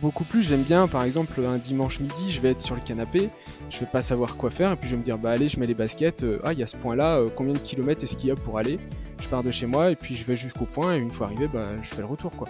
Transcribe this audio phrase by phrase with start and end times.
[0.00, 0.42] Beaucoup plus.
[0.42, 3.30] J'aime bien, par exemple, un dimanche midi, je vais être sur le canapé,
[3.70, 5.58] je vais pas savoir quoi faire, et puis je vais me dire, bah allez, je
[5.58, 8.16] mets les baskets, euh, ah, il y a ce point-là, euh, combien de kilomètres est-ce
[8.16, 8.78] qu'il y a pour aller?
[9.20, 11.48] Je pars de chez moi, et puis je vais jusqu'au point, et une fois arrivé,
[11.48, 12.48] bah je fais le retour, quoi.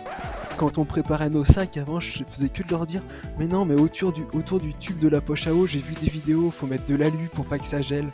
[0.57, 3.03] Quand on préparait nos sacs avant, je faisais que de leur dire,
[3.39, 5.95] mais non, mais autour du, autour du tube de la poche à eau, j'ai vu
[6.01, 8.09] des vidéos, faut mettre de l'alu pour pas que ça gèle.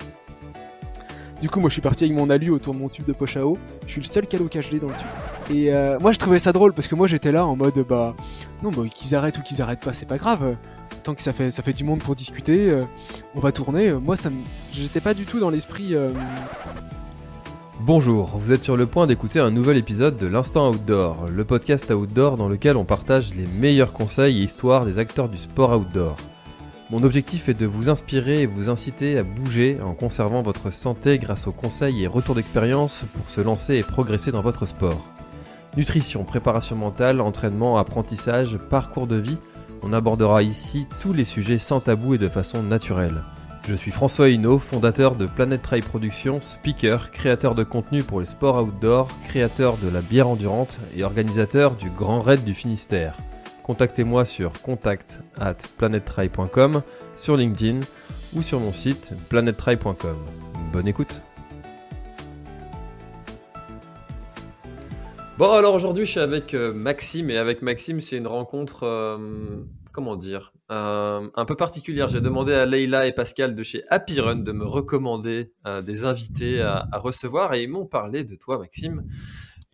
[1.45, 3.37] Du coup, moi, je suis parti avec mon alu autour de mon tube de poche
[3.37, 3.59] à eau.
[3.87, 5.55] Je suis le seul calot gelé dans le tube.
[5.55, 8.15] Et euh, moi, je trouvais ça drôle parce que moi, j'étais là en mode, bah,
[8.63, 10.57] non, bah, qu'ils arrêtent ou qu'ils arrêtent pas, c'est pas grave.
[11.03, 12.85] Tant que ça fait, ça fait du monde pour discuter, euh,
[13.35, 13.93] on va tourner.
[13.93, 14.31] Moi, ça
[14.73, 15.95] j'étais pas du tout dans l'esprit.
[15.95, 16.09] euh,
[17.81, 21.91] Bonjour, vous êtes sur le point d'écouter un nouvel épisode de l'Instant Outdoor, le podcast
[21.91, 26.17] outdoor dans lequel on partage les meilleurs conseils et histoires des acteurs du sport outdoor.
[26.91, 31.19] Mon objectif est de vous inspirer et vous inciter à bouger en conservant votre santé
[31.19, 35.03] grâce aux conseils et retours d'expérience pour se lancer et progresser dans votre sport.
[35.79, 39.39] Nutrition, préparation mentale, entraînement, apprentissage, parcours de vie,
[39.83, 43.23] on abordera ici tous les sujets sans tabou et de façon naturelle.
[43.67, 48.27] Je suis François Hinault, fondateur de Planet Trail Productions, speaker, créateur de contenu pour les
[48.27, 53.17] sports outdoor, créateur de la bière endurante et organisateur du Grand Raid du Finistère.
[53.65, 56.83] Contactez-moi sur contact at planettrail.com,
[57.17, 57.81] sur LinkedIn
[58.35, 60.17] ou sur mon site planettrail.com.
[60.71, 61.23] Bonne écoute
[65.39, 69.65] Bon alors aujourd'hui je suis avec euh, Maxime et avec Maxime c'est une rencontre, euh,
[69.93, 72.09] comment dire, euh, un peu particulière.
[72.09, 76.61] J'ai demandé à Leïla et Pascal de chez Happy Run de me recommander des invités
[76.61, 79.05] à, à recevoir et ils m'ont parlé de toi Maxime.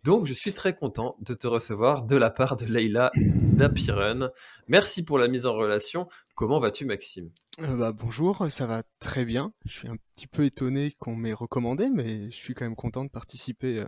[0.03, 4.31] Donc je suis très content de te recevoir de la part de Leïla d'Happy Run.
[4.67, 6.07] Merci pour la mise en relation.
[6.33, 7.29] Comment vas-tu Maxime?
[7.61, 9.53] Euh, bah, bonjour, ça va très bien.
[9.65, 13.05] Je suis un petit peu étonné qu'on m'ait recommandé, mais je suis quand même content
[13.05, 13.85] de participer euh,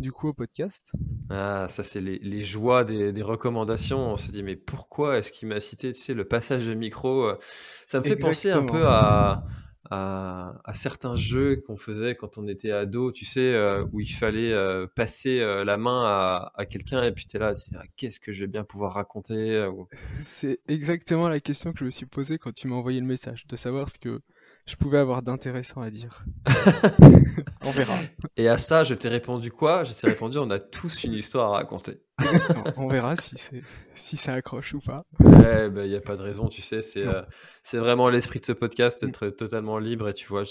[0.00, 0.90] du coup au podcast.
[1.30, 4.10] Ah, ça c'est les, les joies des, des recommandations.
[4.10, 7.26] On se dit mais pourquoi est-ce qu'il m'a cité Tu sais, le passage de micro,
[7.26, 7.38] euh,
[7.86, 9.44] ça me fait penser un peu à,
[9.90, 14.12] à, à certains jeux qu'on faisait quand on était ado, tu sais, euh, où il
[14.12, 17.82] fallait euh, passer euh, la main à, à quelqu'un et puis tu es là, ah,
[17.96, 19.88] qu'est-ce que je vais bien pouvoir raconter ou-
[20.22, 23.46] C'est exactement la question que je me suis posée quand tu m'as envoyé le message,
[23.46, 24.20] de savoir ce que
[24.66, 26.24] je pouvais avoir d'intéressant à dire.
[27.66, 27.98] On verra.
[28.36, 29.84] Et à ça, je t'ai répondu quoi?
[29.84, 32.00] Je t'ai répondu, on a tous une histoire à raconter.
[32.76, 33.62] On verra si c'est
[33.96, 35.04] si ça accroche ou pas.
[35.20, 37.22] Ouais, bah, il n'y a pas de raison, tu sais, c'est euh,
[37.74, 39.06] vraiment l'esprit de ce podcast, Mm.
[39.06, 40.08] d'être totalement libre.
[40.08, 40.44] Et tu vois,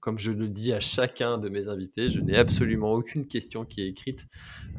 [0.00, 3.82] comme je le dis à chacun de mes invités, je n'ai absolument aucune question qui
[3.82, 4.26] est écrite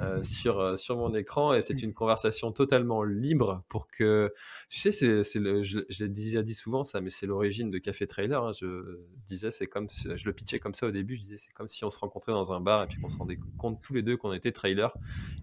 [0.02, 1.86] euh, sur, euh, sur mon écran et c'est Mm.
[1.86, 4.32] une conversation totalement libre pour que,
[4.70, 7.78] tu sais, c'est, le, je, je l'ai déjà dit souvent ça, mais c'est l'origine de
[7.80, 8.44] Café Trailer.
[8.44, 8.52] hein.
[8.54, 11.68] Je disais, c'est comme, je le pitchais comme ça au début, je disais, c'est comme
[11.68, 14.02] si on se rencontrait dans un bar et puis qu'on se rendait compte tous les
[14.04, 14.92] deux qu'on était trailers.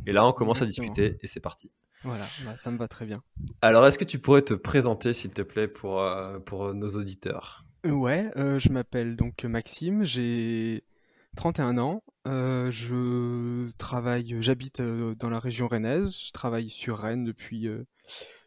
[0.06, 0.83] Et là, on commence à Exactement.
[0.86, 1.70] Discuter et c'est parti.
[2.02, 3.22] Voilà, bah, ça me va très bien.
[3.62, 7.64] Alors, est-ce que tu pourrais te présenter, s'il te plaît, pour, euh, pour nos auditeurs?
[7.86, 10.84] Ouais, euh, je m'appelle donc Maxime, j'ai
[11.36, 17.24] 31 ans, euh, je travaille, j'habite euh, dans la région rennaise, je travaille sur Rennes
[17.24, 17.84] depuis euh,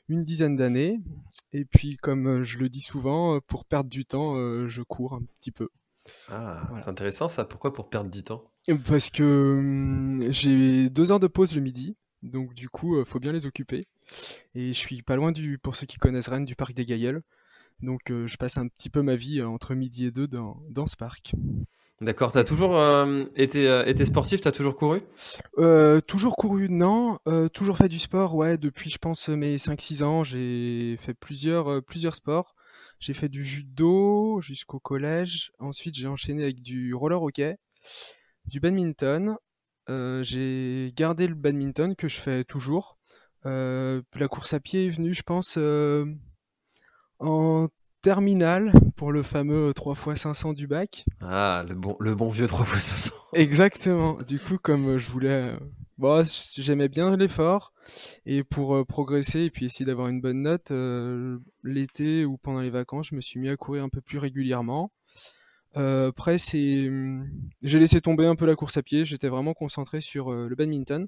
[0.07, 0.99] une dizaine d'années,
[1.53, 4.81] et puis comme euh, je le dis souvent, euh, pour perdre du temps, euh, je
[4.81, 5.69] cours un petit peu.
[6.31, 6.83] Ah, Voilà.
[6.83, 7.45] c'est intéressant ça.
[7.45, 8.43] Pourquoi pour perdre du temps?
[8.87, 9.23] Parce que
[9.59, 13.45] hum, j'ai deux heures de pause le midi, donc du coup, euh, faut bien les
[13.45, 13.85] occuper.
[14.55, 17.21] Et je suis pas loin du, pour ceux qui connaissent Rennes, du parc des Gailleuls.
[17.81, 20.57] Donc euh, je passe un petit peu ma vie euh, entre midi et deux dans,
[20.69, 21.33] dans ce parc.
[21.99, 25.01] D'accord, t'as toujours euh, été, été sportif, t'as toujours couru?
[26.07, 27.17] Toujours couru, non.
[27.53, 28.59] Toujours fait du sport, ouais.
[28.59, 32.53] Depuis, je pense, mes 5-6 ans, j'ai fait plusieurs, plusieurs sports.
[32.99, 35.51] J'ai fait du judo jusqu'au collège.
[35.57, 37.57] Ensuite, j'ai enchaîné avec du roller hockey,
[38.45, 39.35] du badminton.
[39.89, 42.97] Euh, j'ai gardé le badminton que je fais toujours.
[43.45, 46.05] Euh, la course à pied est venue, je pense, euh,
[47.19, 47.67] en
[48.01, 51.05] terminale pour le fameux 3x500 du bac.
[51.21, 53.13] Ah, le bon, le bon vieux 3 x 500.
[53.33, 54.17] Exactement.
[54.23, 55.53] Du coup, comme je voulais
[55.97, 56.23] Bon,
[56.57, 57.73] j'aimais bien l'effort
[58.27, 62.59] et pour euh, progresser et puis essayer d'avoir une bonne note, euh, l'été ou pendant
[62.59, 64.91] les vacances, je me suis mis à courir un peu plus régulièrement.
[65.75, 67.29] Euh, après, c'est, hum,
[67.61, 69.05] j'ai laissé tomber un peu la course à pied.
[69.05, 71.07] J'étais vraiment concentré sur le badminton.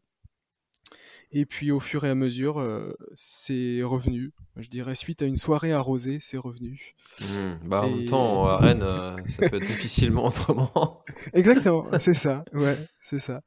[1.31, 4.31] Et puis au fur et à mesure, euh, c'est revenu.
[4.55, 6.95] Je dirais suite à une soirée arrosée, c'est revenu.
[7.21, 11.03] Hmm, bah, En même temps, à Rennes, euh, ça peut être difficilement autrement.
[11.33, 12.43] Exactement, c'est ça.
[12.53, 13.41] Ouais, c'est ça.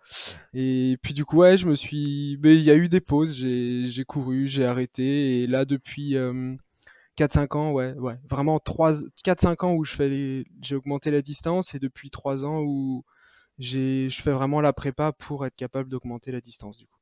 [0.55, 2.38] Et puis du coup, ouais, je me suis.
[2.41, 3.35] Mais il y a eu des pauses.
[3.35, 5.43] J'ai couru, j'ai arrêté.
[5.43, 6.17] Et là, depuis
[7.19, 11.75] 4-5 euh, ans, ouais, ouais, vraiment 4-5 ans où je fais j'ai augmenté la distance
[11.75, 13.05] et depuis 3 ans où
[13.59, 16.99] je fais vraiment la prépa pour être capable d'augmenter la distance du coup.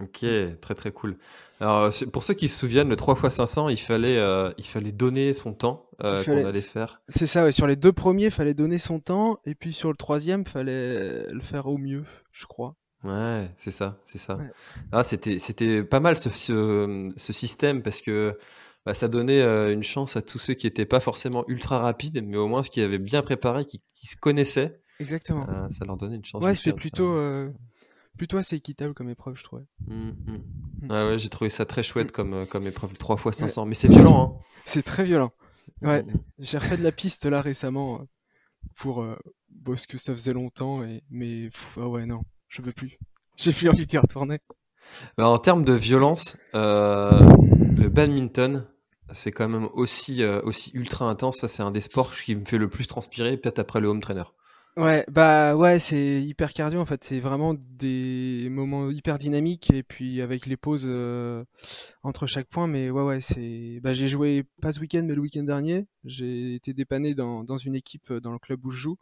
[0.00, 0.24] Ok,
[0.60, 1.18] très très cool.
[1.60, 4.92] Alors pour ceux qui se souviennent, le 3 x 500, il fallait, euh, il fallait
[4.92, 7.02] donner son temps euh, qu'on allait faire.
[7.08, 7.52] C'est ça, ouais.
[7.52, 10.48] Sur les deux premiers, il fallait donner son temps, et puis sur le troisième, il
[10.48, 12.74] fallait le faire au mieux, je crois.
[13.04, 14.38] Ouais, c'est ça, c'est ça.
[14.92, 18.38] Ah, c'était, c'était pas mal ce, ce, système parce que
[18.84, 22.22] bah, ça donnait euh, une chance à tous ceux qui n'étaient pas forcément ultra rapides,
[22.24, 24.80] mais au moins ceux qui avaient bien préparé, qui, qui se connaissaient.
[24.98, 25.46] Exactement.
[25.70, 26.44] ça leur donnait une chance.
[26.44, 27.16] Ouais, c'était plutôt
[28.16, 29.64] plutôt assez équitable comme épreuve, je trouvais.
[29.86, 30.38] Mmh, mmh.
[30.82, 30.90] Mmh.
[30.90, 33.66] Ouais, ouais, j'ai trouvé ça très chouette comme, euh, comme épreuve, 3 x 500.
[33.66, 34.44] Mais c'est violent, hein.
[34.64, 35.32] C'est très violent.
[35.80, 36.04] Ouais,
[36.38, 38.04] j'ai refait de la piste là récemment euh,
[38.76, 39.16] pour euh,
[39.64, 41.02] parce que ça faisait longtemps, et...
[41.10, 42.98] mais ah ouais, non, je veux plus.
[43.36, 44.38] J'ai plus envie d'y retourner.
[45.18, 48.66] En termes de violence, le badminton,
[49.12, 51.38] c'est quand même aussi, aussi ultra intense.
[51.38, 54.00] Ça, c'est un des sports qui me fait le plus transpirer, peut-être après le home
[54.00, 54.24] trainer.
[54.78, 57.04] Ouais, bah ouais, c'est hyper cardio en fait.
[57.04, 61.44] C'est vraiment des moments hyper dynamiques et puis avec les pauses euh,
[62.02, 62.66] entre chaque point.
[62.66, 63.80] Mais ouais, ouais, c'est.
[63.82, 65.86] Bah, j'ai joué pas ce week-end, mais le week-end dernier.
[66.04, 68.96] J'ai été dépanné dans, dans une équipe euh, dans le club où je joue.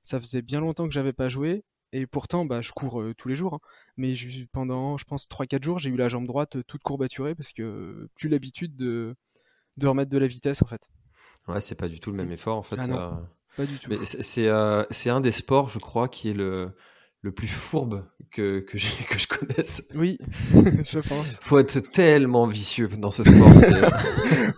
[0.00, 3.28] Ça faisait bien longtemps que j'avais pas joué et pourtant, bah, je cours euh, tous
[3.28, 3.54] les jours.
[3.54, 3.60] Hein.
[3.96, 4.14] Mais
[4.52, 8.28] pendant, je pense, 3-4 jours, j'ai eu la jambe droite toute courbaturée parce que plus
[8.28, 9.16] l'habitude de,
[9.76, 10.88] de remettre de la vitesse en fait.
[11.48, 12.76] Ouais, c'est pas du tout le même effort en fait.
[12.78, 13.22] Ah
[13.56, 13.90] pas du tout.
[13.90, 16.72] Mais c'est euh, un des sports, je crois, qui est le,
[17.22, 18.76] le plus fourbe que, que,
[19.08, 19.86] que je connaisse.
[19.94, 20.18] Oui,
[20.84, 21.38] je pense.
[21.42, 23.50] Faut être tellement vicieux dans ce sport.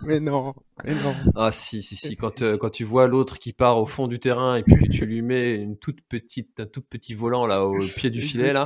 [0.05, 0.53] mais non,
[0.85, 1.13] mais non.
[1.35, 2.15] Ah si, si, si.
[2.15, 4.91] Quand, euh, quand tu vois l'autre qui part au fond du terrain et puis que
[4.91, 8.53] tu lui mets une toute petite, un tout petit volant là au pied du filet
[8.53, 8.65] là,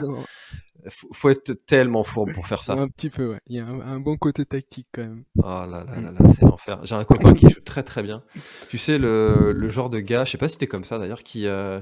[0.90, 2.74] faut, être tellement fourbe pour faire ça.
[2.74, 3.42] Un petit peu, ouais.
[3.48, 5.24] Il y a un, bon côté tactique quand même.
[5.38, 6.80] Oh là là là là, c'est l'enfer.
[6.84, 8.24] J'ai un copain qui joue très très bien.
[8.70, 11.24] Tu sais, le, le genre de gars, je sais pas si t'es comme ça d'ailleurs,
[11.24, 11.82] qui, euh,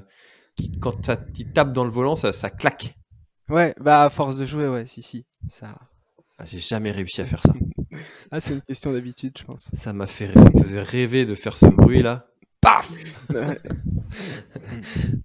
[0.55, 2.95] qui quand tu tapes dans le volant, ça, ça claque.
[3.49, 5.25] Ouais, bah à force de jouer, ouais, si, si.
[5.47, 5.77] Ça...
[6.37, 7.53] Ah, j'ai jamais réussi à faire ça.
[8.31, 9.69] ah, c'est une question d'habitude, je pense.
[9.73, 12.27] Ça m'a fait, ça me faisait rêver de faire ce bruit là.
[12.59, 12.91] Paf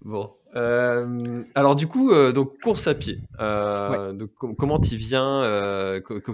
[0.04, 0.30] Bon.
[0.56, 3.20] Euh, alors du coup, euh, donc course à pied.
[3.38, 5.42] Euh, donc, comment tu viens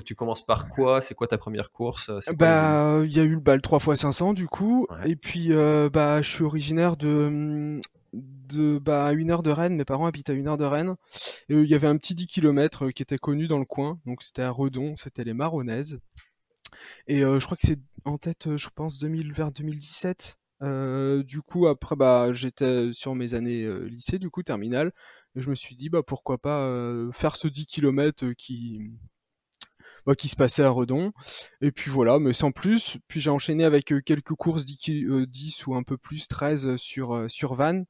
[0.05, 1.01] Tu commences par quoi?
[1.01, 2.11] C'est quoi ta première course?
[2.37, 5.51] Bah, il y a eu le bal 3 x 500 du coup, et puis
[5.93, 7.81] bah, je suis originaire de
[8.47, 9.77] de bah, à une heure de Rennes.
[9.77, 10.97] Mes parents habitent à une heure de Rennes.
[11.49, 13.99] Et il y avait un petit 10 km qui était connu dans le coin.
[14.07, 16.01] Donc c'était à Redon, c'était les Maronnaises.
[17.07, 20.39] Et je crois que c'est en tête, je pense 2000 vers 2017.
[20.63, 24.93] Euh, du coup, après, bah, j'étais sur mes années euh, lycée, du coup, terminale.
[25.35, 28.91] Et je me suis dit, bah, pourquoi pas euh, faire ce 10 km qui,
[30.07, 31.13] bah, qui se passait à Redon.
[31.61, 32.99] Et puis voilà, mais sans plus.
[33.09, 37.55] Puis j'ai enchaîné avec quelques courses 10, 10, ou un peu plus, 13 sur, sur
[37.55, 37.87] Vannes.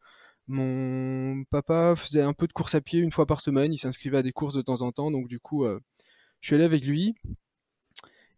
[0.49, 3.73] Mon papa faisait un peu de course à pied une fois par semaine.
[3.73, 5.11] Il s'inscrivait à des courses de temps en temps.
[5.11, 7.15] Donc du coup, je suis allé avec lui.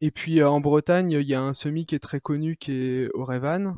[0.01, 3.09] Et puis en Bretagne, il y a un semi qui est très connu qui est
[3.15, 3.75] Orevan,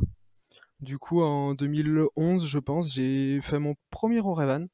[0.80, 4.66] du coup, en 2011, je pense, j'ai fait mon premier Orevan,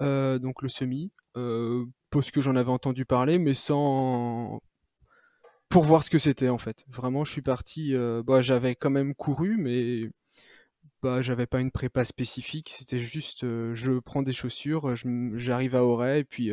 [0.00, 4.62] euh, donc le semi, euh, parce que j'en avais entendu parler, mais sans
[5.68, 6.84] pour voir ce que c'était en fait.
[6.88, 7.94] Vraiment, je suis parti.
[7.94, 10.10] Euh, bah, j'avais quand même couru, mais
[11.02, 12.70] bah, j'avais pas une prépa spécifique.
[12.70, 14.94] C'était juste, je prends des chaussures,
[15.36, 16.52] j'arrive à Auray, et puis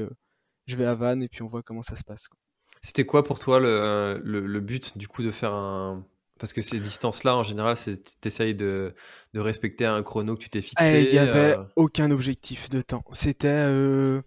[0.66, 2.28] je vais à Vannes, et puis on voit comment ça se passe.
[2.82, 6.06] C'était quoi pour toi le, but du coup de faire un,
[6.40, 8.94] parce que ces distances-là, en général, tu essayes de,
[9.34, 11.06] de, respecter un chrono que tu t'es fixé.
[11.06, 11.64] Il n'y avait euh.
[11.76, 13.04] aucun objectif de temps.
[13.12, 14.22] C'était euh,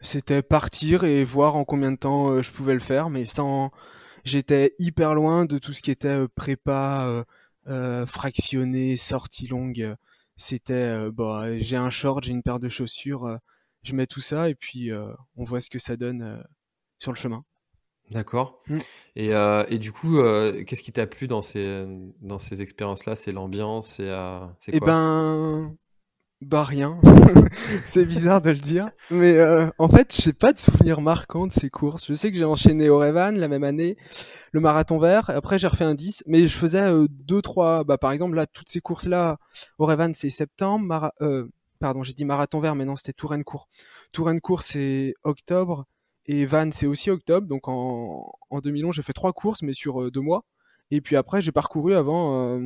[0.00, 3.70] c'était partir et voir en combien de temps euh, je pouvais le faire, mais sans.
[4.24, 7.24] J'étais hyper loin de tout ce qui était prépa,
[8.06, 9.94] fractionné, sortie longue.
[10.36, 13.38] C'était, bah, j'ai un short, j'ai une paire de chaussures,
[13.82, 14.90] je mets tout ça et puis
[15.36, 16.42] on voit ce que ça donne
[16.98, 17.44] sur le chemin.
[18.10, 18.62] D'accord.
[18.68, 18.78] Mmh.
[19.16, 21.86] Et, euh, et, du coup, euh, qu'est-ce qui t'a plu dans ces,
[22.20, 23.16] dans ces expériences-là?
[23.16, 25.74] C'est l'ambiance C'est euh, Eh ben,
[26.42, 26.98] Bah rien.
[27.86, 28.90] c'est bizarre de le dire.
[29.10, 32.06] Mais euh, en fait, j'ai pas de souvenirs marquants de ces courses.
[32.06, 33.96] Je sais que j'ai enchaîné au Revan la même année,
[34.52, 38.12] le marathon vert, après j'ai refait un 10, mais je faisais 2 euh, bah par
[38.12, 39.38] exemple là toutes ces courses là
[39.78, 41.48] au Revan c'est septembre, euh,
[41.80, 43.66] pardon, j'ai dit marathon vert mais non, c'était Touraine court.
[44.12, 45.86] Touraine court c'est octobre
[46.26, 50.10] et Van c'est aussi octobre donc en en 2011, j'ai fait trois courses mais sur
[50.10, 50.44] deux mois
[50.90, 52.60] et puis après j'ai parcouru avant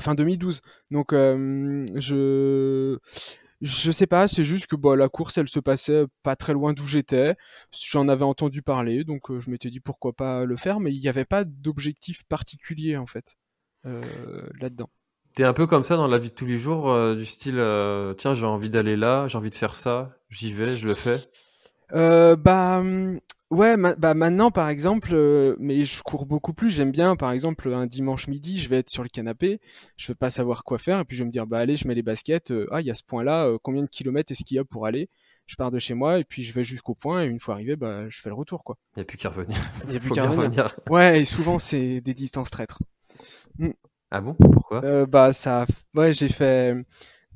[0.00, 0.60] fin 2012.
[0.90, 2.98] Donc euh, je
[3.60, 6.72] je sais pas, c'est juste que bah, la course elle se passait pas très loin
[6.72, 7.36] d'où j'étais.
[7.72, 11.00] J'en avais entendu parler, donc euh, je m'étais dit pourquoi pas le faire, mais il
[11.00, 13.36] n'y avait pas d'objectif particulier en fait
[14.60, 14.88] là-dedans.
[15.34, 17.62] T'es un peu comme ça dans la vie de tous les jours, du style
[18.16, 21.20] tiens j'ai envie d'aller là, j'ai envie de faire ça, j'y vais, je le fais.
[21.90, 22.82] bah
[23.54, 26.72] Ouais, bah maintenant par exemple, euh, mais je cours beaucoup plus.
[26.72, 29.60] J'aime bien, par exemple, un dimanche midi, je vais être sur le canapé,
[29.96, 31.86] je vais pas savoir quoi faire, et puis je vais me dire, bah allez, je
[31.86, 32.50] mets les baskets.
[32.50, 34.64] Euh, ah, il y a ce point-là, euh, combien de kilomètres est-ce qu'il y a
[34.64, 35.08] pour aller?
[35.46, 37.76] Je pars de chez moi, et puis je vais jusqu'au point, et une fois arrivé,
[37.76, 38.76] bah je fais le retour, quoi.
[38.96, 39.56] Il n'y a plus qu'à revenir.
[39.84, 40.74] Il n'y a plus qu'à revenir.
[40.90, 42.80] Ouais, et souvent c'est des distances traîtres.
[43.58, 43.70] Mm.
[44.10, 44.34] Ah bon?
[44.34, 45.06] Pourquoi?
[45.06, 46.74] Bah ça, ouais, j'ai fait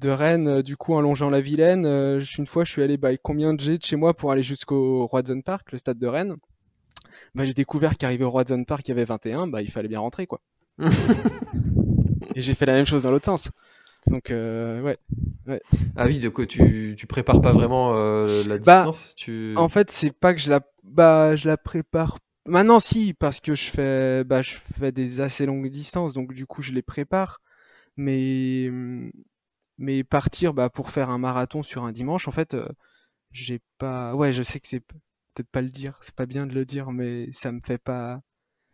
[0.00, 1.87] de Rennes, euh, du coup, en longeant la Vilaine.
[1.87, 4.43] Euh, une fois, je suis allé, bah, combien de G de chez moi pour aller
[4.43, 6.37] jusqu'au Roadzone Park, le stade de Rennes.
[7.35, 10.00] Bah, j'ai découvert qu'arrivé au Roadzone Park, il y avait 21, bah, il fallait bien
[10.00, 10.40] rentrer, quoi.
[12.35, 13.50] Et j'ai fait la même chose dans l'autre sens.
[14.07, 14.97] Donc, euh, ouais.
[15.47, 15.61] ouais.
[15.97, 19.55] Ah oui, de quoi tu, tu prépares pas vraiment la bah, distance tu...
[19.57, 22.19] En fait, c'est pas que je la, bah, je la prépare.
[22.47, 26.47] Maintenant, si, parce que je fais, bah, je fais des assez longues distances, donc du
[26.47, 27.40] coup, je les prépare.
[27.97, 29.11] Mais hum,
[29.78, 32.68] mais partir bah, pour faire un marathon sur un dimanche, en fait, euh,
[33.32, 34.14] j'ai pas.
[34.14, 36.90] Ouais, je sais que c'est peut-être pas le dire, c'est pas bien de le dire,
[36.90, 38.20] mais ça me fait pas.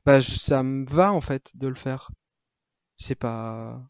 [0.06, 2.10] Bah, ça me va en fait de le faire.
[2.96, 3.82] C'est pas.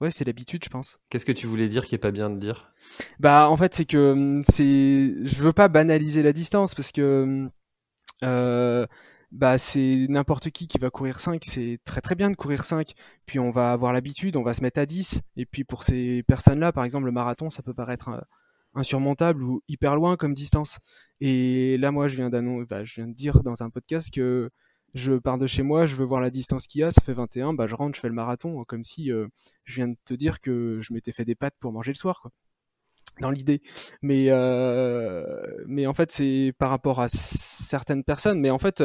[0.00, 0.98] Ouais, c'est l'habitude, je pense.
[1.10, 2.72] Qu'est-ce que tu voulais dire qui est pas bien de dire?
[3.20, 5.14] Bah, en fait, c'est que hum, c'est.
[5.24, 7.22] Je veux pas banaliser la distance parce que.
[7.22, 7.50] Hum,
[8.24, 8.86] euh,
[9.32, 12.92] bah c'est n'importe qui qui va courir 5, c'est très très bien de courir 5,
[13.26, 16.22] puis on va avoir l'habitude, on va se mettre à 10, et puis pour ces
[16.24, 18.20] personnes-là, par exemple, le marathon, ça peut paraître euh,
[18.74, 20.78] insurmontable ou hyper loin comme distance.
[21.20, 24.50] Et là, moi, je viens, bah, je viens de dire dans un podcast que
[24.94, 27.14] je pars de chez moi, je veux voir la distance qu'il y a, ça fait
[27.14, 29.28] 21, bah, je rentre, je fais le marathon, comme si euh,
[29.64, 32.28] je viens de te dire que je m'étais fait des pâtes pour manger le soir.
[33.20, 33.62] Dans l'idée.
[34.02, 38.40] Mais, euh, mais en fait, c'est par rapport à certaines personnes.
[38.40, 38.82] Mais en fait,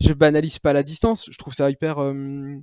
[0.00, 1.28] je banalise pas la distance.
[1.30, 1.98] Je trouve ça hyper.
[1.98, 2.56] Euh,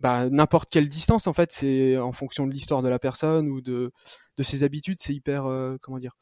[0.00, 3.60] bah, n'importe quelle distance, en fait, c'est en fonction de l'histoire de la personne ou
[3.60, 3.92] de,
[4.36, 4.98] de ses habitudes.
[5.00, 5.46] C'est hyper.
[5.46, 6.16] Euh, comment dire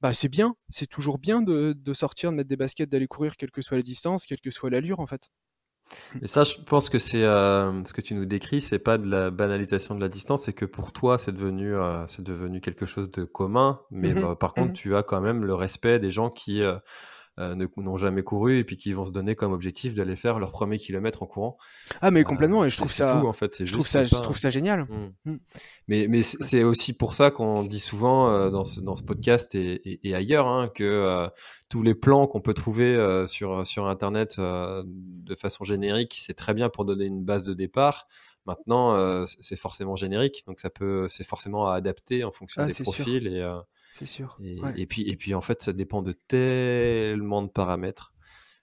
[0.00, 0.54] bah, c'est bien.
[0.68, 3.76] C'est toujours bien de, de sortir, de mettre des baskets, d'aller courir, quelle que soit
[3.76, 5.28] la distance, quelle que soit l'allure, en fait.
[6.22, 9.08] Et ça, je pense que c'est euh, ce que tu nous décris, c'est pas de
[9.08, 12.86] la banalisation de la distance, c'est que pour toi, c'est devenu, euh, c'est devenu quelque
[12.86, 13.80] chose de commun.
[13.90, 16.62] Mais mmh bah, par contre, mmh tu as quand même le respect des gens qui
[16.62, 16.76] euh,
[17.38, 20.78] n'ont jamais couru et puis qui vont se donner comme objectif d'aller faire leur premier
[20.78, 21.56] kilomètre en courant.
[22.00, 24.50] Ah mais complètement et je trouve ça, en fait, je trouve ça, je trouve ça
[24.50, 24.86] génial.
[25.24, 25.36] Mmh.
[25.88, 30.00] Mais mais c'est aussi pour ça qu'on dit souvent dans ce, dans ce podcast et,
[30.02, 31.28] et, ailleurs hein, que
[31.68, 36.34] tous les plans qu'on peut trouver euh, sur, sur Internet euh, de façon générique, c'est
[36.34, 38.08] très bien pour donner une base de départ.
[38.46, 42.66] Maintenant, euh, c'est forcément générique, donc ça peut, c'est forcément à adapter en fonction ah,
[42.66, 43.26] des profils.
[43.26, 43.42] Et,
[43.92, 44.38] c'est sûr.
[44.76, 48.12] Et, puis, et puis, en fait, ça dépend de tellement de paramètres.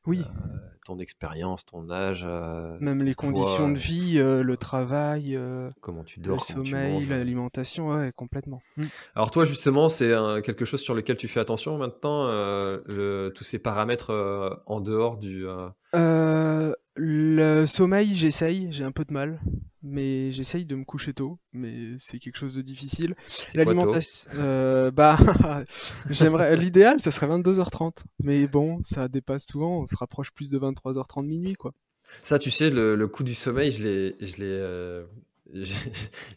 [0.07, 0.21] Oui.
[0.21, 2.25] Euh, ton expérience, ton âge.
[2.27, 5.37] Euh, Même les conditions de vie, euh, le travail.
[5.81, 8.61] comment tu dors, le sommeil, l'alimentation, ouais, complètement.
[8.77, 8.85] Mm.
[9.15, 10.13] Alors toi, justement, c'est
[10.43, 15.45] quelque chose sur lequel tu fais attention maintenant, le, tous ces paramètres en dehors du.
[16.95, 19.39] Le sommeil, j'essaye, j'ai un peu de mal
[19.85, 23.15] mais j'essaye de me coucher tôt, mais c'est quelque chose de difficile.
[23.53, 25.17] L'alimentation, euh, bah,
[26.09, 30.57] j'aimerais, l'idéal, ça serait 22h30, mais bon, ça dépasse souvent, on se rapproche plus de
[30.57, 31.71] 23h30 minuit, quoi.
[32.23, 35.05] Ça, tu sais, le, le coup du sommeil, je l'ai, je l'ai, euh,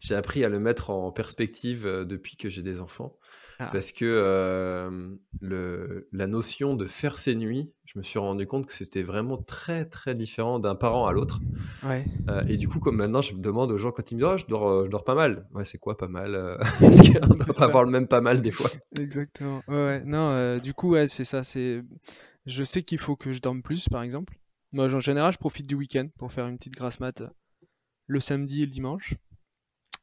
[0.01, 3.17] j'ai appris à le mettre en perspective euh, depuis que j'ai des enfants.
[3.61, 3.71] Ah.
[3.73, 8.67] Parce que euh, le, la notion de faire ses nuits, je me suis rendu compte
[8.67, 11.41] que c'était vraiment très très différent d'un parent à l'autre.
[11.83, 12.05] Ouais.
[12.29, 14.31] Euh, et du coup, comme maintenant, je me demande aux gens quand ils me disent
[14.33, 15.49] oh, je, dors, je dors pas mal.
[15.53, 16.37] Ouais, c'est quoi pas mal
[16.81, 19.61] Est-ce qu'on doit pas avoir le même pas mal des fois Exactement.
[19.67, 21.43] Ouais, Non, du coup, ouais, c'est ça.
[21.43, 21.83] C'est...
[22.47, 24.39] Je sais qu'il faut que je dorme plus, par exemple.
[24.73, 27.25] Moi, en général, je profite du week-end pour faire une petite grasse mat
[28.07, 29.15] le samedi et le dimanche.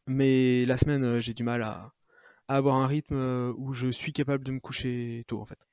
[0.07, 1.94] Mais la semaine, j'ai du mal à,
[2.47, 5.67] avoir un rythme euh, où je suis capable de me coucher tôt en fait.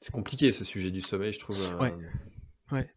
[0.00, 1.56] C'est compliqué ce sujet du sommeil, je trouve.
[1.72, 1.94] Euh, ouais.
[2.72, 2.90] Ouais.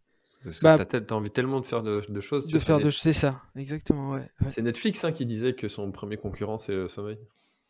[0.61, 2.47] Bah, t'as envie tellement de faire de, choses.
[2.47, 4.29] De faire de, c'est ça, exactement, ouais.
[4.49, 7.17] C'est Netflix hein, qui disait que son premier concurrent c'est le sommeil.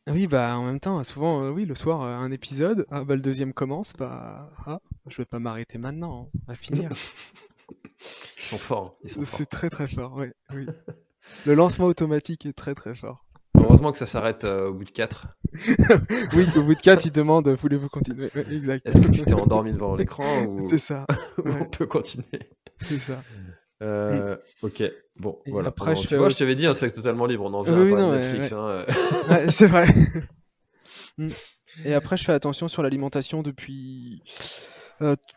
[0.09, 3.15] Oui, bah en même temps, souvent, euh, oui, le soir, euh, un épisode, ah, bah,
[3.15, 6.91] le deuxième commence, bah ah, je vais pas m'arrêter maintenant, on va finir.
[8.37, 8.95] Ils sont forts.
[8.95, 9.25] Forts.
[9.25, 10.65] C'est très très fort, ouais, oui.
[11.45, 13.25] Le lancement automatique est très très fort.
[13.57, 15.27] Heureusement que ça s'arrête euh, au bout de 4.
[16.33, 18.29] Oui, au bout de 4, il demande voulez-vous continuer?
[18.35, 18.85] Ouais, Exact.
[18.87, 21.05] Est-ce que tu t'es endormi devant l'écran ou C'est ça,
[21.37, 22.39] ou on peut continuer?
[22.79, 23.21] C'est ça.
[23.81, 24.83] Euh, Ok,
[25.17, 25.69] bon, Et voilà.
[25.69, 27.45] après, je tu fais vois, je t'avais dit, hein, c'est totalement libre.
[27.45, 28.51] On en vient Oui, à non, Netflix.
[28.51, 28.57] ouais.
[28.57, 28.85] hein,
[29.29, 29.45] euh.
[29.49, 29.87] C'est vrai.
[31.17, 31.29] Mm.
[31.85, 34.21] Et après, je fais attention sur l'alimentation depuis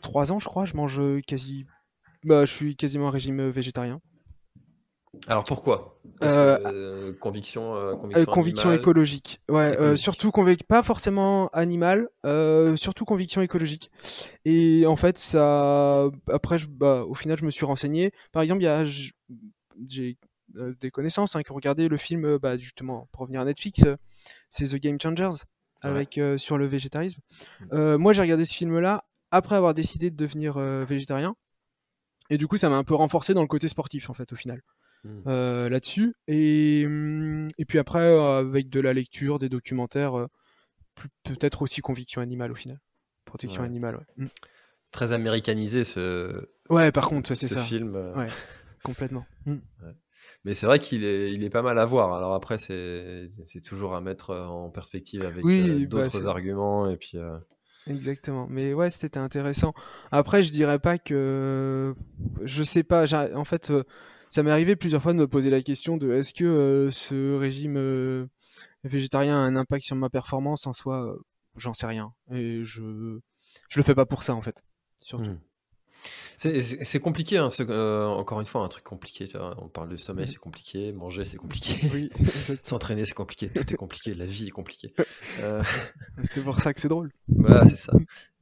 [0.02, 0.64] 3 ans, je crois.
[0.64, 1.66] Je mange quasi.
[2.24, 4.00] Bah, je suis quasiment un régime végétarien.
[5.26, 5.98] Alors pourquoi?
[6.22, 7.94] Euh, que, euh, conviction, euh,
[8.26, 9.40] conviction, écologique.
[9.48, 10.02] Ouais, Écologique.
[10.02, 12.08] surtout convic- pas forcément animal,
[12.76, 13.90] surtout conviction écologique.
[14.44, 18.12] Et en fait, ça, après, je, bah, au final, je me suis renseigné.
[18.32, 19.12] Par exemple, il y a, j-
[19.88, 20.16] j'ai
[20.80, 23.82] des connaissances hein, qui ont regardé le film, bah, justement, pour revenir à Netflix,
[24.48, 25.44] c'est The Game Changers
[25.82, 27.20] avec sur le végétarisme.
[27.72, 31.34] Euh, moi, j'ai regardé ce film-là après avoir décidé de devenir végétarien.
[32.30, 34.36] Et du coup, ça m'a un peu renforcé dans le côté sportif, en fait, au
[34.36, 34.60] final
[35.04, 35.22] Hmm.
[35.26, 36.14] euh, là-dessus.
[36.28, 40.26] Et, hum, et puis après, euh, avec de la lecture, des documentaires, euh,
[41.24, 42.78] peut-être aussi conviction animale au final.
[43.24, 43.68] Protection Ouais.
[43.68, 44.24] animale, ouais.
[44.24, 44.28] Mm.
[44.92, 47.62] Très américanisé ce, Ouais, par contre, c'est ce ça.
[47.62, 47.94] film.
[48.16, 48.28] Ouais.
[48.82, 49.24] Complètement.
[50.44, 52.12] Mais c'est vrai qu'il est, il est pas mal à voir.
[52.14, 56.90] Alors après, c'est, c'est toujours à mettre en perspective avec Oui, bah, d'autres arguments.
[56.90, 57.16] Et puis,
[57.86, 58.46] Exactement.
[58.48, 59.74] Mais ouais, c'était intéressant.
[60.12, 61.94] Après, je dirais pas que.
[62.42, 63.04] Je sais pas.
[63.34, 63.72] En fait,
[64.30, 67.36] ça m'est arrivé plusieurs fois de me poser la question de est-ce que euh, ce
[67.36, 68.26] régime euh,
[68.84, 71.16] végétarien a un impact sur ma performance en soi?
[71.56, 72.14] J'en sais rien.
[72.30, 73.18] Et je.
[73.68, 74.64] Je le fais pas pour ça, en fait.
[75.00, 75.30] Surtout.
[75.30, 75.40] hmm.
[76.36, 77.36] C'est, compliqué.
[77.38, 79.26] hein, euh, encore une fois, un truc compliqué.
[79.58, 80.92] On parle de sommeil, c'est compliqué.
[80.92, 81.74] Manger, c'est compliqué.
[81.92, 82.10] Oui.
[82.62, 83.48] S'entraîner, c'est compliqué.
[83.50, 84.14] Tout est compliqué.
[84.14, 84.94] La vie est compliquée.
[85.42, 85.62] Euh,
[86.22, 87.10] c'est pour ça que c'est drôle.
[87.28, 87.92] Voilà, c'est ça.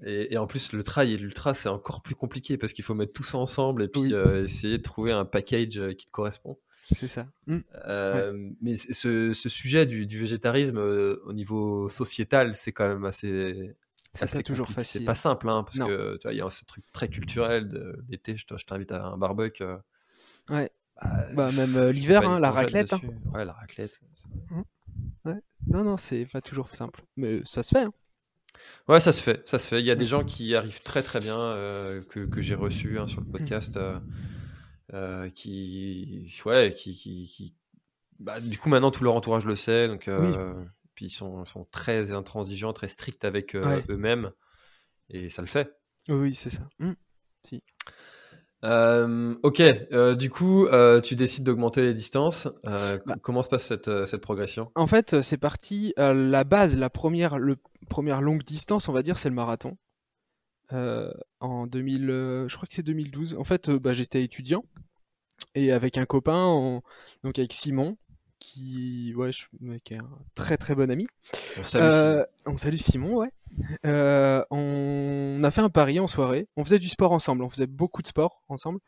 [0.05, 2.95] Et, et en plus, le trail et l'ultra, c'est encore plus compliqué parce qu'il faut
[2.95, 4.15] mettre tout ça ensemble et puis Oui.
[4.15, 6.59] euh, essayer de trouver un package qui te correspond.
[6.83, 7.27] C'est ça.
[7.47, 7.59] Mm.
[7.87, 13.05] Euh, Mais ce, ce sujet du, du végétarisme euh, au niveau sociétal, c'est quand même
[13.05, 13.75] assez.
[14.15, 15.01] C'est toujours facile.
[15.03, 15.87] C'est pas simple, hein, parce Non.
[15.87, 18.37] que tu vois, il y a ce truc très culturel de l'été.
[18.37, 19.63] Je te- je t'invite à un barbecue.
[19.63, 19.77] euh,
[20.51, 20.71] Ouais.
[21.03, 22.93] bah, Bah, même euh, l'hiver, une hein, la raclette.
[22.93, 23.01] hein.
[23.35, 24.01] Ouais, la raclette.
[25.67, 27.03] Non, non, c'est pas toujours simple.
[27.17, 27.85] Mais ça se fait.
[27.85, 27.91] hein.
[28.89, 29.81] Ouais, ça se fait, ça se fait.
[29.81, 32.99] Il y a des gens qui arrivent très très bien, euh, que, que j'ai reçus
[32.99, 33.99] hein, sur le podcast, euh,
[34.95, 37.55] euh, qui, ouais, qui, qui, qui-
[38.19, 40.55] bah, du coup maintenant tout leur entourage le sait, donc euh,
[40.99, 43.85] puis ils sont, sont très intransigeants, très stricts avec euh, Ouais.
[43.89, 44.33] eux-mêmes,
[45.11, 45.71] et ça le fait.
[46.09, 46.69] Oui, c'est ça.
[46.81, 46.95] Mm.
[48.65, 52.49] Euh, ok, euh, du coup, euh, tu décides d'augmenter les distances.
[52.65, 52.99] Bah.
[53.23, 54.73] Comment se passe cette, cette progression?
[54.75, 55.95] En fait, c'est parti.
[55.97, 57.55] la base, la première, le,
[57.89, 59.79] première longue distance, on va dire, c'est le marathon.
[60.73, 63.37] En 2000, euh, je crois que c'est 2012.
[63.39, 64.65] En fait, bah, j'étais étudiant
[65.55, 66.83] et avec un copain, on-
[67.23, 67.97] donc avec Simon,
[68.41, 69.47] qui, ouais, je-
[69.85, 71.07] qui est un très très bon ami.
[71.59, 73.31] On salue Euh, on salue Simon, ouais.
[73.85, 76.47] Euh, on a fait un pari en soirée.
[76.57, 77.43] On faisait du sport ensemble.
[77.43, 78.79] On faisait beaucoup de sport ensemble.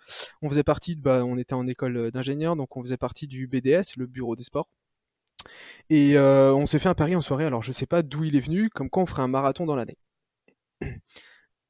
[0.42, 3.46] On faisait partie, de, bah, on était en école d'ingénieur, donc on faisait partie du
[3.46, 4.68] BDS, le bureau des sports.
[5.88, 7.46] Et euh, on s'est fait un pari en soirée.
[7.46, 9.76] Alors je sais pas d'où il est venu, comme quoi on ferait un marathon dans
[9.76, 9.96] l'année.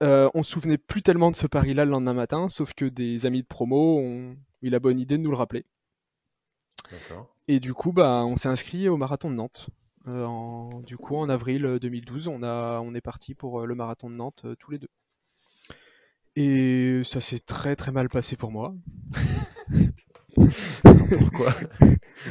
[0.02, 3.26] Euh, on se souvenait plus tellement de ce pari-là le lendemain matin, sauf que des
[3.26, 5.66] amis de promo ont eu la bonne idée de nous le rappeler.
[7.48, 9.68] Et du coup, bah, on s'est inscrit au marathon de Nantes.
[10.08, 13.66] Euh, en- du coup, en avril euh, 2012, on, a, on est parti pour euh,
[13.66, 14.88] le marathon de Nantes euh, tous les deux.
[16.36, 18.74] Et ça s'est très très mal passé pour moi.
[21.16, 21.52] Pourquoi?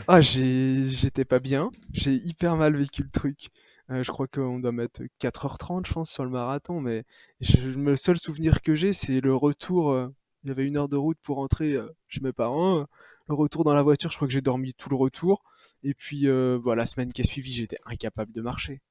[0.07, 1.71] Ah, j'étais pas bien.
[1.93, 3.49] J'ai hyper mal vécu le truc.
[3.91, 6.81] Euh, je crois qu'on doit mettre 4h30, je pense, sur le marathon.
[6.81, 7.05] Mais
[7.41, 10.09] je- le seul souvenir que j'ai, c'est le retour.
[10.43, 12.85] Il y avait une heure de route pour rentrer euh, chez mes parents.
[13.27, 15.43] Le retour dans la voiture, je crois que j'ai dormi tout le retour.
[15.83, 18.81] Et puis, euh, bah, la semaine qui a suivi, j'étais incapable de marcher.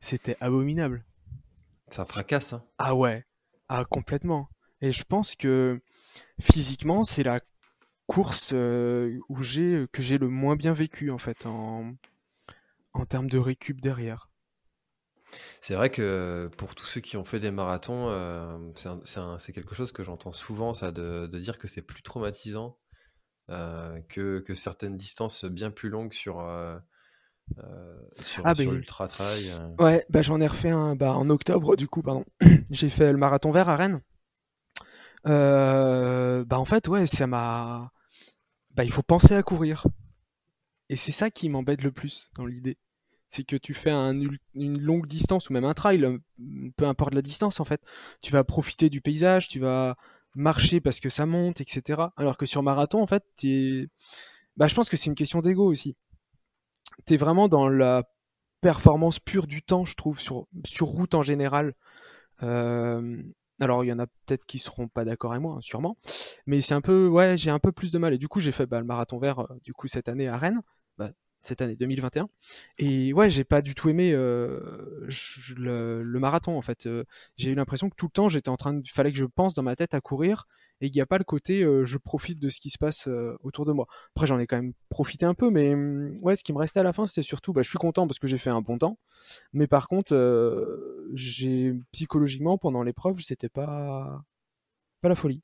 [0.00, 1.04] C'était abominable.
[1.88, 2.52] Ça fracasse.
[2.52, 2.64] Hein.
[2.78, 3.24] Ah ouais,
[3.68, 4.48] ah complètement.
[4.80, 5.80] Et je pense que
[6.40, 7.40] physiquement, c'est la
[8.06, 11.94] course euh, où j'ai que j'ai le moins bien vécu en fait en
[12.92, 14.28] en termes de récup derrière.
[15.60, 18.58] C'est vrai que pour tous ceux qui ont fait des marathons, euh,
[19.38, 22.78] c'est quelque chose que j'entends souvent, ça, de, de dire que c'est plus traumatisant
[23.50, 26.78] euh, que, que certaines distances bien plus longues sur, euh,
[28.20, 29.52] sur, Ah, sur ben- l'ultra trail.
[29.78, 32.24] Ouais, bah j'en ai refait un bah, en octobre du coup, pardon.
[32.70, 34.00] J'ai fait le marathon vert à Rennes.
[35.24, 37.90] Bah en fait ouais, ça m'a
[38.74, 39.86] bah il faut penser à courir.
[40.88, 42.76] Et c'est ça qui m'embête le plus dans l'idée.
[43.28, 46.18] C'est que tu fais une longue distance ou même un trail, euh,
[46.76, 47.80] peu importe la distance en fait.
[48.22, 49.96] Tu vas profiter du paysage, tu vas
[50.36, 52.12] marcher parce que ça monte, etc.
[52.16, 53.24] Alors que sur marathon, en fait,
[54.56, 55.96] bah, je pense que c'est une question d'ego aussi.
[57.06, 58.04] Tu es vraiment dans la
[58.60, 60.46] performance pure du temps, je trouve, sur,
[60.80, 61.74] route en général.
[62.42, 63.22] Euh,
[63.60, 65.96] alors il y en a peut-être qui seront pas d'accord avec moi, hein, sûrement,
[66.46, 68.12] mais c'est un peu, ouais, j'ai un peu plus de mal.
[68.12, 70.36] Et du coup, j'ai fait bah, le marathon vert euh, du coup cette année à
[70.36, 70.60] Rennes,
[71.46, 72.28] cette année 2021.
[72.78, 75.08] Et ouais, j'ai pas du tout aimé euh,
[75.56, 76.86] le, marathon en fait.
[76.86, 77.04] Euh,
[77.36, 79.54] j'ai eu l'impression que tout le temps j'étais en train de, fallait que je pense
[79.54, 80.46] dans ma tête à courir
[80.80, 83.08] et il n'y a pas le côté euh, je profite de ce qui se passe
[83.42, 83.86] autour de moi.
[84.14, 86.80] Après j'en ai quand même profité un peu, mais hum, ouais, ce qui me restait
[86.80, 88.78] à la fin c'était surtout, bah, je suis content parce que j'ai fait un bon
[88.78, 88.98] temps,
[89.52, 90.14] mais par contre
[91.14, 94.22] j'ai psychologiquement pendant l'épreuve c'était pas
[95.00, 95.42] pas la folie.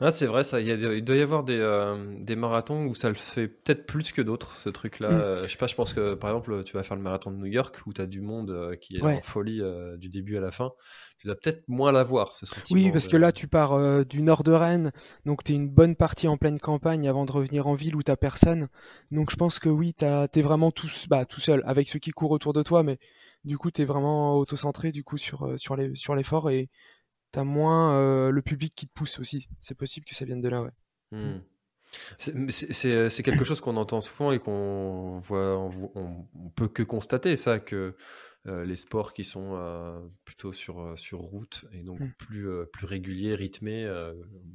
[0.00, 0.60] Ah, c'est vrai, ça.
[0.60, 4.22] Il, doit y avoir des, euh, des marathons où ça le fait peut-être plus que
[4.22, 5.10] d'autres, ce truc-là.
[5.10, 5.20] Mm.
[5.20, 7.36] Euh, je sais pas, je pense que par exemple, tu vas faire le marathon de
[7.36, 9.62] New York où tu as du monde euh, qui est en folie
[9.98, 10.72] du début à la fin.
[11.18, 12.78] Tu dois peut-être moins l'avoir, ce sentiment.
[12.78, 14.92] Oui, parce que là, tu pars du nord de Rennes,
[15.24, 18.02] donc tu es une bonne partie en pleine campagne avant de revenir en ville où
[18.02, 18.68] tu personne.
[19.10, 22.10] Donc je pense que oui, tu es vraiment tout, bah, tout seul, avec ceux qui
[22.10, 22.98] courent autour de toi, mais
[23.44, 26.68] du coup, tu es vraiment auto-centré du coup, sur, sur l'effort sur et
[27.32, 29.48] t'as moins euh, le public qui te pousse aussi.
[29.60, 30.70] C'est possible que ça vienne de là, ouais.
[31.12, 31.40] Hmm.
[32.18, 37.76] C'est quelque chose qu'on entend souvent et qu'on voit, on, peut que constater ça que
[37.76, 37.96] euh,
[38.46, 42.12] les sports qui sont euh, plutôt sur, sur route et donc hmm.
[42.18, 43.84] plus, plus réguliers, rythmés,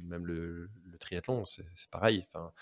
[0.06, 2.26] même le, triathlon, c'est pareil.
[2.32, 2.52] Enfin,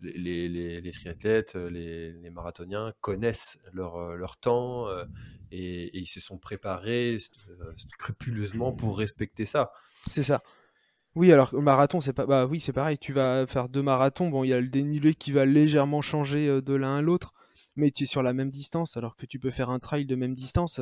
[0.00, 4.88] les, les, les, triathlètes, les, les, marathoniens connaissent leur, leur temps
[5.52, 7.18] et, ils se sont préparés
[7.76, 9.70] scrupuleusement pour respecter ça.
[10.10, 10.42] C'est ça.
[11.14, 12.26] Oui, alors le marathon, c'est pas.
[12.26, 12.98] Bah oui, c'est pareil.
[12.98, 14.28] Tu vas faire deux marathons.
[14.28, 17.33] Bon, il y a le dénivelé qui va légèrement changer de l'un à l'autre,
[17.76, 18.96] mais tu es sur la même distance.
[18.96, 20.80] Alors que tu peux faire un trail de même distance,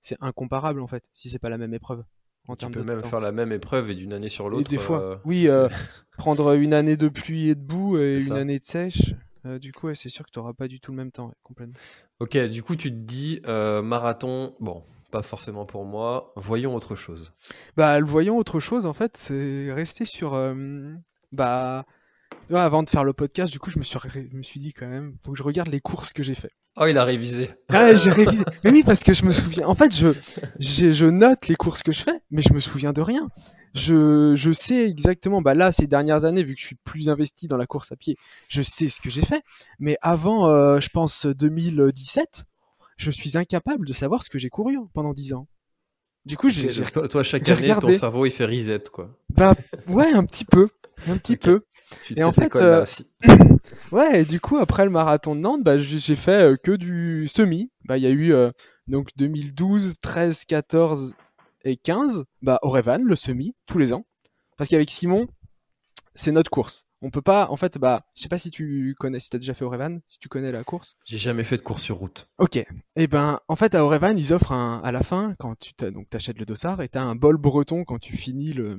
[0.00, 2.04] c'est incomparable en fait, si c'est pas la même épreuve.
[2.48, 4.68] En tu peux même faire la même épreuve et d'une année sur l'autre.
[4.68, 5.48] Des fois, oui,
[6.18, 9.14] prendre une année de pluie et de boue et une année de sèche.
[9.60, 11.78] du coup, c'est sûr que tu n'auras pas du tout le même temps, complètement.
[12.18, 16.32] Ok, du coup, tu te dis euh, marathon, bon, pas forcément pour moi.
[16.36, 17.32] Voyons autre chose.
[17.76, 20.34] Bah, le voyons autre chose, en fait, c'est rester sur.
[22.50, 24.60] Euh, bah, avant de faire le podcast, du coup, je me suis, je me suis
[24.60, 26.50] dit quand même, faut que je regarde les courses que j'ai fait.
[26.76, 27.50] Oh, il a révisé.
[27.68, 28.44] Ah, j'ai révisé.
[28.64, 29.66] mais oui, parce que je me souviens.
[29.66, 30.12] En fait, je,
[30.58, 33.28] je note les courses que je fais, mais je me souviens de rien
[33.74, 37.48] je, je sais exactement, bah là, ces dernières années, vu que je suis plus investi
[37.48, 38.16] dans la course à pied,
[38.48, 39.42] je sais ce que j'ai fait.
[39.78, 42.44] Mais avant, euh, je pense 2017,
[42.96, 45.48] je suis incapable de savoir ce que j'ai couru pendant 10 ans.
[46.24, 46.68] Du coup, j'ai.
[47.10, 49.10] Toi, chaque année, ton cerveau, il fait reset, quoi.
[49.30, 49.54] Bah,
[49.88, 50.68] ouais, un petit peu.
[51.08, 51.64] Un petit peu.
[52.14, 52.84] Et en fait, euh,
[53.92, 57.26] ouais, et du coup, après le marathon de Nantes, bah, j'ai fait euh, que du
[57.28, 57.70] semi.
[57.84, 58.34] Bah, il y a eu,
[58.86, 61.14] donc, 2012, 13, 14
[61.64, 64.04] et 15, bah, Orevan, le semi, tous les ans.
[64.56, 65.26] Parce qu'avec Simon,
[66.14, 66.84] c'est notre course.
[67.02, 69.54] On peut pas, en fait, bah, je sais pas si tu connais, si t'as déjà
[69.54, 70.96] fait Orevan, si tu connais la course.
[71.04, 72.28] J'ai jamais fait de course sur route.
[72.38, 72.56] Ok.
[72.56, 75.72] Et eh ben, en fait, à Orevan, ils offrent un, à la fin, quand tu
[75.90, 78.78] donc t'achètes le dossard, et t'as un bol breton quand tu finis le,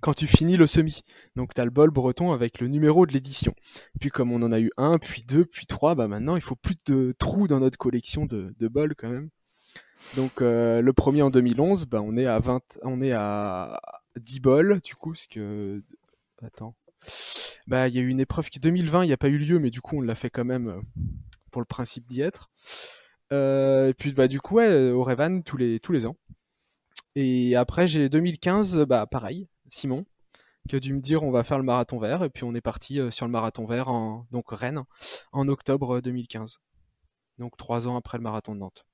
[0.00, 1.02] quand tu finis le semi.
[1.36, 3.54] Donc tu as le bol breton avec le numéro de l'édition.
[4.00, 6.56] Puis comme on en a eu un, puis deux, puis trois, bah maintenant il faut
[6.56, 9.28] plus de trous dans notre collection de, de bols quand même.
[10.16, 13.80] Donc euh, le premier en 2011, bah, on est à 20, on est à
[14.18, 15.82] 10 bols du coup, parce que
[17.66, 19.58] bah il y a eu une épreuve qui 2020, il n'y a pas eu lieu,
[19.58, 20.80] mais du coup on l'a fait quand même euh,
[21.50, 22.50] pour le principe d'y être.
[23.32, 26.16] Euh, et puis bah du coup ouais, au Revan tous les ans.
[27.14, 30.04] Et après j'ai 2015, bah pareil, Simon
[30.68, 32.60] qui a dû me dire on va faire le marathon vert et puis on est
[32.60, 34.82] parti sur le marathon vert en donc Rennes
[35.32, 36.58] en octobre 2015.
[37.38, 38.84] Donc trois ans après le marathon de Nantes.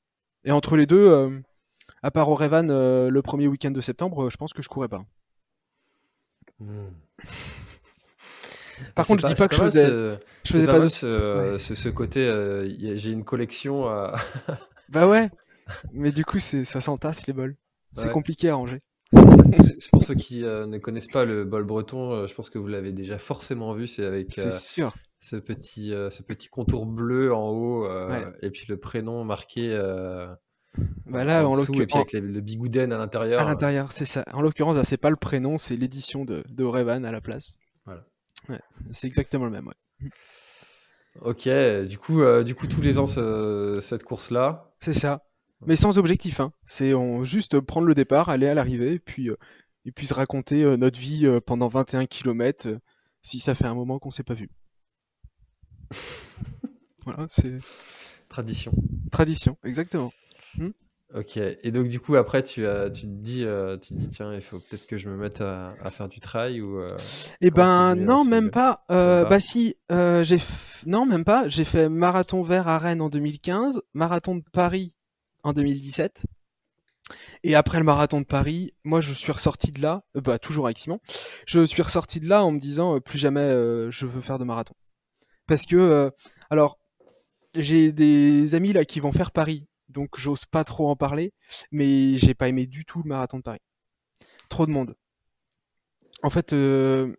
[0.44, 1.40] Et entre les deux, euh,
[2.02, 4.68] à part au Revan euh, le premier week-end de septembre, euh, je pense que je
[4.68, 5.04] courais pas.
[8.94, 9.86] Par contre, je dis pas, que je faisais,
[10.44, 12.26] je faisais pas, de ce, ce, côté.
[12.96, 13.86] J'ai une collection.
[13.88, 14.14] À...
[14.88, 15.30] bah ouais.
[15.92, 17.56] Mais du coup, c'est ça s'entasse les bols.
[17.92, 18.82] C'est compliqué à ranger.
[19.12, 22.92] C'est pour ceux qui ne connaissent pas le bol breton, je pense que vous l'avez
[22.92, 23.86] déjà forcément vu.
[23.86, 24.32] C'est avec.
[24.32, 24.94] sûr.
[25.20, 27.88] Ce petit, ce petit contour bleu en haut
[28.42, 29.74] et puis le prénom marqué
[31.06, 33.40] bah là, en, l'occurrence, avec le bigouden à l'intérieur.
[33.40, 34.24] À l'intérieur, c'est ça.
[34.32, 37.54] En l'occurrence, c'est pas le prénom, c'est l'édition de, de Revan à la place.
[37.84, 38.04] Voilà.
[38.90, 39.66] c'est exactement le même.
[39.66, 40.08] Ouais.
[41.20, 41.48] Ok,
[41.86, 44.74] du coup, euh, du coup, tous les ans, cette course-là.
[44.80, 45.22] C'est ça.
[45.66, 46.40] Mais sans objectif.
[46.40, 46.52] Hein.
[46.64, 49.36] C'est juste prendre le départ, aller à l'arrivée, puis, euh,
[49.84, 52.68] et puis se raconter euh, notre vie pendant 21 km,
[53.22, 54.50] si ça fait un moment qu'on s'est pas vu.
[57.04, 57.58] voilà, c'est.
[58.28, 58.72] Tradition.
[59.12, 60.10] Tradition, exactement.
[61.14, 64.08] Ok, et donc du coup après tu, as, tu te dis, euh, tu te dis
[64.08, 66.80] tiens il faut peut-être que je me mette à, à faire du trail ou.
[66.80, 66.88] euh,
[67.40, 68.84] Eh ben non, même pas.
[68.90, 69.30] Euh, pas?
[69.30, 71.46] bah si, euh, j'ai f- non même pas.
[71.46, 74.94] J'ai fait marathon vert à Rennes en 2015, marathon de Paris
[75.44, 76.22] en 2017.
[77.44, 80.78] Et après le marathon de Paris, moi je suis ressorti de là, bah toujours avec
[80.78, 81.00] Simon,
[81.46, 83.48] je suis ressorti de là en me disant plus jamais
[83.90, 84.74] je veux faire de marathon.
[85.46, 86.10] Parce que
[86.50, 86.78] alors
[87.54, 91.32] j'ai des amis là qui vont faire Paris, donc j'ose pas trop en parler,
[91.72, 93.62] mais j'ai pas aimé du tout le marathon de Paris.
[94.48, 94.94] Trop de monde.
[96.22, 97.14] En fait, euh,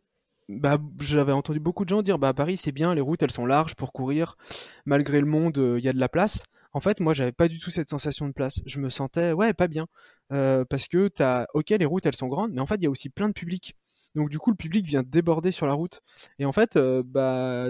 [0.49, 3.45] bah, j'avais entendu beaucoup de gens dire bah Paris c'est bien, les routes elles sont
[3.45, 4.35] larges pour courir,
[4.85, 6.43] malgré le monde il y a de la place.
[6.73, 8.61] En fait, moi j'avais pas du tout cette sensation de place.
[8.65, 9.87] Je me sentais ouais pas bien
[10.31, 12.87] Euh, parce que t'as ok les routes elles sont grandes, mais en fait il y
[12.87, 13.75] a aussi plein de public.
[14.15, 16.01] Donc du coup le public vient déborder sur la route
[16.39, 17.67] et en fait euh, bah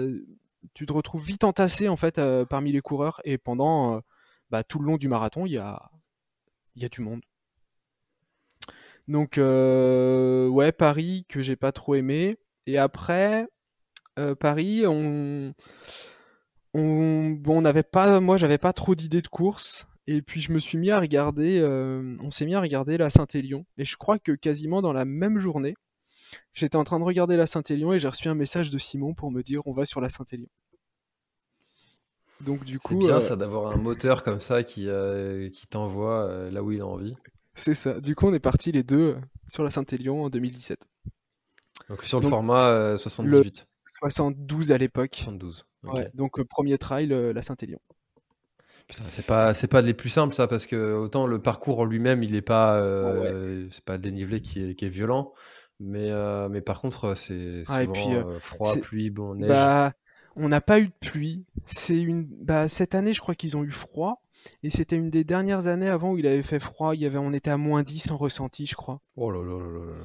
[0.74, 4.00] tu te retrouves vite entassé en fait euh, parmi les coureurs et pendant euh,
[4.50, 5.90] bah, tout le long du marathon il y a
[6.90, 7.22] du monde.
[9.08, 13.46] Donc euh, ouais Paris que j'ai pas trop aimé et après
[14.18, 15.54] euh, Paris on
[16.74, 20.76] on on pas moi j'avais pas trop d'idées de course et puis je me suis
[20.76, 24.32] mis à regarder euh, on s'est mis à regarder la Saint-Élion et je crois que
[24.32, 25.74] quasiment dans la même journée
[26.52, 29.30] j'étais en train de regarder la Saint-Élion et j'ai reçu un message de Simon pour
[29.30, 30.48] me dire on va sur la Saint-Élion.
[32.40, 35.66] Donc du C'est coup bien euh, ça d'avoir un moteur comme ça qui, euh, qui
[35.66, 37.14] t'envoie euh, là où il a envie.
[37.54, 38.00] c'est ça.
[38.00, 39.16] Du coup on est partis les deux
[39.48, 40.86] sur la Saint-Élion en 2017.
[41.88, 43.66] Donc sur le Donc, format euh, 78,
[44.00, 45.26] 72 à l'époque.
[45.26, 45.66] 72.
[45.84, 45.94] ok.
[45.94, 47.78] Ouais, donc premier trail la Saint-Élion.
[48.88, 51.84] Putain, c'est pas c'est pas les plus simples ça parce que autant le parcours en
[51.84, 53.12] lui-même il est pas Ah
[53.72, 55.34] c'est pas le dénivelé qui est, qui est violent
[55.80, 56.10] mais
[56.50, 59.92] mais par contre c'est souvent Ah, et puis, froid c'est- pluie bon neige Bah,
[60.36, 61.44] on n'a pas eu de pluie.
[61.64, 64.22] C'est une, bah, cette année, je crois qu'ils ont eu froid.
[64.62, 66.94] Et c'était une des dernières années avant où il avait fait froid.
[66.94, 69.00] Il y avait, on était à moins 10 en ressenti, je crois.
[69.16, 70.04] oh là là là là là.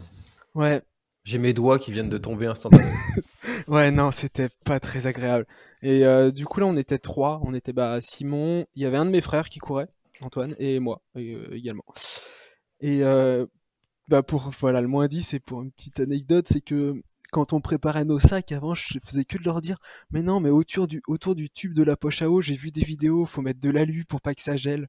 [0.56, 0.82] Ouais,
[1.24, 2.89] j'ai mes doigts qui viennent de tomber instantanément
[3.67, 5.46] ouais, non, c'était pas très agréable.
[5.82, 7.39] Et euh, du coup, là, on était trois.
[7.44, 8.65] On était, bah, Simon.
[8.76, 9.88] Il y avait un de mes frères qui courait,
[10.22, 11.86] Antoine, et moi et, euh, également.
[12.80, 13.46] Et euh,
[14.08, 16.96] bah, pour, voilà, le moins 10, c'est pour une petite anecdote, c'est que
[17.32, 19.78] quand on préparait nos sacs avant, je faisais que de leur dire,
[20.12, 22.72] mais non, mais autour du, autour du tube de la poche à eau, j'ai vu
[22.72, 24.88] des vidéos, faut mettre de l'alu pour pas que ça gèle.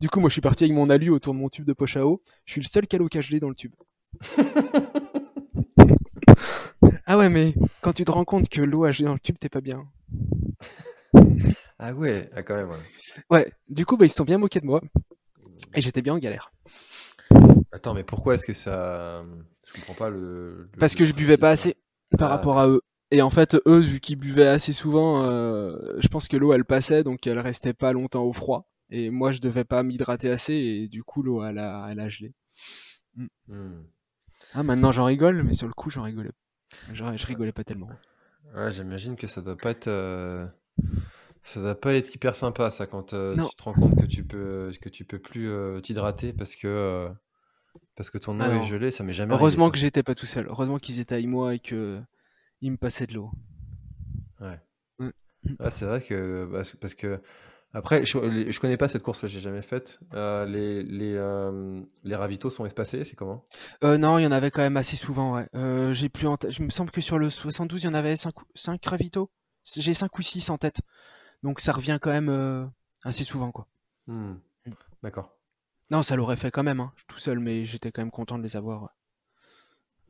[0.00, 1.96] Du coup, moi, je suis parti avec mon alu autour de mon tube de poche
[1.96, 2.22] à eau.
[2.46, 3.74] Je suis le seul qui a l'eau gelée dans le tube.
[7.06, 9.36] ah ouais, mais quand tu te rends compte que l'eau a gelé dans le tube,
[9.38, 9.84] t'es pas bien.
[11.78, 12.78] ah ouais ah, quand même ouais.
[13.28, 14.80] Ouais, du coup, bah, ils se sont bien moqués de moi.
[15.74, 16.52] Et j'étais bien en galère.
[17.72, 19.24] attends mais pourquoi est-ce que ça
[19.66, 20.18] je comprends pas le,
[20.56, 21.76] le- Parce le que je buvais pas assez
[22.18, 22.36] par Ah.
[22.36, 22.82] rapport à eux.
[23.10, 26.64] Et en fait, eux, vu qu'ils buvaient assez souvent, euh, je pense que l'eau, elle
[26.64, 28.68] passait, donc elle restait pas longtemps au froid.
[28.90, 32.08] Et moi, je devais pas m'hydrater assez, et du coup, l'eau, elle a, elle a
[32.08, 32.32] gelé.
[33.16, 33.24] là.
[33.48, 33.82] Hmm.
[34.54, 36.32] Ah, maintenant, j'en rigole, mais sur le coup, j'en rigolais.
[36.92, 37.90] Genre, je rigolais pas tellement.
[38.54, 40.46] Ouais, j'imagine que ça doit pas être euh,
[41.42, 44.24] ça doit pas être hyper sympa ça quand euh, tu te rends compte que tu
[44.24, 47.08] peux que tu peux plus euh, t'hydrater parce que euh,
[47.96, 50.14] parce que ton eau Ah est gelée, ça m'est jamais Heureusement que arrivé, j'étais pas
[50.14, 50.46] tout seul.
[50.48, 52.00] Heureusement qu'ils étaient avec moi et que
[52.60, 53.30] ils me passaient de l'eau.
[54.40, 54.58] Ouais,
[55.70, 56.48] c'est vrai que
[56.80, 57.20] parce, que
[57.72, 59.98] après je, je connais pas cette course là, j'ai jamais faite.
[60.14, 63.46] Euh, les les euh, les ravitaux sont espacés, c'est comment?
[63.84, 65.48] Euh, non, il y en avait quand même assez souvent, ouais.
[65.54, 66.36] Euh, j'ai plus en.
[66.48, 69.30] Je me semble que sur le 72, il y en avait 5, 5 ravitaux.
[69.64, 70.80] J'ai 5 ou 6 en tête.
[71.42, 72.70] Donc ça revient quand même
[73.04, 73.66] assez souvent, quoi.
[74.06, 74.34] Hmm.
[75.02, 75.36] D'accord.
[75.92, 78.42] Non, ça l'aurait fait quand même, hein, tout seul, mais j'étais quand même content de
[78.42, 78.94] les avoir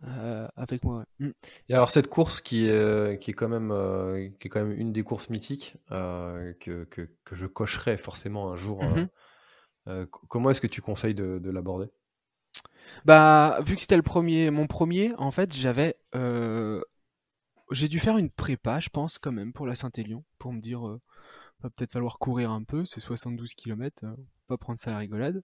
[0.05, 0.99] euh, avec moi.
[1.19, 1.27] ouais.
[1.27, 1.33] Mm.
[1.69, 4.65] Et alors cette course qui est, euh, qui est quand même euh, qui est quand
[4.65, 8.81] même une des courses mythiques euh, que, que, que je cocherai forcément un jour.
[8.85, 10.07] Mhm.
[10.29, 11.89] comment est-ce que tu conseilles de, de l'aborder?
[13.05, 15.97] Bah, vu que c'était le premier, mon premier, en fait, j'avais,
[17.73, 20.83] j'ai dû faire une prépa, je pense, quand même, pour la Saint-Élion, pour me dire,
[21.61, 24.05] va peut-être falloir courir un peu, c'est 72 km,
[24.47, 25.43] pas prendre ça à la rigolade.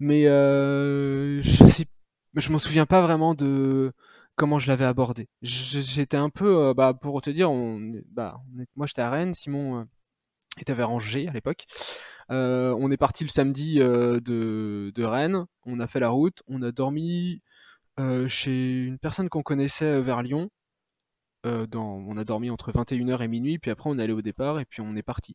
[0.00, 1.86] Mais euh, je sais,
[2.34, 3.92] je m'en souviens pas vraiment de
[4.36, 5.28] comment je l'avais abordé.
[5.42, 7.80] J'étais un peu, euh, bah, pour te dire, on,
[8.10, 8.40] bah,
[8.76, 9.84] moi j'étais à Rennes, Simon euh,
[10.60, 11.66] était vers Angers à l'époque.
[12.30, 16.42] Euh, on est parti le samedi euh, de, de Rennes, on a fait la route,
[16.46, 17.42] on a dormi
[17.98, 20.50] euh, chez une personne qu'on connaissait euh, vers Lyon.
[21.46, 24.58] Euh, on a dormi entre 21h et minuit, puis après on est allé au départ
[24.60, 25.34] et puis on est parti.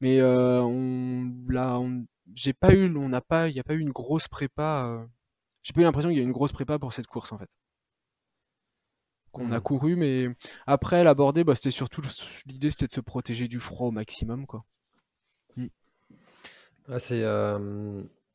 [0.00, 3.74] Mais euh, on, là, on, j'ai pas eu, on n'a pas, il n'y a pas
[3.74, 4.86] eu une grosse prépa.
[4.86, 5.06] euh,
[5.62, 7.38] j'ai pas eu l'impression qu'il y a eu une grosse prépa pour cette course en
[7.38, 7.50] fait.
[9.32, 9.60] Qu'on a Mhm.
[9.60, 10.28] couru, mais
[10.66, 12.00] après l'aborder, bah, c'était surtout
[12.46, 14.64] l'idée, c'était de se protéger du froid au maximum, quoi.
[16.88, 17.22] Ah, c'est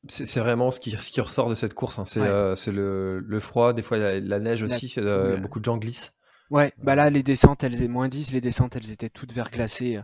[0.07, 1.99] c'est vraiment ce qui, ce qui ressort de cette course.
[1.99, 2.05] hein.
[2.05, 2.27] C'est Ouais.
[2.27, 4.93] euh, le, le froid, des fois la, la neige La- aussi.
[4.97, 5.37] euh, ouais.
[5.37, 6.17] Beaucoup de gens glissent.
[6.51, 9.99] Ouais, bah là, les descentes, elles étaient moins 10, les descentes, elles étaient toutes verglacées.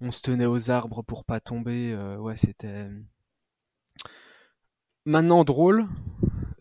[0.00, 1.92] On se tenait aux arbres pour pas tomber.
[1.92, 2.88] euh, ouais, c'était.
[5.04, 5.86] Maintenant, drôle.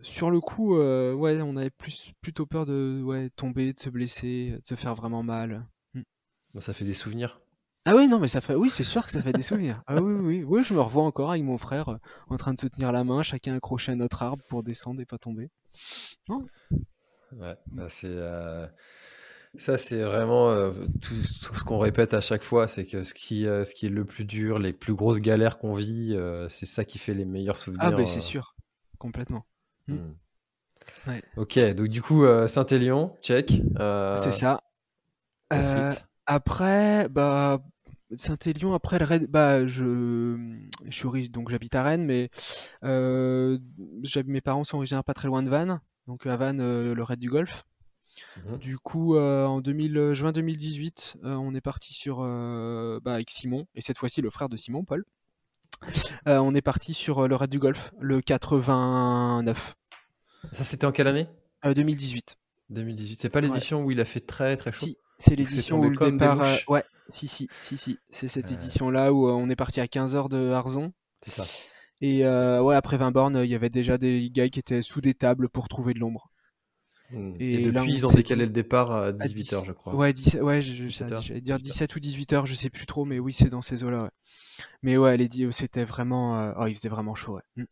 [0.02, 3.90] Sur le coup, euh, ouais, on avait plus, plutôt peur de ouais, tomber, de se
[3.90, 5.68] blesser, de se faire vraiment mal.
[6.54, 7.40] Bon, ça fait des souvenirs.
[7.86, 9.82] Ah oui, non, mais ça fait, oui, c'est sûr que ça fait des souvenirs.
[9.88, 11.98] Ah oui, oui, oui, oui, je me revois encore avec mon frère
[12.30, 15.06] en train de se tenir la main, chacun accroché à notre arbre pour descendre et
[15.06, 15.50] pas tomber.
[16.30, 18.68] Ouais, bah, c'est euh,
[19.58, 23.14] ça, c'est vraiment euh, tout, tout ce qu'on répète à chaque fois, c'est que ce
[23.14, 26.48] qui, euh, ce qui est le plus dur, les plus grosses galères qu'on vit, euh,
[26.48, 27.84] c'est ça qui fait les meilleurs souvenirs.
[27.84, 28.56] Ah ben c'est sûr,
[28.98, 29.46] complètement.
[29.88, 29.96] Mm.
[29.96, 30.16] hmm.
[31.08, 31.22] Ouais.
[31.36, 33.62] Ok, donc du coup, Saint-Élion, check.
[34.18, 34.62] C'est ça.
[36.26, 37.62] après, bah,
[38.16, 42.30] Saint-Élion, après le raid, bah, je, je suis riche, donc j'habite à Rennes, mais
[42.82, 47.30] mes parents sont originaires pas très loin de Vannes, donc à Vannes, le raid du
[47.30, 47.66] Golfe.
[48.46, 48.58] Mhm.
[48.58, 53.30] Du coup, euh, en 2000, euh, juin 2018, euh, on est parti sur, bah, avec
[53.30, 55.06] Simon, et cette fois-ci le frère de Simon, Paul.
[56.26, 59.76] On est parti sur le raid du Golfe, le 89,
[60.52, 61.28] Ça, c'était en quelle année?
[61.66, 62.38] Euh, 2018.
[62.70, 63.20] 2018.
[63.20, 66.12] C'est pas l'édition où il a fait très très chaud Si, c'est l'édition où le
[66.12, 66.40] départ.
[66.70, 68.00] ouais, si, si, si, si.
[68.10, 68.54] C'est cette Ouais.
[68.54, 70.94] édition-là où on est parti à 15h de Harzon.
[71.26, 71.46] C'est ça.
[72.00, 75.02] Et euh, ouais, après 20 bornes, il y avait déjà des gars qui étaient sous
[75.02, 76.31] des tables pour trouver de l'ombre.
[77.14, 77.34] Hmm.
[77.40, 79.96] Et depuis, ils ont décalé le départ à À 18h, 10 je crois.
[79.96, 82.54] Ouais, 17, ouais, je- je- 17 ça- heures, j'allais dire 18 17 ou 18h, je
[82.54, 84.10] sais plus trop, mais oui, c'est dans ces eaux-là, ouais.
[84.84, 86.40] Mais ouais, les di- c'était vraiment.
[86.40, 87.42] euh, Oh, il faisait vraiment chaud, ouais.
[87.58, 87.64] Mm.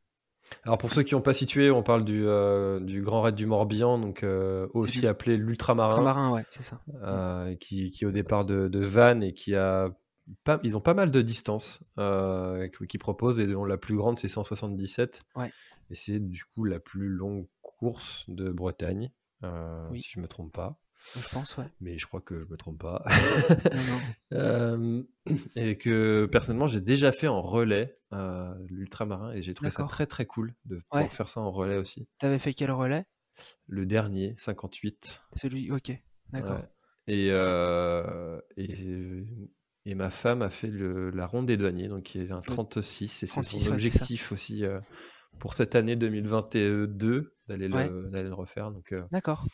[0.63, 3.45] Alors pour ceux qui n'ont pas situé, on parle du, euh, du Grand Raid du
[3.45, 6.81] Morbihan, donc euh, aussi du- appelé l'Ultramarin, Ultramarin, ouais, c'est ça.
[7.03, 9.91] euh, qui, qui est au départ de, de Vannes et qui a
[10.43, 13.95] pas, ils ont pas mal de distance euh, qui, qui proposent et dont la plus
[13.95, 15.51] grande c'est 177 Ouais.
[15.91, 19.11] et c'est du coup la plus longue course de Bretagne,
[19.43, 20.01] Oui.
[20.01, 20.79] si je me trompe pas,
[21.15, 21.65] Je pense, ouais.
[21.79, 23.03] mais je crois que je me trompe pas.
[23.73, 23.99] Non, non.
[24.33, 25.03] Euh,
[25.55, 30.05] et que personnellement j'ai déjà fait en relais euh, l'ultramarin et j'ai trouvé ça très
[30.05, 31.09] très cool de pouvoir Ouais.
[31.09, 32.07] faire ça en relais aussi.
[32.19, 33.05] T'avais fait quel relais?
[33.67, 35.21] Le dernier, 58.
[35.35, 35.91] Celui, ok,
[36.31, 36.57] d'accord.
[36.59, 36.69] Ouais.
[37.07, 39.23] Et, euh, et,
[39.85, 43.23] et ma femme a fait le- la ronde des douaniers, donc qui est un 36,
[43.23, 44.79] et c'est 36, son objectif aussi euh,
[45.37, 48.23] pour cette année 2022 d'aller le, Ouais.
[48.23, 48.71] le refaire.
[48.71, 49.45] Donc, euh, D'accord.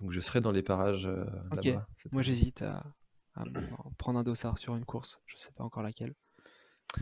[0.00, 1.86] donc je serai dans les parages euh, là-bas.
[2.12, 2.82] Moi, j'hésite à,
[3.98, 5.20] prendre un dossard sur une course.
[5.26, 6.14] Je sais pas encore laquelle.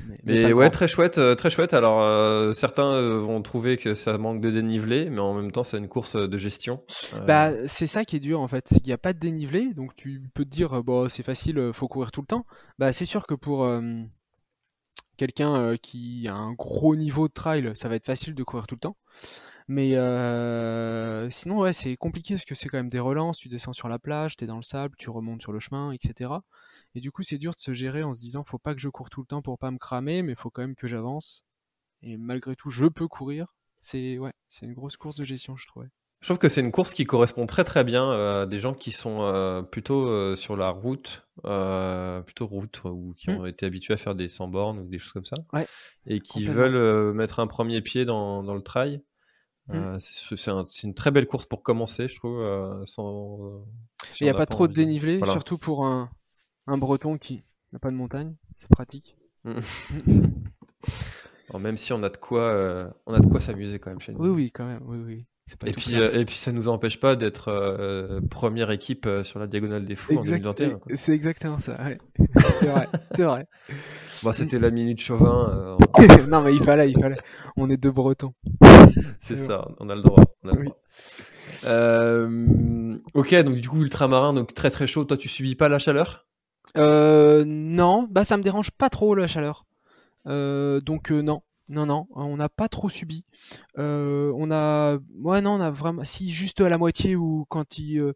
[0.07, 0.71] Mais, Mais ouais, grand.
[0.71, 1.75] très chouette, euh, très chouette.
[1.75, 5.79] Alors euh, certains vont trouver que ça manque de dénivelé, mais en même temps c'est
[5.79, 6.85] une course de gestion.
[7.15, 9.19] Euh, Bah, c'est ça qui est dur en fait, c'est qu'il n'y a pas de
[9.19, 12.47] dénivelé, donc tu peux te dire, bon, c'est facile, faut courir tout le temps.
[12.79, 13.81] Bah, c'est sûr que pour euh,
[15.21, 18.67] quelqu'un euh, qui a un gros niveau de trail, ça va être facile de courir
[18.67, 18.97] tout le temps.
[19.69, 23.75] Mais euh, sinon, ouais, c'est compliqué parce que c'est quand même des relances, tu descends
[23.75, 26.33] sur la plage, t'es dans le sable, tu remontes sur le chemin, etc.
[26.95, 28.89] Et du coup, c'est dur de se gérer en se disant, faut pas que je
[28.89, 31.45] cours tout le temps pour pas me cramer, mais faut quand même que j'avance.
[32.03, 33.55] Et malgré tout, je peux courir.
[33.79, 35.89] C'est ouais, c'est une grosse course de gestion, je trouvais.
[36.21, 38.75] Je trouve que c'est une course qui correspond très très bien euh, à des gens
[38.75, 43.65] qui sont euh, plutôt euh, sur la route, euh, plutôt route, ou qui ont été
[43.65, 45.37] habitués à faire des 100 bornes ou des choses comme ça.
[45.55, 45.67] Ouais,
[46.07, 49.01] et qui veulent mettre un premier pied dans, dans le trail.
[49.71, 52.85] Euh, c'est c'est un- c'est une très belle course pour commencer, je trouve.
[52.87, 53.65] sans,
[54.13, 55.33] si Il n'y a pas trop de dénivelé, Voilà.
[55.33, 56.11] surtout pour un,
[56.67, 58.35] un breton qui n'a pas de montagne.
[58.57, 59.17] C'est pratique.
[61.49, 64.13] Alors, même si on a de quoi, on a de quoi s'amuser quand même chez
[64.13, 64.21] nous.
[64.21, 64.83] Oui, oui, quand même.
[64.85, 65.27] Oui, oui.
[65.57, 69.23] Pas Et puis, euh, et puis ça nous empêche pas d'être euh, première équipe euh,
[69.25, 70.79] sur la diagonale des fous en Exact- 2021.
[70.79, 70.93] quoi.
[70.97, 71.73] C'est exactement ça.
[71.83, 71.99] ouais.
[72.53, 72.89] c'est vrai.
[73.15, 73.47] C'est vrai.
[74.23, 77.17] Bon, c'était la minute chauvin, euh, non, mais il fallait, il fallait.
[77.57, 78.35] On est deux bretons.
[79.17, 80.23] c'est ça, on a le droit.
[80.45, 80.65] on a le Oui.
[80.67, 80.79] droit.
[81.65, 85.05] Euh, ok, donc du coup ultramarin, donc très très chaud.
[85.05, 86.27] Toi, tu subis pas la chaleur?
[86.77, 89.65] Euh, non, bah ça me dérange pas trop la chaleur.
[90.27, 93.25] Euh, donc euh, non, non, non, on n'a pas trop subi.
[93.79, 97.79] Euh, on a, ouais, non, on a vraiment, si juste à la moitié ou quand
[97.79, 98.13] il, euh,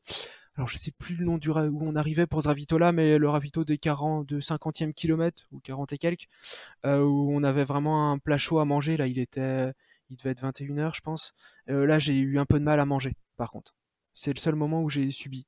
[0.57, 2.93] alors je sais plus le nom du ra- où on arrivait pour ce ravito là,
[2.93, 6.29] mais le ravito des 40, de 50e kilomètre ou 40 et quelques,
[6.87, 8.97] euh, où on avait vraiment un plat chaud à manger.
[8.99, 9.73] Là, il était,
[10.11, 11.33] il devait être 21h, je pense.
[11.69, 13.75] Là, j'ai eu un peu de mal à manger, par contre.
[14.15, 15.47] C'est le seul moment où j'ai subi.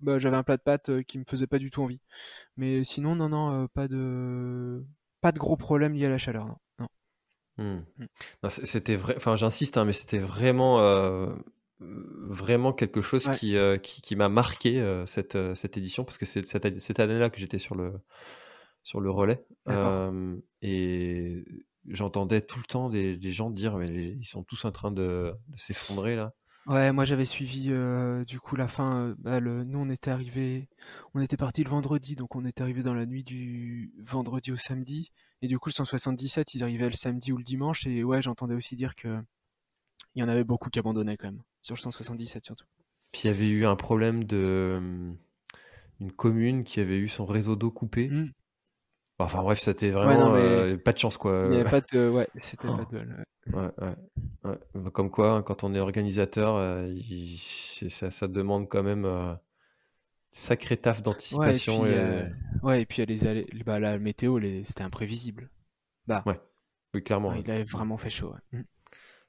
[0.00, 2.00] Bah, j'avais un plat de pâtes qui me faisait pas du tout envie.
[2.56, 4.84] Mais sinon, non, non, pas de
[5.22, 6.46] pas de gros problèmes liés à la chaleur.
[6.46, 6.56] Non.
[7.56, 7.80] Hmm.
[7.98, 8.48] Mm.
[8.48, 11.32] C- C'était vrai, enfin j'insiste, hein, mais c'était vraiment, euh,
[11.80, 13.36] vraiment quelque chose Ouais.
[13.36, 17.00] qui, euh, qui, qui m'a marqué euh, cette, cette édition parce que c'est cette, cette
[17.00, 17.92] année-là que j'étais sur le
[18.82, 19.44] sur le relais.
[20.62, 21.44] et
[21.88, 26.16] j'entendais tout le temps des, gens dire mais ils sont tous en train de, s'effondrer
[26.16, 26.32] là.
[26.66, 27.70] Ouais, moi j'avais suivi
[28.26, 29.14] du coup la fin.
[29.18, 30.68] Bah, nous on était arrivé,
[31.14, 34.56] on était parti le vendredi, donc on était arrivé dans la nuit du vendredi au
[34.56, 35.12] samedi.
[35.44, 37.86] Et du coup le 177, ils arrivaient le samedi ou le dimanche.
[37.86, 39.18] Et ouais, j'entendais aussi dire que
[40.14, 42.64] il y en avait beaucoup qui abandonnaient quand même sur le 177 surtout.
[43.12, 45.12] Puis il y avait eu un problème de
[46.00, 48.08] une commune qui avait eu son réseau d'eau coupé.
[48.08, 48.32] Mmh.
[49.18, 51.50] Enfin bref, c'était vraiment euh, pas de chance quoi.
[51.52, 53.04] Il pas de, ouais, c'était pas de
[53.52, 53.70] Ouais,
[54.44, 56.90] ouais, bah, Comme quoi, hein, quand on est organisateur, euh,
[57.90, 59.34] ça, ça, demande quand même euh,
[60.34, 61.82] sacré taf d'anticipation.
[62.62, 65.50] Ouais, et puis, les bah, la météo, c'était imprévisible.
[66.06, 66.40] Bah, ouais,
[66.94, 67.32] oui, clairement.
[67.34, 68.34] il avait vraiment fait chaud.
[68.52, 68.60] Mmh.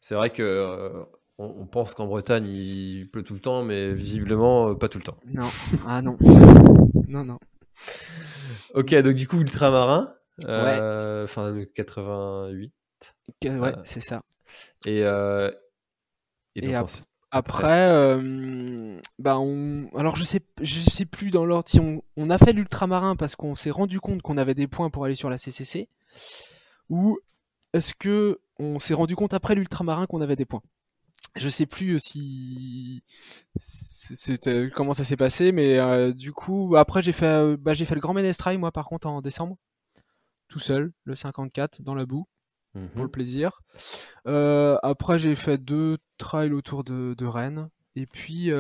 [0.02, 1.06] C'est vrai que
[1.38, 5.18] on, pense qu'en Bretagne il pleut tout le temps, mais visiblement pas tout le temps.
[5.26, 5.50] Non,
[5.86, 6.18] ah non,
[7.08, 7.40] non, non.
[8.74, 10.14] Ok, donc du coup, ultramarin,
[10.46, 12.74] euh, le 88.
[13.44, 14.22] Ouais, euh, c'est ça.
[14.86, 15.52] Et, euh,
[16.56, 16.74] et,
[17.36, 18.18] après,
[19.20, 19.90] bah on...
[19.98, 23.36] alors je sais, je sais plus dans l'ordre si on, on, a fait l'ultramarin parce
[23.36, 25.90] qu'on s'est rendu compte qu'on avait des points pour aller sur la CCC,
[26.90, 27.20] ou
[27.74, 30.62] est-ce que on s'est rendu compte après l'ultramarin qu'on avait des points?
[31.36, 33.04] Je sais plus si
[34.74, 37.96] comment ça s'est passé, mais euh, du coup après j'ai fait euh, bah, j'ai fait
[37.96, 39.58] le Grand Ménestrail moi par contre en décembre,
[40.48, 42.28] tout seul, le 54 dans la boue
[42.94, 43.12] pour le mhm.
[43.12, 43.62] plaisir.
[44.28, 48.52] Euh, après j'ai fait deux trails autour de, Rennes et puis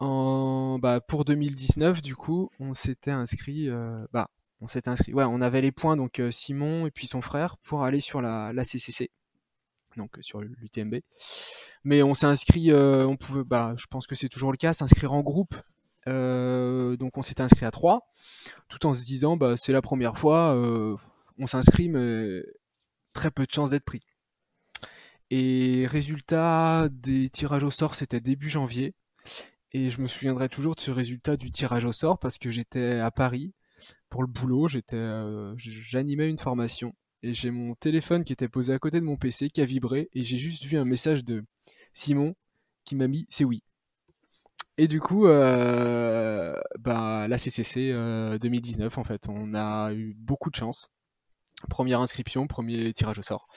[0.00, 3.68] en bah, pour 2019 du coup on s'était inscrit
[4.12, 7.56] bah on s'était inscrit ouais on avait les points donc Simon et puis son frère
[7.58, 9.10] pour aller sur la, la CCC
[9.98, 11.00] donc euh, sur l'UTMB.
[11.84, 14.72] Mais on s'est inscrit, euh, on pouvait, bah, je pense que c'est toujours le cas,
[14.72, 15.54] s'inscrire en groupe.
[16.06, 18.08] Euh, donc on s'est inscrit à 3,
[18.70, 20.54] tout en se disant bah, c'est la première fois,
[21.38, 22.42] on s'inscrit mais
[23.12, 24.02] très peu de chances d'être pris.
[25.30, 28.94] Et résultat des tirages au sort, c'était début janvier.
[29.72, 33.00] Et je me souviendrai toujours de ce résultat du tirage au sort parce que j'étais
[33.00, 33.52] à Paris
[34.08, 34.96] pour le boulot, j'étais,
[35.56, 39.50] j'animais une formation et j'ai mon téléphone qui était posé à côté de mon PC
[39.50, 41.44] qui a vibré et j'ai juste vu un message de
[41.92, 42.34] Simon
[42.84, 43.62] qui m'a mis c'est oui.
[44.78, 47.92] Et du coup, euh, bah, la CCC
[48.40, 50.90] 2019 en fait, on a eu beaucoup de chance.
[51.68, 53.48] Première inscription, premier tirage au sort.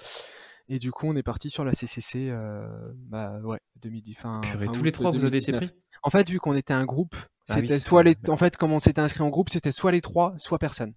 [0.68, 4.14] Et du coup, on est parti sur la CCC, euh, bah ouais, 2010.
[4.16, 4.42] Fin,
[4.74, 5.70] tous les trois, vous avez été pris?
[6.04, 7.16] En fait, vu qu'on était un groupe,
[7.50, 10.02] ah c'était soit les, en fait, comme on s'était inscrit en groupe, c'était soit les
[10.02, 10.94] trois, soit personne.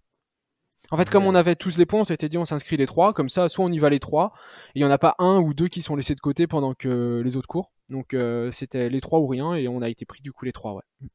[0.91, 3.13] En fait, comme on avait tous les points, on s'était dit on s'inscrit les trois,
[3.15, 4.33] comme ça, soit on y va les trois,
[4.69, 6.75] et il n'y en a pas un ou deux qui sont laissés de côté pendant
[6.75, 7.73] que les autres courent.
[7.89, 10.53] Donc euh, c'était les trois ou rien, et on a été pris du coup les
[10.53, 11.09] trois, ouais.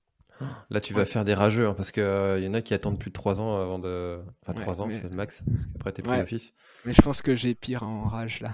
[0.69, 2.99] Là, tu vas faire des rageux, hein, parce qu'il euh, y en a qui attendent
[2.99, 4.19] plus de trois ans avant de.
[4.41, 6.53] Enfin, trois ans, c'est le max, parce qu'après t'es pris d'office.
[6.85, 8.51] Mais je pense que j'ai pire en rage là.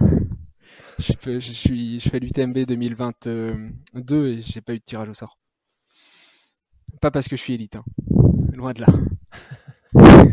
[1.00, 5.14] je, peux, je, suis, je fais l'UTMB 2022 et j'ai pas eu de tirage au
[5.14, 5.38] sort.
[7.02, 7.84] Pas parce que je suis élite, hein.
[8.54, 8.88] loin de là.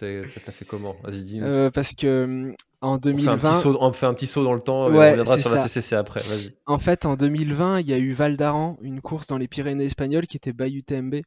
[0.00, 0.96] Ça t'a fait comment?
[1.04, 3.32] Vas-y, dis euh, parce que en 2020.
[3.32, 4.98] On fait, un petit saut, on fait un petit saut dans le temps et on
[4.98, 6.20] reviendra sur la CCC après.
[6.20, 6.54] Vas-y.
[6.66, 9.84] En fait, en 2020, il y a eu Val d'Aran, une course dans les Pyrénées
[9.84, 11.22] espagnoles qui était Bayou TMB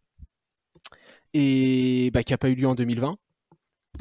[1.33, 3.17] et bah, qui n'a pas eu lieu en 2020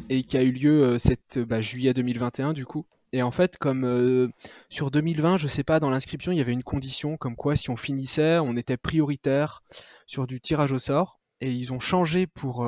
[0.09, 2.87] et qui a eu lieu euh, cette bah, juillet 2021 du coup.
[3.13, 4.29] Et en fait, comme euh,
[4.69, 7.71] sur 2020, je sais pas, dans l'inscription, il y avait une condition comme quoi si
[7.71, 9.63] on finissait, on était prioritaire
[10.07, 11.21] sur du tirage au sort.
[11.41, 12.67] Et ils ont changé pour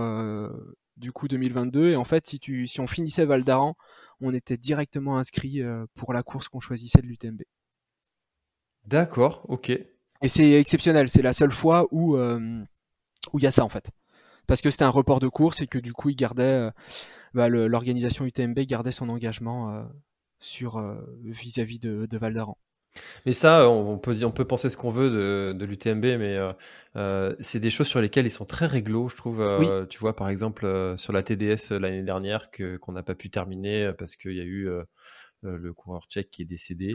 [0.99, 1.91] du coup 2022.
[1.91, 3.77] Et en fait, si, tu, si on finissait Val d'Aran,
[4.21, 7.43] on était directement inscrit euh, pour la course qu'on choisissait de l'UTMB.
[8.85, 9.71] D'accord, ok.
[9.71, 12.63] Et c'est exceptionnel, c'est la seule fois où euh,
[13.33, 13.91] où il y a ça en fait.
[14.47, 16.71] Parce que c'était un report de course et que du coup, il gardait euh,
[17.35, 19.87] bah, l'organisation UTMB gardait son engagement
[20.41, 20.83] sur
[21.23, 22.57] vis-à-vis de, de Val d'Aran.
[23.27, 26.53] Mais ça, on peut, on peut penser ce qu'on veut de, de l'UTMB, mais euh,
[26.97, 29.41] euh, c'est des choses sur lesquelles ils sont très réglo, je trouve.
[29.41, 33.31] Euh, tu vois, par exemple, sur la TDS l'année dernière, que, qu'on n'a pas pu
[33.31, 34.69] terminer parce qu'il y a eu
[35.43, 36.89] le coureur tchèque qui est décédé.
[36.89, 36.95] tu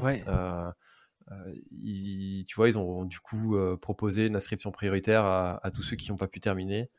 [2.56, 6.18] vois, ils ont du coup proposé une inscription prioritaire à, à tous ceux qui n'ont
[6.18, 6.90] pas pu terminer.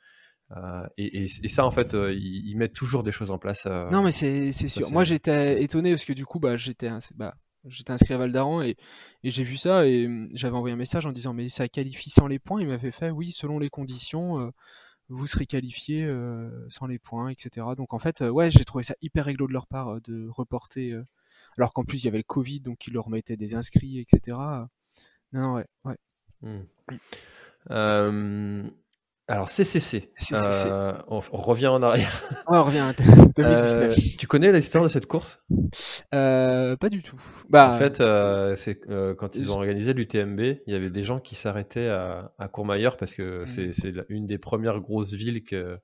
[0.97, 3.67] Et, et, ça, en fait, ils, mettent toujours des choses en place.
[3.67, 4.91] non, mais c'est, c'est sûr.
[4.91, 7.35] Moi, j'étais étonné parce que du coup, bah, j'étais, bah,
[7.67, 8.77] J'étais inscrit à Val d'Aran et,
[9.23, 12.27] j'ai vu ça et hum, j'avais envoyé un message en disant mais ça qualifie sans
[12.27, 12.61] les points.
[12.61, 14.51] Il m'avait fait oui selon les conditions euh,
[15.09, 17.67] vous serez qualifié euh, sans les points etc.
[17.77, 20.95] Donc en fait euh, ouais j'ai trouvé ça hyper réglo de leur part de reporter
[21.59, 24.37] alors qu'en plus il y avait le Covid donc ils leur mettaient des inscrits etc.
[25.33, 25.97] Non ouais ouais.
[26.43, 26.61] Mmh.
[29.27, 30.68] Alors CCC, CCC.
[30.68, 32.22] euh, on, on revient en arrière.
[32.47, 33.97] Ouais, on revient à Euh, 2019.
[34.18, 35.43] tu connais l'histoire de cette course?
[36.12, 37.18] Euh, pas du tout.
[37.49, 38.03] Bah, En fait,
[38.57, 38.81] c'est
[39.16, 42.99] quand ils ont organisé l'UTMB, il y avait des gens qui s'arrêtaient à, à Courmayeur
[42.99, 43.72] parce que c'est Mhm.
[43.72, 45.79] c'est une des premières grosses villes que,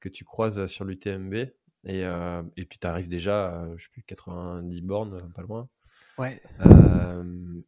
[0.00, 1.34] que tu croises sur l'UTMB.
[1.84, 5.68] Et, et puis tu arrives déjà, à, je sais plus, 90 bornes, pas loin.
[6.18, 6.42] ouais.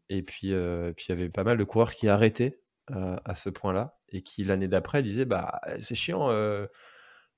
[0.08, 0.52] Et puis
[0.96, 2.58] puis il y avait pas mal de coureurs qui arrêtaient
[2.94, 6.30] euh, à ce point-là et qui l'année d'après disaient bah c'est chiant.
[6.30, 6.66] euh,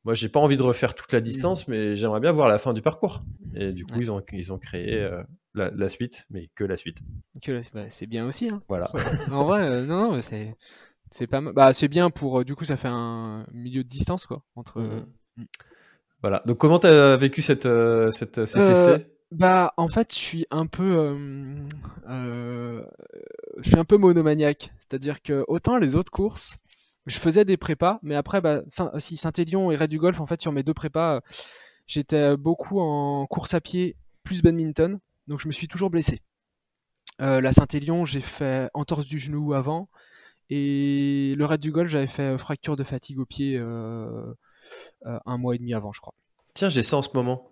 [0.05, 2.73] moi, j'ai pas envie de refaire toute la distance, mais j'aimerais bien voir la fin
[2.73, 3.23] du parcours.
[3.55, 5.23] Et du coup, ils ont ils ont créé euh,
[5.55, 6.99] la, la suite, mais que la suite.
[7.41, 8.49] Que bah, c'est bien aussi.
[8.49, 8.63] Hein.
[8.69, 8.91] Voilà.
[9.31, 10.57] en vrai, euh, non, c'est
[11.13, 11.41] c'est pas.
[11.41, 12.41] Bah, c'est bien pour.
[12.41, 14.81] euh, du coup, ça fait un milieu de distance quoi entre.
[14.81, 15.07] Mhm.
[16.21, 16.43] Voilà.
[16.47, 18.99] Donc, comment tu as vécu cette, euh, cette CCC Euh,
[19.31, 21.57] Bah, en fait, je suis un peu, euh,
[22.09, 22.85] euh,
[23.63, 24.73] je suis un peu monomaniaque.
[24.93, 26.59] C'est-à-dire que autant les autres courses,
[27.07, 28.61] je faisais des prépas, mais après, bah,
[28.99, 31.21] si Saint-Élion et Red du Golf, en fait, sur mes deux prépas, euh,
[31.87, 36.21] j'étais beaucoup en course à pied plus badminton, donc je me suis toujours blessé.
[37.23, 39.89] Euh, la Saint-Élion, j'ai fait entorse du genou avant,
[40.51, 44.35] et le Red du Golf, j'avais fait fracture de fatigue au pied euh,
[45.07, 46.13] euh, un mois et demi avant, je crois.
[46.53, 47.49] Tiens, j'ai ça en ce moment.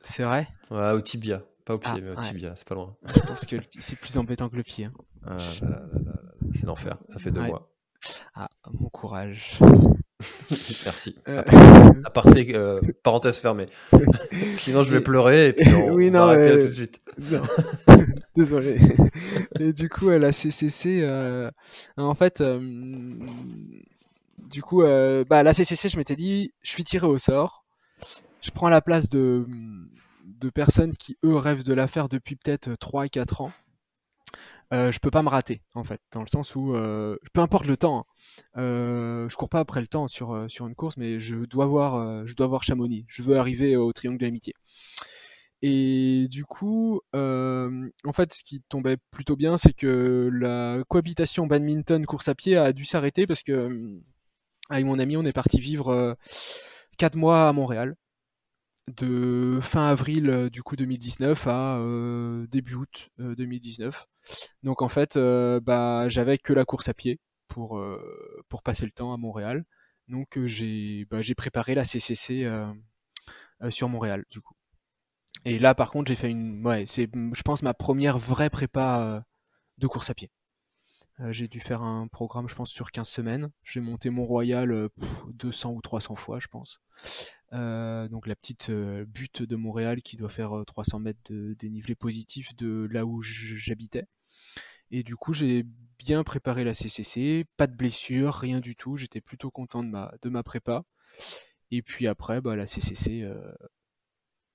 [0.00, 0.48] C'est vrai?
[0.70, 1.42] Ouais, au tibia.
[1.66, 2.28] Pas au pied, Ah, mais au ouais.
[2.30, 2.96] tibia, c'est pas loin.
[3.14, 4.86] Je pense que c'est plus embêtant que le pied.
[4.86, 4.92] hein.
[5.26, 6.12] Ah, là, là, là,
[6.54, 6.98] c'est l'enfer.
[7.10, 7.48] Ça fait deux Ouais.
[7.48, 7.70] mois.
[8.34, 9.58] Ah, mon courage.
[10.84, 11.14] Merci.
[11.28, 11.42] Euh,
[12.04, 13.68] Aparté, euh, parenthèse fermée.
[14.56, 17.00] Sinon, je vais pleurer et puis on, Oui, on non, va arrêter tout de suite.
[18.36, 18.78] Désolé.
[19.58, 21.50] Et du coup, euh, la CCC, euh,
[21.96, 22.60] en fait, euh,
[24.38, 27.64] du coup, bah, la CCC, je m'étais dit, je suis tiré au sort.
[28.40, 29.44] Je prends la place de,
[30.40, 33.52] de personnes qui, eux, rêvent de la faire depuis peut-être 3 et 4 ans.
[34.72, 37.66] Euh, je peux pas me rater, en fait, dans le sens où, euh, peu importe
[37.66, 38.04] le temps, hein.
[38.60, 41.66] Euh, je cours pas après le temps sur, euh, sur une course, mais je dois
[41.66, 43.04] voir, euh, je dois voir Chamonix.
[43.08, 44.54] Je veux arriver au triangle de l'amitié.
[45.62, 52.28] Et du coup, en fait, ce qui tombait plutôt bien, c'est que la cohabitation badminton-course
[52.28, 54.00] à pied a dû s'arrêter parce que, euh,
[54.70, 56.14] avec mon ami, on est parti vivre euh,
[56.98, 57.96] 4 mois à Montréal,
[58.88, 64.06] de fin avril euh, du coup 2019 à euh, début août euh, 2019.
[64.62, 68.92] Donc en fait, euh, bah, j'avais que la course à pied pour, euh, passer le
[68.92, 69.64] temps à Montréal.
[70.08, 72.66] Donc euh, j'ai bah, j'ai préparé la CCC euh,
[73.62, 74.54] euh, sur Montréal du coup.
[75.44, 79.00] Et là, par contre, j'ai fait une, ouais, c'est, je pense, ma première vraie prépa
[79.02, 79.20] euh,
[79.78, 80.30] de course à pied.
[81.20, 83.50] Euh, j'ai dû faire un programme, je pense, sur 15 semaines.
[83.64, 86.80] J'ai monté Mont-Royal euh, pff, 200 ou 300 fois, je pense.
[87.54, 91.54] Euh, donc la petite euh, butte de Montréal qui doit faire euh, 300 mètres de
[91.54, 94.04] dénivelé positif de là où j'habitais.
[94.90, 95.64] Et du coup, j'ai
[95.98, 98.96] bien préparé la CCC, pas de blessure, rien du tout.
[98.96, 100.84] J'étais plutôt content de ma, de ma prépa.
[101.70, 103.52] Et puis après, bah, la CCC, euh,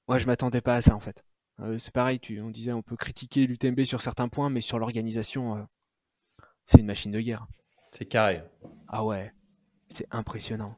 [0.07, 1.23] Ouais, je m'attendais pas à ça en fait.
[1.59, 4.79] Euh, c'est pareil, tu, on disait on peut critiquer l'UTMB sur certains points, mais sur
[4.79, 5.61] l'organisation, euh,
[6.65, 7.47] c'est une machine de guerre.
[7.91, 8.43] C'est carré.
[8.87, 9.31] Ah ouais,
[9.89, 10.77] c'est impressionnant.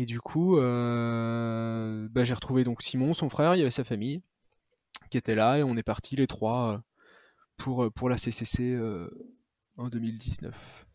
[0.00, 3.82] Et du coup, euh, bah, j'ai retrouvé donc Simon, son frère, il y avait sa
[3.82, 4.22] famille
[5.10, 6.78] qui était là, et on est partis les trois euh,
[7.56, 9.10] pour, euh, pour la CCC euh,
[9.76, 10.86] en 2019.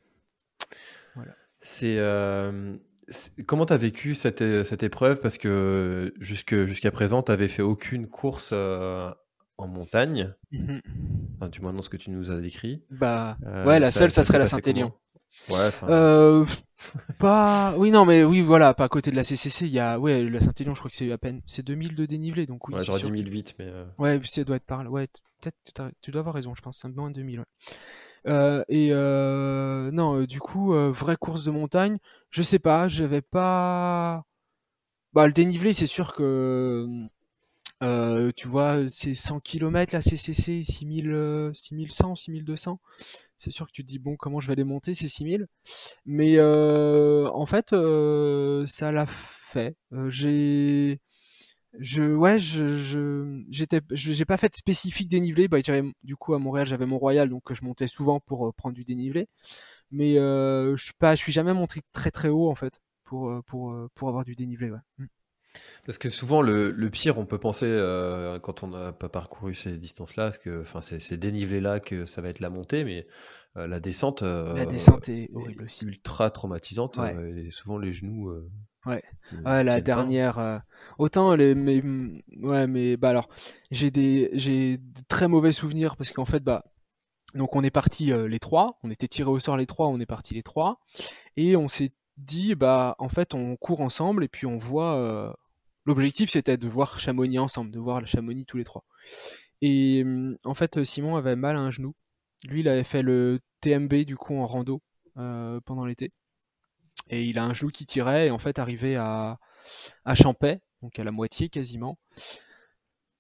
[1.60, 2.78] C'est euh,
[3.10, 5.20] c'est- comment t'as vécu cette, cette épreuve?
[5.20, 10.82] Parce que jusque jusqu'à présent t'avais fait aucune course en montagne, Mhm.
[11.36, 12.84] enfin, du moins dans ce que tu nous as décrit.
[12.90, 14.94] Bah, ouais, la seule, ça, serait la Saint-Élion.
[15.50, 15.70] Ouais.
[15.84, 16.46] Euh,
[17.20, 17.76] pas.
[17.78, 20.00] Oui, non, mais oui, voilà, pas à côté de la CCC, il y a.
[20.00, 21.42] Ouais, la Saint-Élion, je crois que c'est à peine.
[21.46, 22.76] C'est 2000 de dénivelé, donc oui.
[22.76, 24.90] ouais, j'aurais dit que- 1008, mais euh, Ouais, ça doit être par là.
[24.90, 25.08] Ouais,
[25.42, 27.40] peut-être, tu dois avoir raison, je pense, c'est moins de 2000.
[27.40, 27.46] ouais.
[28.26, 31.98] Euh, et euh, non, euh, du coup, euh, vraie course de montagne,
[32.30, 34.24] je sais pas, j'avais pas.
[35.12, 36.88] Bah, le dénivelé, c'est sûr que.
[37.84, 42.80] Euh, tu vois, c'est 100 km la CCC, 6000, euh, 6100, 6200.
[43.38, 45.48] C'est sûr que tu te dis, bon, comment je vais les monter, ces 6000
[46.06, 49.76] Mais euh, en fait, euh, ça l'a fait.
[49.94, 51.00] Euh, j'ai.
[51.80, 55.48] Je, ouais, je, je, j'étais, j'ai pas fait de spécifique dénivelé.
[55.48, 55.58] Bah,
[56.04, 59.28] du coup, à Montréal, j'avais Mont-Royal, donc je montais souvent pour euh, prendre du dénivelé.
[59.92, 63.30] Mais euh, je suis pas, je suis jamais monté très très haut en fait pour
[63.30, 64.72] euh, pour euh, pour avoir du dénivelé.
[64.72, 64.80] Ouais.
[65.86, 69.54] Parce que souvent, le, le pire, on peut penser, euh, quand on n'a pas parcouru
[69.54, 73.06] ces distances-là, que enfin, c'est ces dénivelés-là que ça va être la montée, mais
[73.58, 75.86] euh, la descente, euh, La descente est horrible aussi.
[75.86, 77.46] ultra traumatisante, Ouais.
[77.48, 78.34] et souvent les genoux.
[78.86, 79.04] Ouais.
[79.44, 80.40] la dernière.
[80.40, 80.58] euh,
[80.98, 81.82] autant les, mais,
[82.42, 83.30] ouais, mais bah alors,
[83.72, 86.64] j'ai des, j'ai de très mauvais souvenirs parce qu'en fait, bah,
[87.36, 90.06] donc on est parti les trois, on était tirés au sort les trois, on est
[90.06, 90.80] parti les trois,
[91.38, 94.96] et on s'est dit, bah, en fait, on court ensemble et puis on voit.
[94.96, 95.34] euh,
[95.86, 98.86] L'objectif, c'était de voir Chamonix ensemble, de voir la Chamonix tous les trois.
[99.62, 101.96] Et hum, en fait, Simon avait mal à un genou.
[102.48, 104.82] Lui, il avait fait le TMB du coup en rando
[105.18, 106.12] euh, pendant l'été.
[107.10, 109.40] Et il a un genou qui tirait et en fait, arrivé à,
[110.06, 110.16] à
[110.82, 111.98] donc à la moitié quasiment,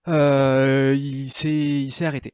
[0.07, 2.33] euh, il s'est arrêté.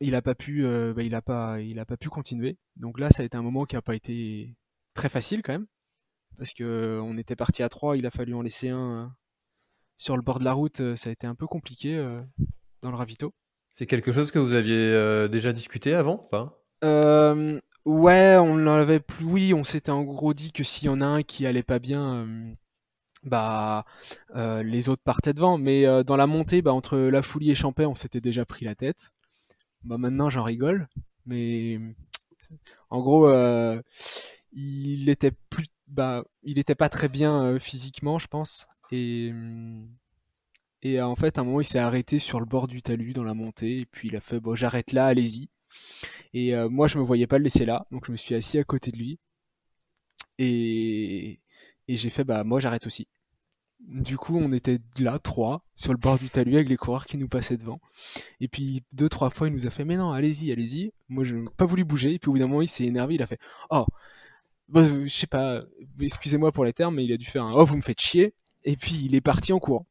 [0.00, 2.58] Il a pas pu, euh, bah, pas, pas pu continuer.
[2.76, 4.54] Donc là, ça a été un moment qui a pas été
[4.94, 5.66] très facile quand même,
[6.38, 9.08] parce que euh, on était parti à trois, il a fallu en laisser un euh,
[9.96, 10.80] sur le bord de la route.
[10.80, 12.20] euh, Ça a été un peu compliqué euh,
[12.82, 13.32] dans le ravito.
[13.74, 16.62] C'est quelque chose que vous aviez euh, déjà discuté avant pas?
[17.84, 19.24] Ouais, on l'avait plus.
[19.24, 21.78] Oui, on s'était en gros dit que s'il y en a un qui allait pas
[21.78, 22.52] bien, euh,
[23.22, 23.84] bah
[24.34, 25.56] euh, les autres partaient devant.
[25.56, 28.64] Mais euh, dans la montée, bah entre La Foulie et Champais, on s'était déjà pris
[28.64, 29.12] la tête.
[29.84, 30.88] Bah maintenant, j'en rigole.
[31.26, 31.78] Mais
[32.90, 33.30] en gros,
[34.52, 38.68] il était plus, bah, il était pas très bien physiquement, je pense.
[38.92, 39.88] Et hum,
[40.82, 43.24] et en fait, à un moment, il s'est arrêté sur le bord du talus dans
[43.24, 43.80] la montée.
[43.80, 45.48] Et puis il a fait, bon, j'arrête là, allez-y.
[46.34, 48.58] Et euh, moi, je me voyais pas le laisser là, donc je me suis assis
[48.58, 49.18] à côté de lui.
[50.38, 51.40] Et,
[51.88, 53.08] et j'ai fait, bah, moi, j'arrête aussi.
[53.80, 57.18] Du coup, on était là, trois, sur le bord du talus avec les coureurs qui
[57.18, 57.80] nous passaient devant.
[58.40, 60.92] Et puis, deux, trois fois, il nous a fait, mais non, allez-y, allez-y.
[61.08, 62.14] Moi, je n'ai pas voulu bouger.
[62.14, 63.86] Et puis, au bout d'un moment, il s'est énervé, il a fait, oh,
[64.68, 65.62] bah, je sais pas,
[66.00, 68.34] excusez-moi pour les termes, mais il a dû faire un, oh, vous me faites chier.
[68.66, 69.86] Et puis, il est parti en courant.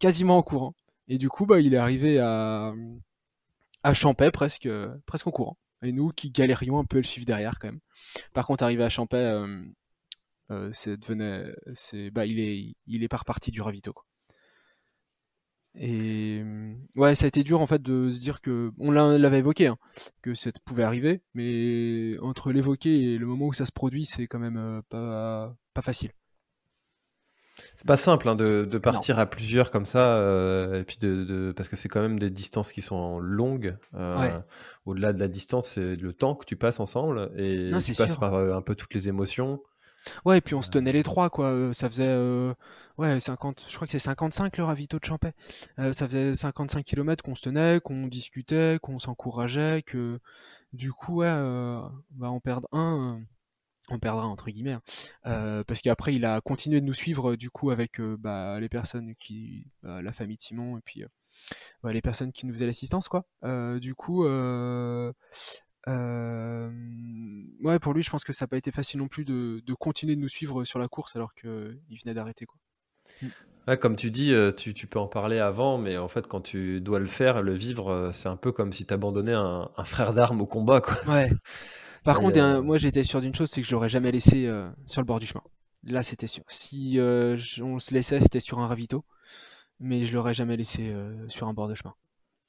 [0.00, 0.74] Quasiment en courant.
[1.06, 2.74] Et du coup, bah, il est arrivé à,
[3.82, 3.92] à
[4.32, 4.68] presque,
[5.06, 5.58] presque en courant.
[5.82, 7.80] Et nous qui galérions un peu le suivre derrière quand même.
[8.32, 9.62] Par contre, arrivé à Champais, euh,
[10.50, 13.92] euh, c'est devenait, c'est, bah, il est, il est pas reparti du ravito.
[13.92, 14.04] Quoi.
[15.76, 16.42] Et
[16.96, 19.68] ouais, ça a été dur en fait de se dire que, on l'a- l'avait évoqué,
[19.68, 19.76] hein,
[20.20, 24.26] que ça pouvait arriver, mais entre l'évoquer et le moment où ça se produit, c'est
[24.26, 26.10] quand même euh, pas, pas facile.
[27.76, 31.24] C'est pas simple hein, de, de partir à plusieurs comme ça, euh, et puis de,
[31.24, 33.76] de- parce que c'est quand même des distances qui sont longues.
[33.94, 34.32] euh, Ouais.
[34.86, 38.10] Au-delà de la distance, c'est le temps que tu passes ensemble et Non, tu passes
[38.12, 38.20] sûr.
[38.20, 39.62] par euh, un peu toutes les émotions.
[40.24, 41.74] Ouais, et puis on se tenait les trois, quoi.
[41.74, 42.16] Ça faisait,
[42.96, 45.34] ouais, 50, je crois que c'est 55 le ravito de Champais.
[45.76, 50.18] Ça faisait 55 km qu'on se tenait, qu'on discutait, qu'on s'encourageait, que
[50.72, 51.28] du coup, ouais,
[52.12, 53.20] bah, on perd un,
[53.90, 54.82] on perdra entre guillemets, hein.
[55.26, 58.58] Euh, parce qu'après il a continué de nous suivre, euh, du coup, avec euh, bah,
[58.60, 61.08] les personnes qui, bah, la famille de Simon et puis euh,
[61.82, 63.24] bah, les personnes qui nous faisaient l'assistance, quoi.
[63.80, 65.12] Du coup, ouais,
[67.80, 70.16] pour lui, je pense que ça n'a pas été facile non plus de, de continuer
[70.16, 72.46] de nous suivre sur la course alors qu'il venait d'arrêter.
[72.46, 72.58] Quoi.
[73.68, 76.80] Ouais, comme tu dis, tu, tu peux en parler avant, mais en fait, quand tu
[76.80, 80.12] dois le faire, le vivre, c'est un peu comme si tu abandonnais un, un frère
[80.12, 80.80] d'armes au combat.
[80.80, 80.96] Quoi.
[81.06, 81.30] Ouais.
[82.04, 84.68] Par contre, euh, moi j'étais sûr d'une chose, c'est que je l'aurais jamais laissé euh,
[84.86, 85.42] sur le bord du chemin.
[85.84, 86.44] Là, c'était sûr.
[86.48, 89.04] Si euh, on se laissait, c'était sur un ravito,
[89.78, 90.94] mais je l'aurais jamais laissé
[91.28, 91.94] sur un bord de chemin.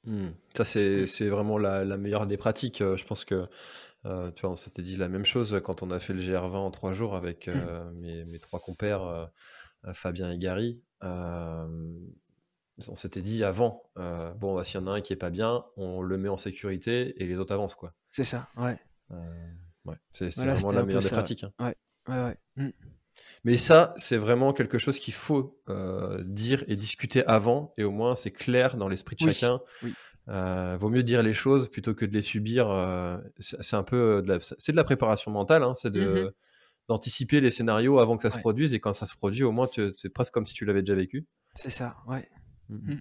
[0.04, 0.30] Hmm.
[0.54, 2.78] Ça, c'est vraiment la, la meilleure des pratiques.
[2.80, 3.46] Je pense que,
[4.04, 6.70] tu vois, on s'était dit la même chose quand on a fait le GR20 en
[6.70, 7.48] trois jours avec
[7.94, 9.30] mes, mes trois compères,
[9.94, 10.82] Fabien et Gary.
[12.88, 15.30] On s'était dit avant, euh, bon, bah, s'il y en a un qui est pas
[15.30, 17.92] bien, on le met en sécurité et les autres avancent, quoi.
[18.10, 18.78] C'est ça, ouais.
[19.12, 19.52] Euh,
[19.84, 21.44] ouais, c'est Voilà, vraiment la meilleure des pratiques.
[21.44, 21.52] hein.
[21.58, 21.74] Ouais,
[22.08, 22.36] ouais.
[22.56, 22.70] Mm.
[23.44, 27.90] Mais ça, c'est vraiment quelque chose qu'il faut euh, dire et discuter avant, et au
[27.90, 29.60] moins c'est clair dans l'esprit de Oui, chacun.
[29.82, 29.92] oui.
[30.28, 32.70] Euh, vaut mieux dire les choses plutôt que de les subir.
[32.70, 36.30] euh, c'est un peu de la, c'est de la préparation mentale, hein, c'est de Mhm.
[36.88, 39.68] d'anticiper les scénarios avant que ça se produise, et quand ça se produit, au moins
[39.96, 41.26] c'est presque comme si tu l'avais déjà vécu.
[41.54, 42.28] C'est ça, ouais.
[42.68, 42.96] Mm.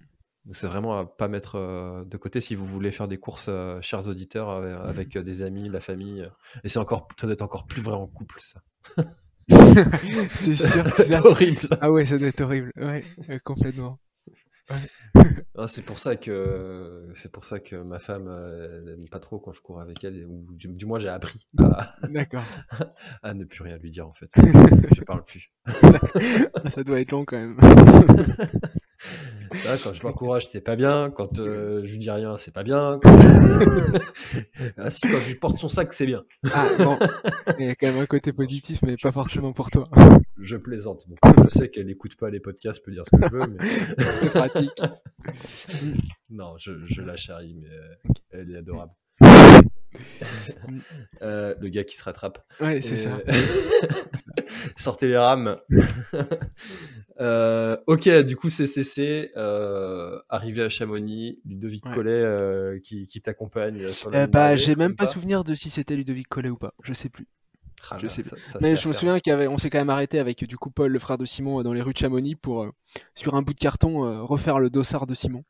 [0.46, 3.48] Donc c'est vraiment à pas mettre euh, de côté si vous voulez faire des courses,
[3.50, 6.28] euh, chers auditeurs, euh, avec des amis, la famille.
[6.64, 8.62] et c'est encore, ça doit être encore plus vrai en couple, ça.
[10.30, 10.88] c'est sûr.
[10.96, 11.60] C'est- horrible.
[11.62, 11.78] ça.
[11.82, 12.72] Ah ouais, ça doit être horrible.
[12.78, 13.04] Ouais,
[13.44, 14.00] complètement.
[15.58, 18.26] Ah, c'est pour ça que c'est pour ça que ma femme
[18.86, 21.94] n'aime pas trop quand je cours avec elle, ou du, du moins j'ai appris à,
[23.34, 24.30] ne plus rien lui dire en fait.
[24.96, 25.52] je parle plus.
[26.70, 27.58] ça doit être long quand même.
[29.66, 31.12] Là, quand je l'encourage, c'est pas bien.
[31.12, 33.00] Quand euh, je lui dis rien, c'est pas bien.
[34.78, 36.24] ah si, quand je lui porte son sac, c'est bien.
[36.54, 36.98] Ah bon,
[37.60, 39.90] il y a quand même un côté positif, mais pas forcément pour toi.
[40.40, 41.06] Je plaisante.
[41.08, 43.48] Bon, je sais qu'elle n'écoute pas les podcasts, je peux dire ce que je veux,
[43.48, 43.58] mais
[46.30, 47.96] Non, je, je la charrie, mais euh,
[48.32, 48.94] elle est adorable.
[51.22, 52.46] Euh, le gars qui se rattrape.
[52.62, 53.20] Ouais, c'est Et- ça.
[54.78, 55.58] Sortez les rames.
[57.20, 61.94] Euh, ok, du coup, CCC, euh, arrivé à Chamonix, Ludovic Ouais.
[61.94, 66.50] Collet qui, qui t'accompagne ligne bah, j'ai même pas souvenir de si c'était Ludovic Collet
[66.50, 66.74] ou pas.
[66.84, 67.28] Je sais plus.
[67.90, 70.20] Ah, Je sais ça- ça, Mais c'est je me souviens qu'on s'est quand même arrêté
[70.20, 72.64] avec du coup Paul, le frère de Simon, euh, dans les rues de Chamonix pour,
[72.64, 72.72] euh,
[73.16, 75.44] sur un bout de carton, euh, refaire le dossard de Simon.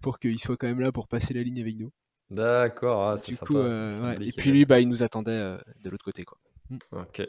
[0.00, 1.90] Pour qu'il soit quand même là pour passer la ligne avec nous.
[2.30, 3.54] D'accord, ah, c'est sympa.
[3.54, 4.28] euh, c'est ouais.
[4.28, 6.38] Et puis lui, bah, il nous attendait de l'autre côté, quoi.
[6.92, 7.22] Ok.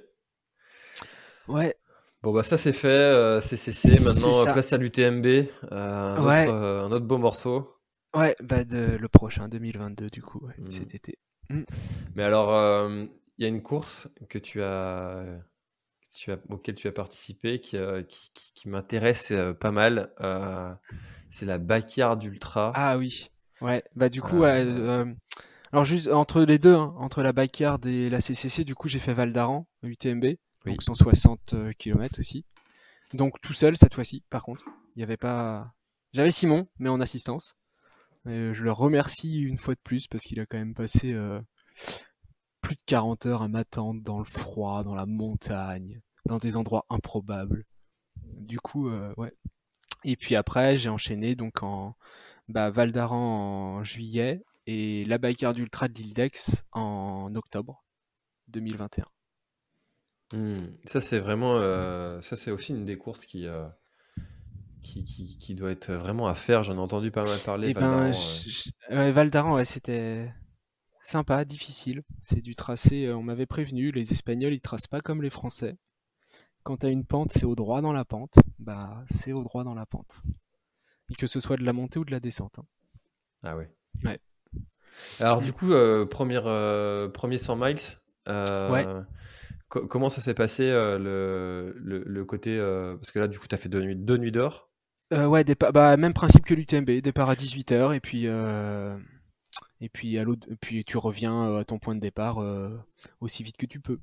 [1.47, 1.75] Ouais,
[2.21, 5.25] Bon bah ça c'est fait, euh, CCC, maintenant C'est place à l'UTMB,
[5.71, 6.47] un, Ouais.
[6.47, 7.75] autre, un autre beau morceau.
[8.15, 10.71] ouais, bah, de, le prochain, 2022, du coup, ouais, Mhm.
[10.71, 11.17] cet été.
[12.15, 12.87] Mais alors,
[13.39, 15.23] y a une course que tu as,
[16.01, 19.71] que tu as, auquel tu as participé qui, euh, qui, qui- qui m'intéresse euh, pas
[19.71, 20.11] mal.
[20.21, 20.73] euh,
[21.29, 22.71] c'est la Backyard Ultra.
[22.75, 23.29] Ah oui,
[23.61, 28.21] ouais, bah, du coup, alors juste entre les deux, hein, entre la backyard et la
[28.21, 30.37] CCC, du coup, j'ai fait Val d'Aran, UTMB, Oui.
[30.65, 32.45] donc 160 km aussi.
[33.13, 34.65] Donc tout seul cette fois-ci, par contre.
[34.95, 35.73] Il y avait pas.
[36.13, 37.55] J'avais Simon, mais en assistance.
[38.27, 41.41] Et je le remercie une fois de plus parce qu'il a quand même passé euh,
[42.63, 46.85] plus de 40 heures à m'attendre dans le froid, dans la montagne, dans des endroits
[46.89, 47.65] improbables.
[48.15, 49.33] Du coup, euh, ouais.
[50.05, 51.95] Et puis après, j'ai enchaîné donc en
[52.47, 57.83] bah, Val d'Aran en juillet et la Backyard Ultra de l'île d'Aix en octobre
[58.47, 59.05] 2021.
[60.33, 63.67] Hmm, Ça c'est vraiment, euh, ça c'est aussi une des courses qui, euh,
[64.83, 66.63] qui, qui, qui doit être vraiment à faire.
[66.63, 67.69] J'en ai entendu pas mal parler.
[67.69, 68.11] Et Val d'Aran,
[68.89, 70.33] ben, ouais, Val d'Aran, ouais, c'était
[71.03, 72.03] sympa, difficile.
[72.21, 75.75] C'est du tracé, euh, on m'avait prévenu, les Espagnols, ils tracent pas comme les Français.
[76.63, 78.35] Quand t'as une pente, c'est au droit dans la pente.
[78.59, 80.21] Bah, c'est au droit dans la pente.
[81.09, 82.59] Et que ce soit de la montée ou de la descente.
[82.59, 82.65] hein.
[83.43, 83.69] Ah ouais.
[84.05, 84.19] Ouais.
[85.19, 85.45] Alors Mm.
[85.45, 87.77] du coup, euh, première, euh, premier 100 miles,
[88.29, 88.85] euh, Ouais.
[89.69, 92.57] co- comment ça s'est passé le, le, le côté...
[92.97, 94.69] parce que là, du coup, tu as fait deux nuits, deux nuits d'or.
[95.11, 95.43] Ouais,
[95.73, 98.25] bah, même principe que l'UTMB, départ à 18h et puis
[99.83, 102.69] et puis à l'autre puis tu reviens euh, à ton point de départ euh,
[103.19, 103.99] aussi vite que tu peux.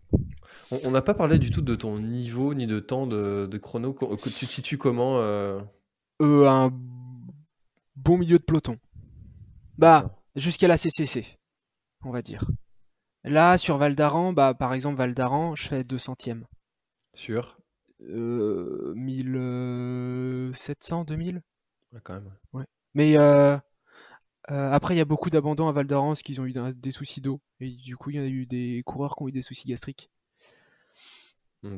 [0.85, 3.95] On n'a pas parlé du tout de ton niveau ni de temps de, de chrono.
[3.95, 5.59] Que Tu te situes comment euh,
[6.21, 6.71] Euh, un
[7.97, 8.77] bon milieu de peloton.
[9.79, 11.39] Bah, jusqu'à la CCC,
[12.05, 12.45] on va dire.
[13.25, 16.45] Là, sur Val d'Aran, bah, par exemple, Val d'Aran, je fais 2 centièmes.
[17.15, 17.57] Sur
[18.03, 21.43] Euh, 1700, 2000
[21.93, 22.33] Ouais, quand même.
[22.95, 23.17] Mais
[24.51, 26.91] euh, après, il y a beaucoup d'abandons à Val d'Aran parce qu'ils ont eu des
[26.91, 27.41] soucis d'eau.
[27.61, 30.11] Et du coup, il y a eu des coureurs qui ont eu des soucis gastriques.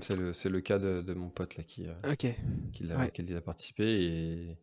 [0.00, 2.24] C'est le, le cas de, de mon pote là qui, euh, Ok.
[2.72, 3.10] qui, l'a- Ouais.
[3.10, 4.58] qui a participé et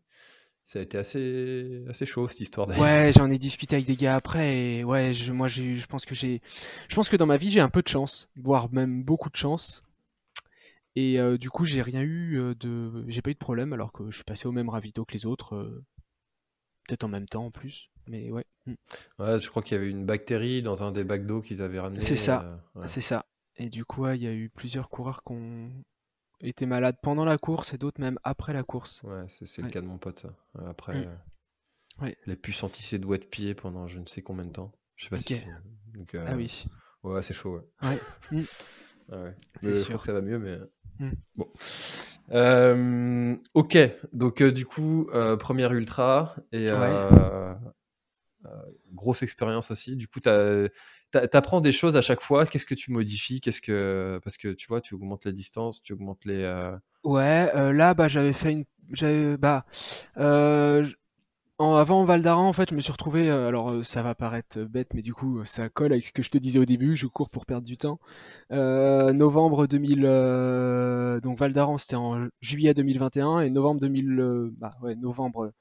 [0.65, 2.69] ça a été assez, assez chaud cette histoire.
[2.77, 6.15] Ouais, j'en ai discuté avec des gars après et ouais, je, moi je pense que
[6.15, 6.41] j'ai,
[6.87, 9.35] je pense que dans ma vie j'ai un peu de chance, voire même beaucoup de
[9.35, 9.83] chance.
[10.95, 14.09] Et euh, du coup j'ai rien eu de, j'ai pas eu de problème alors que
[14.09, 15.83] je suis passé au même ravito que les autres, euh,
[16.89, 17.89] peut-être en même temps en plus.
[18.07, 18.73] Mais ouais, mm,
[19.19, 21.79] Ouais, je crois qu'il y avait une bactérie dans un des bacs d'eau qu'ils avaient
[21.79, 21.99] ramené.
[21.99, 22.43] C'est ça.
[22.75, 22.87] euh, ouais.
[22.87, 23.25] c'est ça.
[23.57, 25.71] Et du coup ouais, il y a eu plusieurs coureurs qui ont
[26.41, 29.03] été malades pendant la course et d'autres même après la course.
[29.03, 30.19] Ouais, c'est le cas de mon pote.
[30.21, 30.29] ça.
[30.67, 31.07] Après, Mm.
[31.07, 31.15] euh,
[32.05, 32.15] Ouais.
[32.25, 34.71] il a pu sentir doigts de pied pendant je ne sais combien de temps.
[34.95, 35.41] Je sais pas si.
[35.93, 36.65] Donc, euh, Ah oui.
[37.03, 37.59] Ouais, c'est chaud.
[37.81, 37.89] Ouais.
[37.89, 37.99] Ouais.
[38.31, 39.15] Mm.
[39.15, 39.35] Ouais.
[39.63, 39.85] Je sûr.
[39.87, 40.59] crois que ça va mieux, mais.
[41.35, 41.51] Bon.
[42.31, 43.77] Euh, ok,
[44.13, 47.53] donc euh, du coup, euh, première ultra et euh,
[48.45, 48.49] euh,
[48.93, 49.95] grosse expérience aussi.
[49.95, 52.45] Du coup, t'apprends des choses à chaque fois.
[52.45, 53.41] Qu'est-ce que tu modifies?
[53.41, 56.43] Qu'est-ce que parce que tu vois, tu augmentes la distance, tu augmentes les.
[56.43, 59.65] euh, Ouais, là, bah, j'avais fait une, j'avais, bah,
[60.17, 60.85] euh,
[61.59, 64.59] avant Val d'Aran, en fait, je me suis retrouvé, euh, alors euh, ça va paraître
[64.63, 67.05] bête, mais du coup, ça colle avec ce que je te disais au début, je
[67.07, 67.99] cours pour perdre du temps.
[68.51, 74.53] Euh, novembre 2000, euh, donc Val d'Aran, c'était en juillet 2021, et novembre 2000, euh,
[74.57, 75.51] bah, ouais, novembre,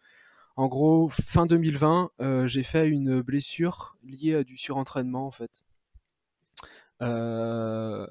[0.56, 5.62] en gros, fin 2020, euh, j'ai fait une blessure liée à du surentraînement, en fait.
[7.02, 8.06] Euh,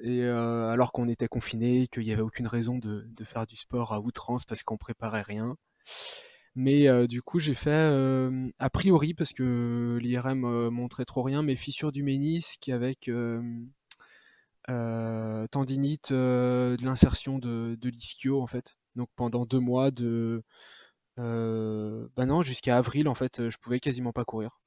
[0.00, 3.56] et euh, alors qu'on était confiné, qu'il n'y avait aucune raison de, de faire du
[3.56, 5.56] sport à outrance parce qu'on préparait rien.
[6.58, 11.22] Mais euh, du coup, j'ai fait, euh, a priori, parce que l'IRM euh, montrait trop
[11.22, 13.08] rien, mes fissures du ménisque avec
[15.50, 18.76] tendinite de l'insertion de, l'ischio, en fait.
[18.96, 20.42] Donc pendant deux mois de...
[21.16, 24.60] Bah non, jusqu'à avril, en fait, je pouvais quasiment pas courir.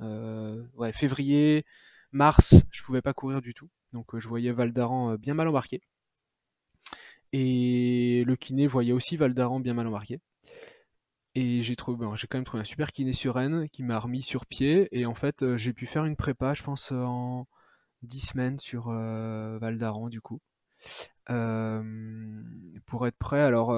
[0.00, 1.64] Ouais, février,
[2.10, 3.70] mars, je pouvais pas courir du tout.
[3.92, 5.80] Donc je voyais Val d'Aran euh, bien mal embarqué.
[7.32, 10.20] Et le kiné voyait aussi Val d'Aran bien mal embarqué.
[11.38, 14.22] Et j'ai trouvé, j'ai quand même trouvé un super kiné sur Rennes qui m'a remis
[14.22, 14.88] sur pied.
[14.98, 17.46] Et en fait, euh, j'ai pu faire une prépa, je pense, euh, en
[18.00, 20.40] 10 semaines sur euh, Val d'Aran, du coup.
[21.26, 23.68] Pour être prêt, alors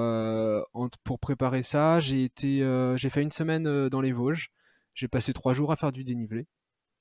[1.03, 2.59] pour préparer ça, j'ai été,
[2.95, 4.51] j'ai fait une semaine dans les Vosges.
[4.93, 6.47] J'ai passé trois jours à faire du dénivelé.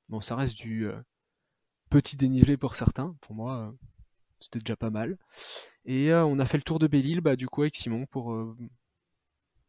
[0.08, 0.88] Bon, ça reste du,
[1.88, 3.14] petit dénivelé pour certains.
[3.20, 3.74] Pour moi,
[4.40, 5.18] c'était déjà pas mal.
[5.84, 8.34] Et on a fait le tour de Belle-Île, bah, du coup, avec Simon pour,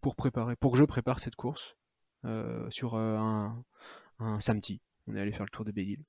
[0.02, 1.76] pour préparer, pour que je prépare cette course
[2.70, 3.64] sur un,
[4.20, 4.82] un samedi.
[5.08, 6.04] On est allé faire le tour de Belle-Île.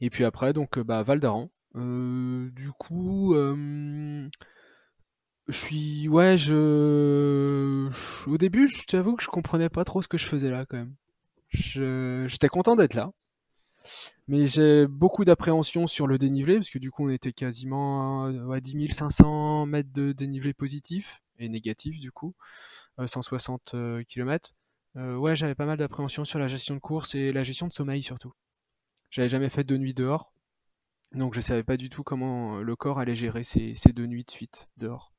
[0.00, 1.50] Et puis après, donc, bah, Val d'Aran.
[1.74, 3.34] du coup,
[5.48, 6.08] je suis.
[6.08, 7.88] Ouais, je.
[8.28, 10.78] Au début, je t'avoue que je comprenais pas trop ce que je faisais là quand
[10.78, 10.94] même.
[11.50, 13.12] J'étais content d'être là.
[14.26, 18.60] Mais j'ai beaucoup d'appréhension sur le dénivelé, parce que du coup on était quasiment à
[18.60, 22.34] 10 500 mètres de dénivelé positif, et négatif du coup,
[23.04, 24.54] 160 euh, km.
[24.96, 27.72] Euh, ouais, j'avais pas mal d'appréhension sur la gestion de course et la gestion de
[27.72, 28.32] sommeil surtout.
[29.10, 30.32] J'avais jamais fait de nuit dehors,
[31.12, 34.24] donc je savais pas du tout comment le corps allait gérer ces, ces deux nuits
[34.24, 35.12] de suite dehors.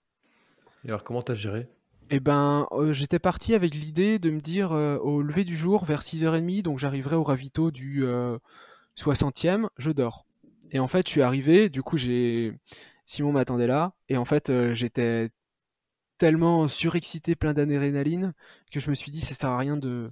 [0.83, 1.67] Et alors, comment t'as géré?
[2.09, 5.83] Eh ben, euh, j'étais parti avec l'idée de me dire euh, au lever du jour,
[5.83, 8.05] vers 6h30, donc j'arriverai au ravito du
[8.95, 10.25] 60e, euh, je dors.
[10.71, 12.53] Et en fait, je suis arrivé, du coup, j'ai.
[13.05, 15.29] Simon m'attendait là, et en fait, j'étais
[16.17, 18.33] tellement surexcité, plein d'adrénaline,
[18.71, 20.11] que je me suis dit, ça sert à rien de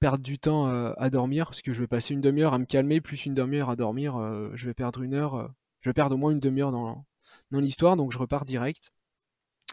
[0.00, 3.00] perdre du temps à dormir, parce que je vais passer une demi-heure à me calmer,
[3.00, 4.14] plus une demi-heure à dormir,
[4.54, 7.04] je vais perdre une heure, je vais perdre au moins une demi-heure dans,
[7.52, 8.92] l'histoire, donc je repars direct.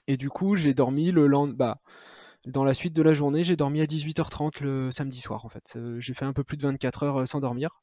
[0.07, 1.55] Et du coup, j'ai dormi le lendemain.
[1.55, 1.81] Bah,
[2.45, 5.73] dans la suite de la journée, j'ai dormi à 18h30 le samedi soir, en fait.
[5.75, 7.81] Euh, j'ai fait un peu plus de 24 heures euh, sans dormir.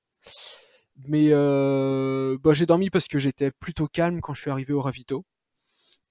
[1.07, 4.80] Mais euh, bah, j'ai dormi parce que j'étais plutôt calme quand je suis arrivé au
[4.80, 5.24] ravito.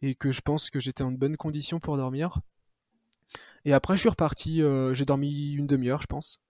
[0.02, 2.40] Et que je pense que j'étais en bonne condition pour dormir.
[3.64, 4.62] Et après, je suis reparti.
[4.94, 6.42] j'ai dormi une demi-heure, je pense.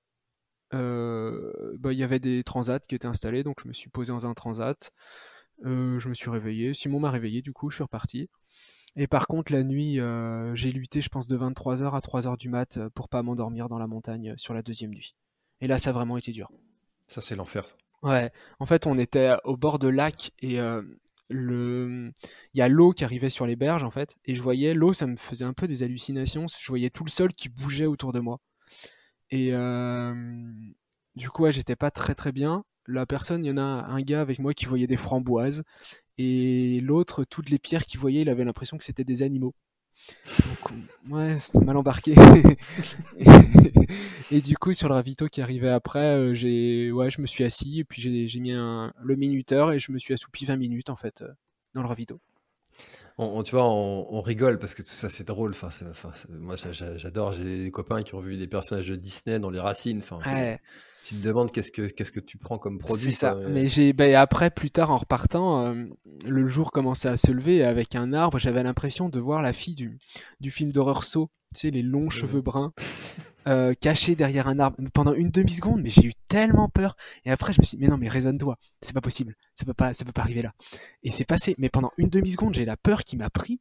[0.71, 4.27] Bah, il y avait des transats qui étaient installés, donc je me suis posé dans
[4.27, 4.91] un transat.
[5.63, 6.73] je me suis réveillé.
[6.73, 8.29] Simon m'a réveillé, du coup, je suis reparti.
[8.97, 12.49] Et par contre, la nuit, euh, j'ai lutté, je pense, de 23h à 3h du
[12.49, 15.15] mat euh, pour pas m'endormir dans la montagne euh, sur la deuxième nuit.
[15.59, 16.49] Et là, ça a vraiment été dur.
[17.07, 17.75] Ça, c'est l'enfer, ça.
[18.03, 18.31] Ouais.
[18.59, 20.59] En fait, on était au bord de lac et
[21.29, 22.11] il
[22.53, 24.15] y a l'eau qui arrivait sur les berges, en fait.
[24.25, 26.45] Et je voyais l'eau, ça me faisait un peu des hallucinations.
[26.47, 28.39] Je voyais tout le sol qui bougeait autour de moi.
[29.31, 29.51] Et
[31.15, 32.63] du coup, j'étais pas très très bien.
[32.87, 35.63] La personne, il y en a un gars avec moi qui voyait des framboises
[36.17, 39.53] et l'autre, toutes les pierres qu'il voyait, il avait l'impression que c'était des animaux.
[41.09, 42.15] Ouais, c'était mal embarqué.
[44.31, 47.43] et, du coup, sur le ravito qui arrivait après, euh, j'ai, ouais, je me suis
[47.43, 50.95] assis et puis j'ai mis le minuteur et je me suis assoupi 20 minutes en
[50.95, 51.29] fait euh,
[51.73, 52.19] dans le ravito.
[53.17, 55.51] On, tu vois, on, rigole parce que ça c'est drôle.
[55.51, 55.69] Enfin,
[56.29, 57.31] moi j'adore.
[57.31, 59.99] J'ai des copains qui ont vu des personnages de Disney dans les racines.
[59.99, 60.59] Enfin, ouais
[61.05, 63.03] tu te demandes qu'est-ce que qu'est-ce que tu prends comme produit.
[63.03, 63.35] C'est ça.
[63.49, 65.85] Mais j'ai ben, après plus tard en repartant, euh,
[66.25, 68.39] le jour commençait à se lever avec un arbre.
[68.39, 69.99] J'avais l'impression de voir la fille du,
[70.39, 71.29] du film d'horreur saut.
[71.53, 72.73] Tu sais les longs cheveux bruns.
[73.47, 76.95] Euh, cachés derrière un arbre pendant une demi seconde mais j'ai eu tellement peur.
[77.25, 78.57] Et après je me suis dit mais non mais raisonne-toi.
[78.81, 79.35] C'est pas possible.
[79.53, 80.53] Ça peut pas ça peut pas arriver là.
[81.03, 81.55] Et c'est passé.
[81.59, 83.59] Mais pendant une demi seconde j'ai la peur qui m'a pris.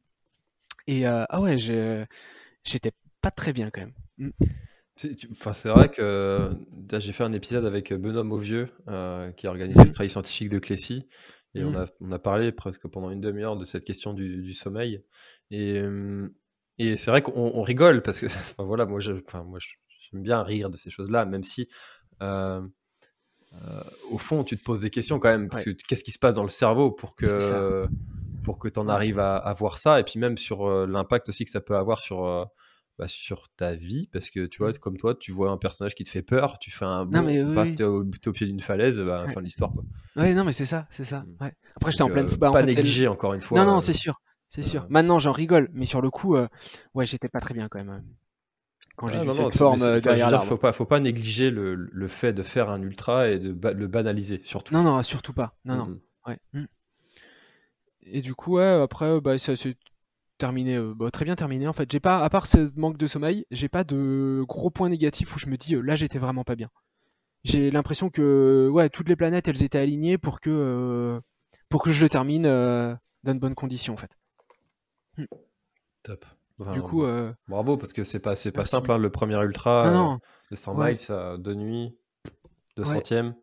[0.87, 3.93] Et euh, ah ouais j'étais pas très bien quand même.
[4.17, 4.29] Mm.
[5.31, 6.51] Enfin, c'est vrai que
[6.99, 10.57] j'ai fait un épisode avec Benoît Mauvieux, euh, qui a organisé le travail scientifique de
[10.57, 11.05] Clécy,
[11.53, 11.75] et on, mmh.
[11.75, 15.03] a, on, a, parlé presque pendant une demi-heure de cette question du, du sommeil.
[15.51, 15.81] Et,
[16.77, 19.45] et c'est vrai qu'on rigole parce que, enfin, voilà, moi, enfin,
[20.11, 21.67] j'aime bien rire de ces choses-là, même si,
[22.21, 22.61] euh,
[23.53, 26.19] euh, au fond, tu te poses des questions quand même, parce que qu'est-ce qui se
[26.19, 27.87] passe dans le cerveau pour que,
[28.43, 31.45] pour que tu en arrives à, à, voir ça, et puis même sur l'impact aussi
[31.45, 32.49] que ça peut avoir sur
[32.97, 34.77] bah, sur ta vie parce que tu vois mmh.
[34.77, 37.69] comme toi tu vois un personnage qui te fait peur tu fais un bon pas
[37.69, 39.83] t'es au, pied d'une falaise bah, fin de l'histoire quoi.
[40.15, 41.43] Ouais non mais c'est ça c'est ça mmh.
[41.43, 41.53] ouais.
[41.75, 43.91] après j'étais en pleine euh, bah, pas négligé encore une fois non non euh, c'est
[43.91, 44.21] sûr
[44.55, 44.85] c'est sûr.
[44.89, 46.47] Maintenant j'en rigole mais sur le coup euh,
[46.93, 48.03] ouais j'étais pas très bien quand même
[48.95, 52.43] quand j'ai vu cette forme derrière faut pas faut pas négliger le, le, fait de
[52.43, 54.73] faire un ultra et de le banaliser surtout.
[54.73, 55.55] Non non surtout pas.
[55.65, 55.85] Non non.
[55.87, 55.99] Mmh.
[56.27, 56.67] ouais.
[58.07, 59.75] Et du coup ouais après bah ça c'est
[60.37, 61.91] terminé, euh, bah, très bien terminé en fait.
[61.91, 65.39] J'ai pas, à part ce manque de sommeil, j'ai pas de gros points négatifs où
[65.39, 66.69] je me dis euh, là j'étais vraiment pas bien.
[67.43, 71.19] J'ai l'impression que ouais toutes les planètes elles étaient alignées pour que euh,
[71.69, 74.17] pour que je le termine dans de bonnes conditions en fait.
[76.03, 76.25] Top.
[76.73, 77.05] du coup,
[77.47, 80.19] bravo parce que c'est pas c'est pas simple hein, le premier ultra
[80.51, 80.97] de 100 miles
[81.39, 81.97] de nuit,
[82.77, 83.35] de centième.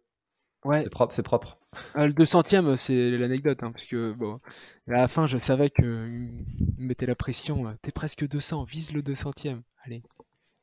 [0.64, 0.84] Ouais.
[0.84, 1.58] C'est propre, c'est propre.
[1.94, 4.38] Ah, le 200ème, c'est l'anecdote, hein, parce que bon,
[4.86, 6.44] à la fin, je savais que me
[6.78, 7.76] mettait la pression.
[7.82, 9.62] T'es presque 200, vise le 200ème.
[9.84, 10.04] Allez.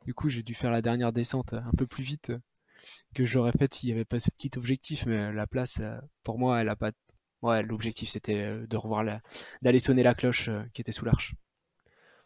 [0.05, 2.32] Du coup, j'ai dû faire la dernière descente un peu plus vite
[3.14, 5.82] que j'aurais fait s'il n'y avait pas ce petit objectif, mais la place,
[6.24, 6.91] pour moi, elle a pas.
[7.42, 9.22] Ouais, l'objectif c'était euh, de revoir la,
[9.62, 11.36] d'aller sonner la cloche euh, qui était sous l'arche.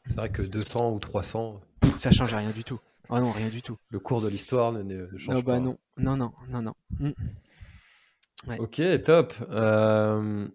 [0.07, 1.61] C'est vrai que 200 ou 300,
[1.95, 2.79] ça change rien du tout.
[3.09, 3.77] Ah non, rien du tout.
[3.89, 5.59] Le cours de l'histoire ne, change bah pas.
[5.59, 6.73] non, non, non, non, non.
[8.47, 8.59] Ouais.
[8.59, 9.33] Ok, top.
[9.51, 10.47] Euh...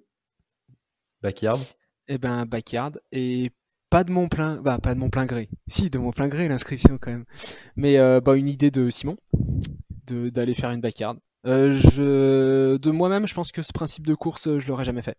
[1.22, 1.60] Backyard.
[2.08, 2.98] Eh ben, backyard.
[3.12, 3.50] Et
[3.90, 5.48] pas de mon plein, bah, pas de mon plein gré.
[5.66, 7.24] Si, de mon plein gré, l'inscription quand même.
[7.76, 9.16] Mais euh, bah, une idée de Simon,
[10.06, 11.18] de d'aller faire une backyard.
[11.46, 15.16] Euh, je, de moi-même, je pense que ce principe de course, je l'aurais jamais fait.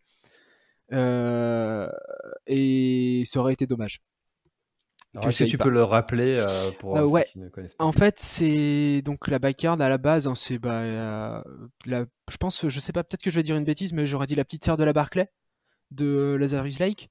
[0.91, 1.88] Euh,
[2.47, 4.01] et ça aurait été dommage.
[5.15, 5.63] Alors, est-ce que tu pas.
[5.63, 7.26] peux le rappeler euh, pour Euh, ceux ouais.
[7.32, 10.59] qui ne connaissent pas En fait, c'est donc la backyard à la base, hein, c'est
[10.59, 11.41] bah, euh,
[11.86, 14.28] la- je pense, je sais pas, peut-être que je vais dire une bêtise, mais j'aurais
[14.28, 15.30] dit la petite sœur de la Barclay
[15.92, 17.10] de Lazarus Lake.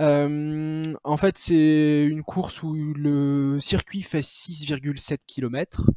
[0.00, 5.90] Euh, en fait, c'est une course où le circuit fait 6,7 km.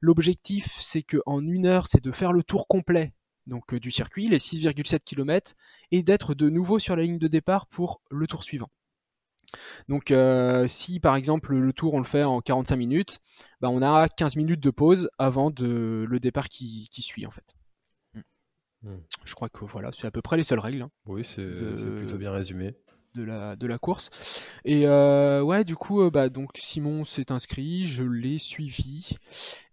[0.00, 3.12] L'objectif, c'est que en une heure, c'est de faire le tour complet
[3.46, 5.54] donc euh, du circuit, les 6,7 km,
[5.90, 8.68] et d'être de nouveau sur la ligne de départ pour le tour suivant.
[9.88, 13.18] Donc euh, si par exemple le tour on le fait en 45 minutes,
[13.60, 17.32] bah, on a 15 minutes de pause avant de, le départ qui, qui suit en
[17.32, 17.56] fait.
[18.82, 18.96] Hmm.
[19.24, 21.94] Je crois que voilà, c'est à peu près les seules règles hein, Oui, c'est de-
[21.98, 22.74] plutôt bien résumé.
[23.14, 24.42] de, la, de la course.
[24.64, 29.10] Et euh, ouais, du coup, euh, bah, donc Simon s'est inscrit, je l'ai suivi.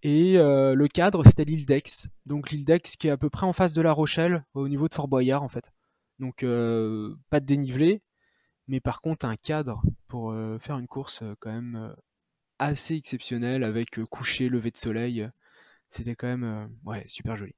[0.04, 2.10] Et euh, le cadre, c'était l'île d'Aix.
[2.26, 4.90] Donc l'île d'Aix qui est à peu près en face de La Rochelle, au niveau
[4.90, 5.72] de Fort Boyard en fait.
[6.20, 6.38] Donc
[7.30, 8.02] pas de dénivelé,
[8.68, 11.96] mais par contre un cadre pour faire une course quand même
[12.60, 15.30] assez exceptionnel avec coucher, lever de soleil.
[15.90, 17.54] C'était quand même ouais, super joli.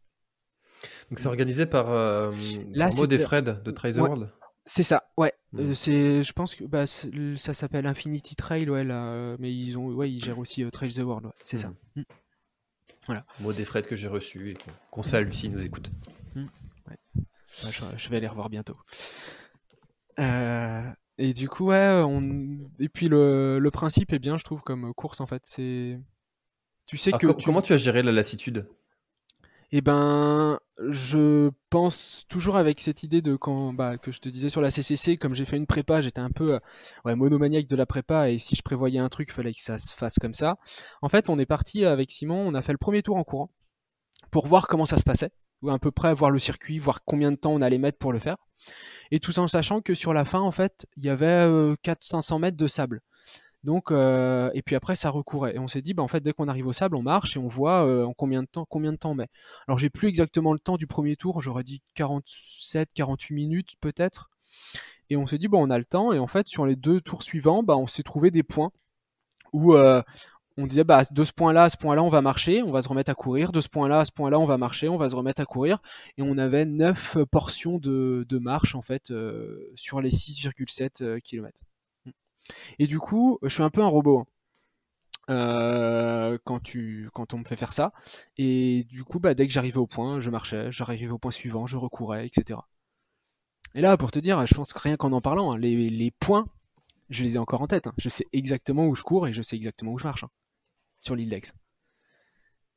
[1.10, 2.32] Donc c'est organisé par, euh,
[2.72, 4.02] Là, par Maud et c'était- Fred de Try the Ouais.
[4.02, 4.30] World.
[4.66, 5.34] C'est ça, ouais.
[5.54, 5.60] Mm.
[5.60, 9.78] Euh, c'est, je pense que bah, ça s'appelle Infinity Trail, ouais, là, euh, mais ils
[9.78, 11.70] ont, ouais, ils gèrent aussi euh, Trail the World, ouais, c'est ça.
[11.96, 12.02] Mm.
[13.08, 13.14] Mm.
[13.40, 14.58] Maud et Fred que j'ai reçu et
[14.92, 15.90] qu'on salue s'ils nous écoutent.
[16.36, 16.96] Ouais,
[17.72, 18.78] je, je vais aller revoir bientôt.
[20.20, 20.84] Euh,
[21.18, 22.70] et du coup, ouais, on...
[22.80, 25.42] et puis le, le principe est bien, je trouve, comme course en fait.
[25.46, 26.00] C'est,
[26.86, 28.68] tu sais Alors, que com- tu- Comment tu as géré la lassitude?
[29.72, 30.60] Eh ben,
[30.90, 34.72] je pense toujours avec cette idée de quand, bah, que je te disais sur la
[34.72, 36.60] CCC, comme j'ai fait une prépa, j'étais un peu, euh,
[37.06, 39.78] ouais, monomaniaque de la prépa, et si je prévoyais un truc, il fallait que ça
[39.78, 40.58] se fasse comme ça.
[41.04, 43.52] En fait, on est parti avec Simon, on a fait le premier tour en courant,
[44.32, 47.32] pour voir comment ça se passait, ou à peu près voir le circuit, voir combien
[47.32, 48.38] de temps on allait mettre pour le faire.
[49.12, 52.40] Et tout en sachant que sur la fin, en fait, il y avait euh, 400-500
[52.40, 53.02] mètres de sable.
[53.64, 55.56] Donc, euh, et puis après, ça recourait.
[55.56, 57.40] Et on s'est dit, bah, en fait, dès qu'on arrive au sable, on marche et
[57.40, 59.28] on voit euh, en combien de temps, combien de temps on met.
[59.68, 61.42] Alors, j'ai plus exactement le temps du premier tour.
[61.42, 64.30] J'aurais dit 47, 48 minutes peut-être.
[65.10, 66.14] Et on s'est dit, bon, on a le temps.
[66.14, 68.72] Et en fait, sur les deux tours suivants, bah, on s'est trouvé des points
[69.52, 70.02] où euh,
[70.58, 72.88] on disait, bah, de ce point-là à ce point-là, on va marcher, on va se
[72.88, 73.52] remettre à courir.
[73.52, 75.82] De ce point-là à ce point-là, on va marcher, on va se remettre à courir.
[76.18, 81.69] Et on avait neuf portions de, de marche, en fait, euh, sur les 6,7 km.
[82.80, 84.20] Et du coup, je suis un peu un robot.
[84.20, 84.26] hein.
[85.30, 87.94] Euh, quand, tu, quand on me fait faire ça.
[88.38, 91.68] Et du coup, bah, dès que j'arrivais au point, je marchais, j'arrivais au point suivant,
[91.68, 92.68] je recourais, etc.
[93.76, 96.46] Et là, pour te dire, je pense que rien qu'en en parlant, hein, les, points,
[97.10, 97.88] je les ai encore en tête.
[97.88, 97.94] hein.
[97.98, 100.26] Je sais exactement où je cours et je sais exactement où je marche
[101.02, 101.54] sur l'île d'Aix.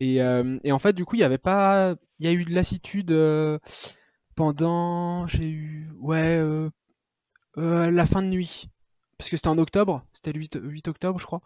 [0.00, 2.44] Et, euh, et en fait, du coup, il y avait pas, il y a eu
[2.44, 3.58] de lassitude euh,
[4.34, 6.40] pendant, j'ai eu, ouais,
[7.56, 8.68] la fin de nuit.
[9.22, 11.42] Parce que c'était en octobre, c'était le 8, 8 octobre, je crois.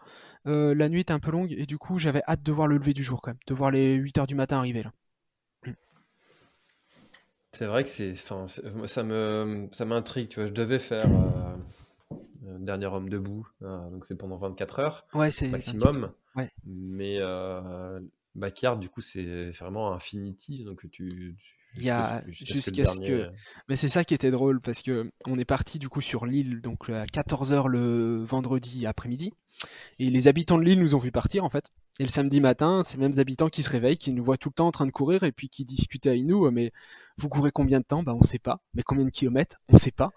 [0.47, 2.75] Euh, la nuit était un peu longue et du coup, j'avais hâte de voir le
[2.79, 4.91] lever du jour quand même, de voir les 8 heures du matin arriver là.
[7.51, 10.27] C'est vrai que c'est, enfin, ça me, ça m'intrigue.
[10.29, 11.55] Tu vois, je devais faire euh,
[12.47, 16.11] euh, Dernier homme debout, euh, donc c'est pendant 24 heures Ouais, c'est maximum.
[16.35, 16.49] Ouais.
[16.65, 17.19] Mais
[18.33, 21.35] Backyard, du coup, c'est vraiment Infinity, donc tu.
[21.37, 23.29] tu- Il y a- jusqu'à ce dernier- que-
[23.69, 26.61] Mais c'est ça qui était drôle parce que on est parti du coup sur l'île
[26.61, 29.31] donc à 14h le vendredi après-midi
[29.99, 31.65] et les habitants de l'île nous ont vu partir en fait.
[31.99, 34.53] Et le samedi matin, ces mêmes habitants qui se réveillent, qui nous voient tout le
[34.53, 36.71] temps en train de courir et puis qui discutaient avec nous, euh, mais
[37.17, 38.03] vous courez combien de temps?
[38.03, 38.59] Bah on sait pas.
[38.75, 39.55] Mais combien de kilomètres?
[39.67, 40.11] On sait pas.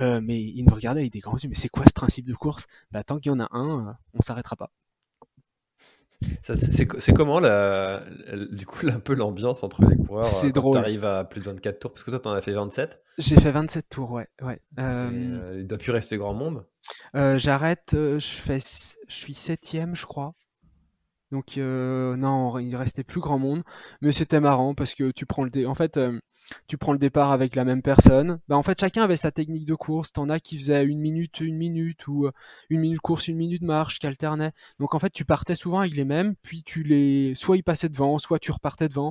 [0.00, 1.50] Euh, mais ils nous regardaient avec des grands yeux.
[1.50, 2.66] Mais c'est quoi ce principe de course?
[2.92, 4.70] Bah tant qu'il y en a un, euh, on s'arrêtera pas.
[6.42, 10.74] C'est, comment la, la- du coup un peu l'ambiance entre les coureurs C'est euh, drôle.
[10.74, 11.92] t'arrives à plus de 24 tours?
[11.92, 14.54] Parce que toi t'en as fait 27 J'ai fait 27 tours, ouais, ouais.
[14.76, 16.64] et, Euh, euh, il doit plus rester grand monde
[17.14, 20.34] Euh, J'arrête, je fais, je suis septième, je crois.
[21.30, 23.62] Donc euh, non, il restait plus grand monde,
[24.00, 25.66] mais c'était marrant parce que tu prends le dé...
[25.66, 26.18] en fait, euh,
[26.68, 28.40] tu prends le départ avec la même personne.
[28.48, 30.12] Bah en fait, chacun avait sa technique de course.
[30.12, 32.32] T'en as qui faisaient une minute, une minute ou euh,
[32.70, 34.52] une minute course, une minute marche, qui alternaient.
[34.78, 37.90] Donc en fait, tu partais souvent avec les mêmes, puis tu les, soit ils passaient
[37.90, 39.10] devant, soit tu repartais devant.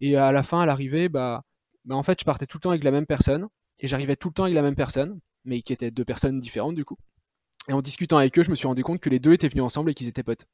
[0.00, 1.42] Et à la fin, à l'arrivée, bah,
[1.84, 3.48] bah en fait, je partais tout le temps avec la même personne
[3.78, 6.74] et j'arrivais tout le temps avec la même personne, mais qui étaient deux personnes différentes
[6.74, 6.96] du coup.
[7.68, 9.64] Et en discutant avec eux, je me suis rendu compte que les deux étaient venus
[9.64, 10.46] ensemble et qu'ils étaient potes.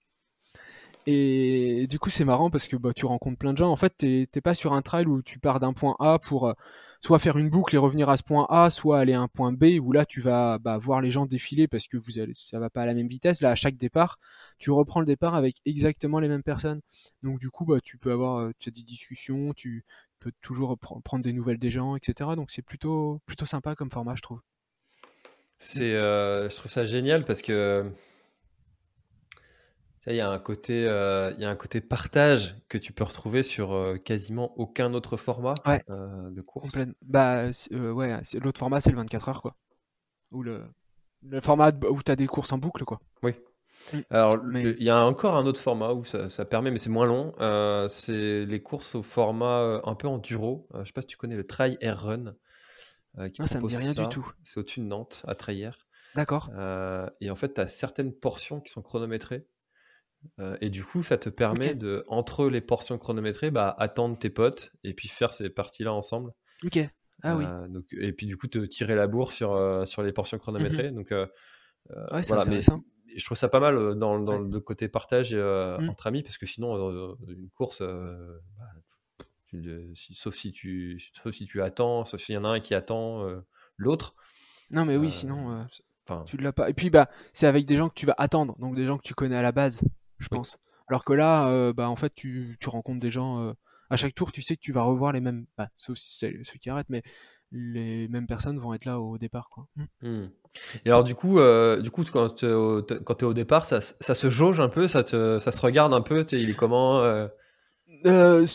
[1.06, 3.70] Et du coup, c'est marrant parce que bah, tu rencontres plein de gens.
[3.70, 6.52] En fait, t'es pas sur un trail où tu pars d'un point A pour euh,
[7.00, 9.52] soit faire une boucle et revenir à ce point A, soit aller à un point
[9.52, 12.58] B où là, tu vas bah, voir les gens défiler parce que vous allez, ça
[12.58, 13.40] va pas à la même vitesse.
[13.40, 14.18] Là, à chaque départ,
[14.58, 16.80] tu reprends le départ avec exactement les mêmes personnes.
[17.22, 19.84] Donc du coup, bah, tu peux avoir euh, des discussions, tu
[20.18, 22.30] peux toujours prendre des nouvelles des gens, etc.
[22.34, 24.40] Donc c'est plutôt, plutôt sympa comme format, je trouve.
[25.78, 27.90] Euh, je trouve ça génial parce que
[30.06, 33.42] il y a un côté, euh, y a un côté partage que tu peux retrouver
[33.42, 35.54] sur euh, quasiment aucun autre format
[35.88, 36.76] de course.
[37.02, 39.56] Bah ouais, l'autre format c'est le 24 heures quoi.
[40.32, 40.64] Ou le,
[41.22, 43.00] le format où tu as des courses en boucle quoi.
[43.22, 43.34] Oui.
[44.10, 47.06] Alors, il y a encore un autre format où ça, ça permet, mais c'est moins
[47.06, 47.34] long.
[47.88, 50.68] c'est les courses au format un peu enduro.
[50.80, 52.34] je sais pas si tu connais le Try Air Run.
[53.18, 54.30] Euh, ah, ça me dit rien du tout.
[54.44, 55.70] C'est au-dessus de Nantes, à Treyer.
[56.14, 56.50] D'accord.
[56.54, 59.46] Euh, et en fait, tu as certaines portions qui sont chronométrées.
[60.38, 64.30] Euh, et du coup, ça te permet de, entre les portions chronométrées, bah, attendre tes
[64.30, 66.32] potes et puis faire ces parties-là ensemble.
[66.64, 66.78] Ok.
[67.22, 67.44] Ah oui.
[67.68, 70.90] Donc, et puis du coup, te tirer la bourre sur, sur les portions chronométrées.
[70.90, 71.28] Donc, ouais,
[72.28, 75.88] voilà, mais je trouve ça pas mal dans, dans le côté partage mmh.
[75.88, 78.66] entre amis parce que sinon, une course, bah,
[80.12, 83.26] sauf, si tu, sauf si tu attends, sauf s'il y en a un qui attend
[83.26, 83.40] euh,
[83.76, 84.14] l'autre.
[84.70, 86.68] Non, mais oui, euh, sinon, euh, tu l'as pas.
[86.70, 89.02] Et puis, bah, c'est avec des gens que tu vas attendre, donc des gens que
[89.02, 89.82] tu connais à la base,
[90.18, 90.58] je pense.
[90.88, 93.54] Alors que là, bah, en fait, tu, tu rencontres des gens.
[93.90, 95.46] à chaque tour, tu sais que tu vas revoir les mêmes.
[95.56, 97.02] Bah, sauf ceux qui arrêtent, mais
[97.52, 99.48] les mêmes personnes vont être là au départ.
[99.50, 99.66] Quoi.
[99.76, 100.08] Mmh.
[100.08, 100.30] Mmh.
[100.84, 101.38] Et alors, du coup,
[101.80, 105.38] du coup quand tu es, au départ, ça, ça, se jauge un peu, ça, te,
[105.38, 107.02] ça se regarde un peu, il est comment
[108.04, 108.46] euh,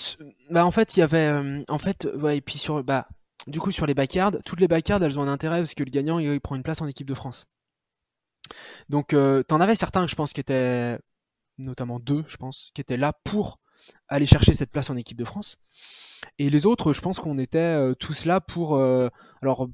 [0.49, 3.07] bah en fait il y avait euh, en fait ouais et puis sur bah
[3.47, 5.89] du coup sur les backyards toutes les backyards elles ont un intérêt parce que le
[5.89, 7.47] gagnant il, prend une place en équipe de France
[8.89, 10.99] donc euh, t'en avais certains je pense qui étaient
[11.61, 13.59] notamment deux je pense qui étaient là pour
[14.07, 15.57] aller chercher cette place en équipe de France
[16.37, 18.79] et les autres je pense qu'on était tous là pour
[19.41, 19.69] alors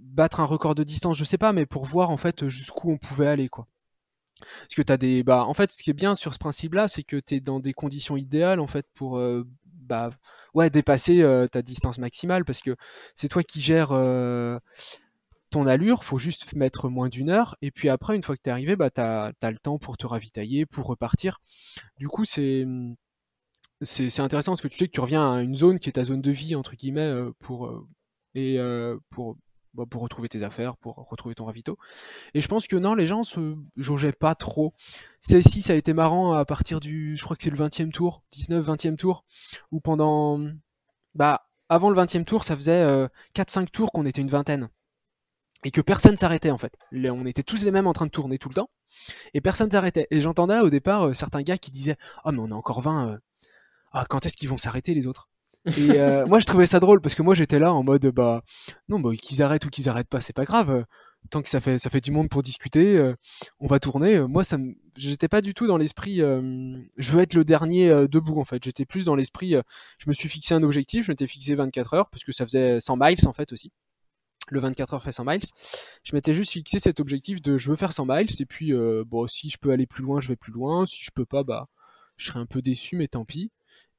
[0.00, 2.98] battre un record de distance je sais pas mais pour voir en fait jusqu'où on
[2.98, 3.66] pouvait aller quoi
[4.42, 5.22] parce que tu as des.
[5.22, 7.60] Bah, en fait, ce qui est bien sur ce principe-là, c'est que tu es dans
[7.60, 10.10] des conditions idéales en fait pour euh, bah,
[10.70, 12.76] dépasser euh, ta distance maximale parce que
[13.14, 14.58] c'est toi qui gères euh,
[15.52, 17.56] ton allure, faut juste mettre moins d'une heure.
[17.62, 19.96] Et puis après, une fois que tu es arrivé, bah, tu as, le temps pour
[19.96, 21.40] te ravitailler, pour repartir.
[21.98, 22.66] Du coup, c'est.
[23.84, 26.04] C'est intéressant parce que tu sais que tu reviens à une zone qui est ta
[26.04, 27.84] zone de vie, entre guillemets, pour,
[28.36, 28.56] et
[29.10, 29.36] pour
[29.74, 31.78] bah, pour retrouver tes affaires, pour retrouver ton ravito.
[32.34, 34.74] Et je pense que non, les gens se jaugeaient pas trop.
[35.20, 38.22] Celle-ci, ça a été marrant à partir du, je crois que c'est le 20e tour,
[38.32, 39.24] 19, 20e tour,
[39.70, 40.38] où pendant,
[41.14, 42.84] bah, avant le 20e tour, ça faisait
[43.34, 44.68] 4-5 euh, tours qu'on était une vingtaine.
[45.64, 46.76] Et que personne s'arrêtait en fait.
[46.92, 48.70] On était tous les mêmes en train de tourner tout le temps.
[49.34, 50.06] Et personne s'arrêtait.
[50.10, 52.82] Et j'entendais au départ euh, certains gars qui disaient Ah, oh, mais on a encore
[52.82, 53.10] 20.
[53.12, 53.18] Euh.
[53.92, 55.28] Ah, quand est-ce qu'ils vont s'arrêter les autres?
[55.66, 58.42] Et euh, moi, je trouvais ça drôle parce que moi, j'étais là en mode, bah,
[58.88, 60.84] non, bah, qu'ils arrêtent ou qu'ils arrêtent pas, c'est pas grave.
[61.30, 63.14] Tant que ça fait, ça fait du monde pour discuter, euh,
[63.60, 64.20] on va tourner.
[64.20, 64.56] Moi, ça
[64.96, 68.62] j'étais pas du tout dans l'esprit, euh, je veux être le dernier debout, en fait.
[68.64, 69.54] J'étais plus dans l'esprit,
[69.98, 72.80] je me suis fixé un objectif, je m'étais fixé 24 heures parce que ça faisait
[72.80, 73.70] 100 miles, en fait, aussi.
[74.52, 75.40] Le 24 heures fait 100 miles.
[76.04, 78.72] Je m'étais juste fixé cet objectif de je veux faire 100 miles et puis,
[79.06, 80.84] bon, si je peux aller plus loin, je vais plus loin.
[80.86, 81.68] Si je peux pas, bah,
[82.16, 83.50] je serai un peu déçu, mais tant pis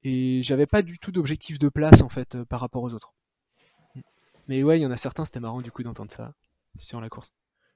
[0.03, 3.13] et j'avais pas du tout d'objectif de place en fait euh, par rapport aux autres.
[4.47, 6.33] Mais ouais, il y en a certains, c'était marrant du coup d'entendre ça
[6.75, 7.31] sur la course.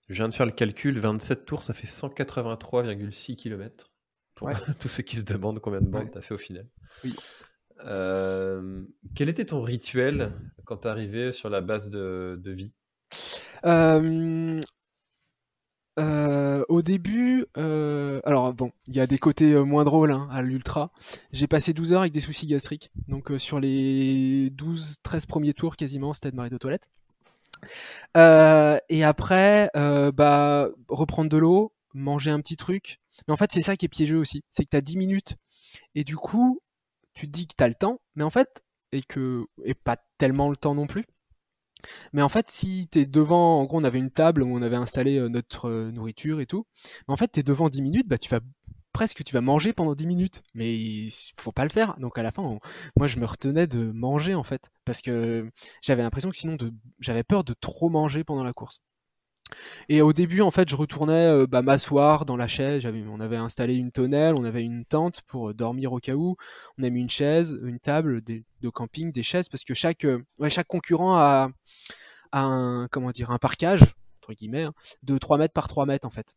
[0.10, 3.90] Je viens de faire le calcul, 27 tours, ça fait 183,6 km.
[4.36, 4.50] Pour
[4.80, 6.68] tous ceux qui se demandent combien de bandes tu as fait au final.
[7.04, 7.16] Oui.
[7.86, 8.84] Euh,
[9.16, 10.34] quel était ton rituel
[10.66, 12.74] quand tu sur la base de, de vie?
[13.66, 14.60] Euh,
[16.00, 20.28] euh, au début, euh, alors bon, il y a des côtés euh, moins drôles hein,
[20.30, 20.92] à l'ultra.
[21.32, 22.92] J'ai passé 12 heures avec des soucis gastriques.
[23.08, 26.90] Donc sur les 12-13 premiers tours quasiment, c'était de m'arrêter aux toilettes.
[28.16, 33.00] et après, bah, reprendre de l'eau, manger un petit truc.
[33.28, 34.44] Mais en fait, c'est ça qui est piégeux aussi.
[34.52, 35.36] C'est que tu as 10 minutes.
[35.96, 36.62] Et du coup,
[37.18, 38.00] tu te dis que tu as le temps.
[38.16, 41.06] Mais en fait, et que, et pas tellement le temps non plus.
[42.14, 44.76] Mais en fait, si t'es devant, en gros, on avait une table où on avait
[44.76, 46.66] installé euh, notre euh, nourriture et tout.
[47.08, 48.40] Mais en fait, t'es devant 10 minutes, bah tu vas
[48.94, 50.44] presque tu vas manger pendant 10 minutes.
[50.56, 51.96] Mais il faut pas le faire.
[52.00, 52.58] Donc à la fin,
[52.98, 54.70] moi je me retenais de manger en fait.
[54.86, 55.52] Parce que
[55.84, 56.58] j'avais l'impression que sinon
[57.00, 58.82] j'avais peur de trop manger pendant la course.
[59.90, 62.86] Et au début, en fait, je retournais euh, bah, m'asseoir dans la chaise.
[62.86, 66.36] on avait installé une tonnelle, on avait une tente pour euh, dormir au cas où.
[66.78, 70.24] On a mis une chaise, une table de camping, des chaises, parce que chaque, euh,
[70.50, 71.50] chaque concurrent a,
[72.34, 73.82] un, comment dire, un parcage,
[74.22, 76.36] entre guillemets, hein, de 3 mètres par 3 mètres, en fait.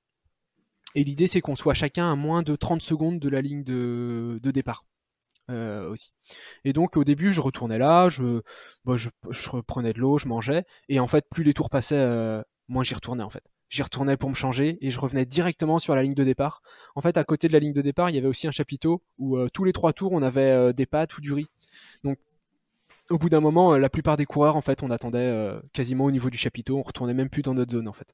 [0.95, 4.39] Et l'idée, c'est qu'on soit chacun à moins de 30 secondes de la ligne de,
[4.43, 4.85] de départ.
[5.91, 6.13] Aussi.
[6.65, 8.41] Et donc au début, je retournais là, je,
[8.85, 9.11] bah, je,
[9.51, 13.23] reprenais de l'eau, je mangeais, et en fait, plus les tours passaient, moins j'y retournais
[13.23, 13.45] en fait.
[13.71, 16.61] J'y retournais pour me changer et je revenais directement sur la ligne de départ.
[16.97, 19.03] En fait, à côté de la ligne de départ, il y avait aussi un chapiteau
[19.19, 21.47] où euh, tous les trois tours, on avait euh, des pâtes ou du riz.
[22.03, 22.19] Donc,
[23.11, 26.11] au bout d'un moment, euh, la plupart des coureurs, en fait, on attendait quasiment au
[26.11, 26.79] niveau du chapiteau.
[26.79, 28.13] On retournait même plus dans notre zone, en fait.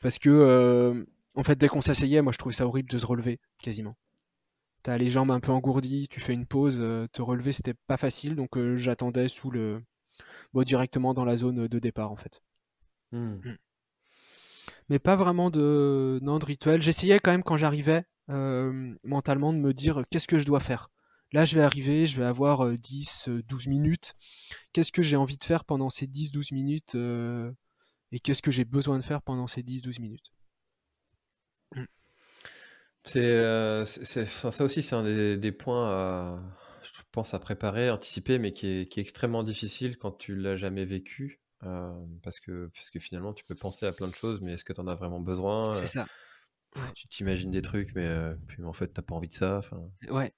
[0.00, 3.38] Parce que, en fait, dès qu'on s'asseyait, moi, je trouvais ça horrible de se relever,
[3.62, 3.94] quasiment.
[4.82, 6.78] T'as les jambes un peu engourdies, tu fais une pause,
[7.12, 9.82] te relever, c'était pas facile, donc j'attendais sous le,
[10.52, 12.42] bon, directement dans la zone de départ, en fait.
[13.12, 13.36] Hmm.
[13.44, 13.56] Mm.
[14.88, 16.82] Mais pas vraiment de, non, de rituel.
[16.82, 20.90] J'essayais quand même quand j'arrivais euh, mentalement de me dire qu'est-ce que je dois faire?
[21.32, 24.14] Là, je vais arriver, je vais avoir 10, euh, 12 euh, minutes.
[24.72, 27.52] Qu'est-ce que j'ai envie de faire pendant ces 10, 12 minutes euh,
[28.12, 30.32] et qu'est-ce que j'ai besoin de faire pendant ces 10, 12 minutes?
[31.74, 31.84] Mm.
[33.04, 36.42] C'est, euh, ça aussi, c'est un des, des points, à,
[36.82, 40.56] je pense, à préparer, anticiper, mais qui est, qui est extrêmement difficile quand tu l'as
[40.56, 41.40] jamais vécu.
[41.66, 44.64] Euh, parce, que, parce que finalement, tu peux penser à plein de choses, mais est-ce
[44.64, 46.06] que tu en as vraiment besoin C'est ça.
[46.94, 49.60] Tu t'imagines des trucs, mais euh, puis en fait, t'as pas envie de ça.
[50.10, 50.32] Ouais.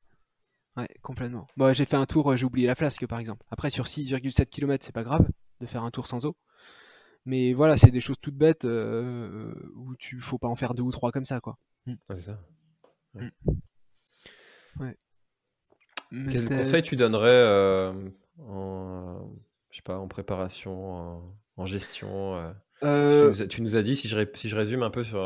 [0.76, 1.48] Ouais, complètement.
[1.56, 3.44] Bon, j'ai fait un tour, j'ai oublié la flasque par exemple.
[3.50, 5.28] Après, sur 6,7 km, c'est pas grave
[5.60, 6.36] de faire un tour sans eau.
[7.24, 10.84] Mais voilà, c'est des choses toutes bêtes euh, où tu faut pas en faire deux
[10.84, 11.58] ou trois comme ça, quoi.
[11.86, 11.94] Mm.
[12.10, 12.40] c'est ça.
[13.14, 13.32] Ouais.
[14.78, 14.96] ouais.
[16.10, 17.92] Quel conseil tu donnerais
[18.38, 19.28] en
[19.78, 21.22] sais pas, en préparation,
[21.56, 22.52] en, gestion euh,
[22.84, 23.46] euh...
[23.48, 25.20] tu, nous as, dit, si je, si je résume un peu sur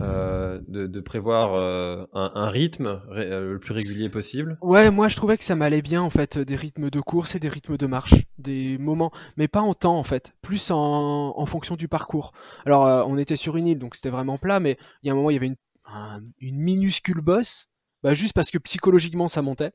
[0.00, 4.58] euh, de, de, prévoir euh, un, un, rythme le plus régulier possible.
[4.60, 7.40] Ouais, moi je trouvais que ça m'allait bien en fait, des rythmes de course et
[7.40, 11.46] des rythmes de marche, des moments, mais pas en temps en fait, plus en, en
[11.46, 12.32] fonction du parcours.
[12.66, 15.16] Alors on était sur une île, donc c'était vraiment plat, mais il y a un
[15.16, 15.56] moment il y avait une,
[15.86, 17.68] un, une minuscule bosse,
[18.02, 19.72] bah, juste parce que psychologiquement ça montait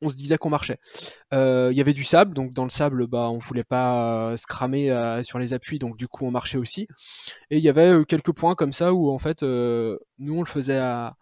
[0.00, 0.78] on se disait qu'on marchait.
[1.32, 4.46] Euh, il y avait du sable, donc dans le sable, bah, on voulait pas se
[4.46, 6.88] cramer euh, sur les appuis, donc du coup on marchait aussi.
[7.50, 10.46] Et il y avait euh, quelques points comme ça où en fait nous on le
[10.46, 11.16] faisait à,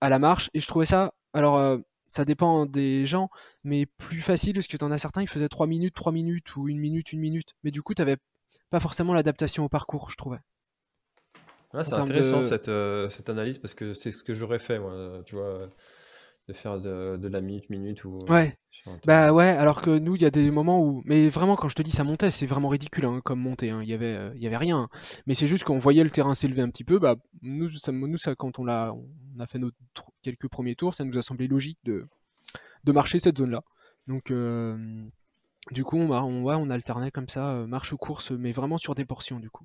[0.00, 1.78] à, la marche, et je trouvais ça, alors
[2.08, 3.30] ça dépend des gens,
[3.64, 6.68] mais plus facile parce que t'en as certains ils faisaient 3 minutes, 3 minutes ou
[6.68, 8.16] 1 minute, 1 minute, mais du coup t'avais
[8.70, 10.38] pas forcément l'adaptation au parcours, je trouvais.
[11.82, 12.70] c'est intéressant cette,
[13.10, 15.68] cette analyse parce que c'est ce que j'aurais fait moi, tu vois
[16.48, 18.56] de faire de, de, la minute minute ou ouais.
[19.04, 21.74] bah ouais alors que nous il y a des moments où mais vraiment quand je
[21.74, 23.80] te dis ça montait c'est vraiment ridicule hein, comme monter hein.
[23.82, 24.88] il y avait euh, il y avait rien.
[25.26, 26.98] Mais c'est juste qu'on voyait le terrain s'élever un petit peu.
[26.98, 29.70] Bah nous ça nous ça quand on l'a on a fait nos
[30.22, 32.06] quelques premiers tours ça nous a semblé logique de
[32.84, 33.62] de marcher cette zone là
[34.06, 34.76] donc euh,
[35.72, 38.78] du coup on, on, ouais, on alternait comme ça euh, marche ou course mais vraiment
[38.78, 39.64] sur des portions du coup.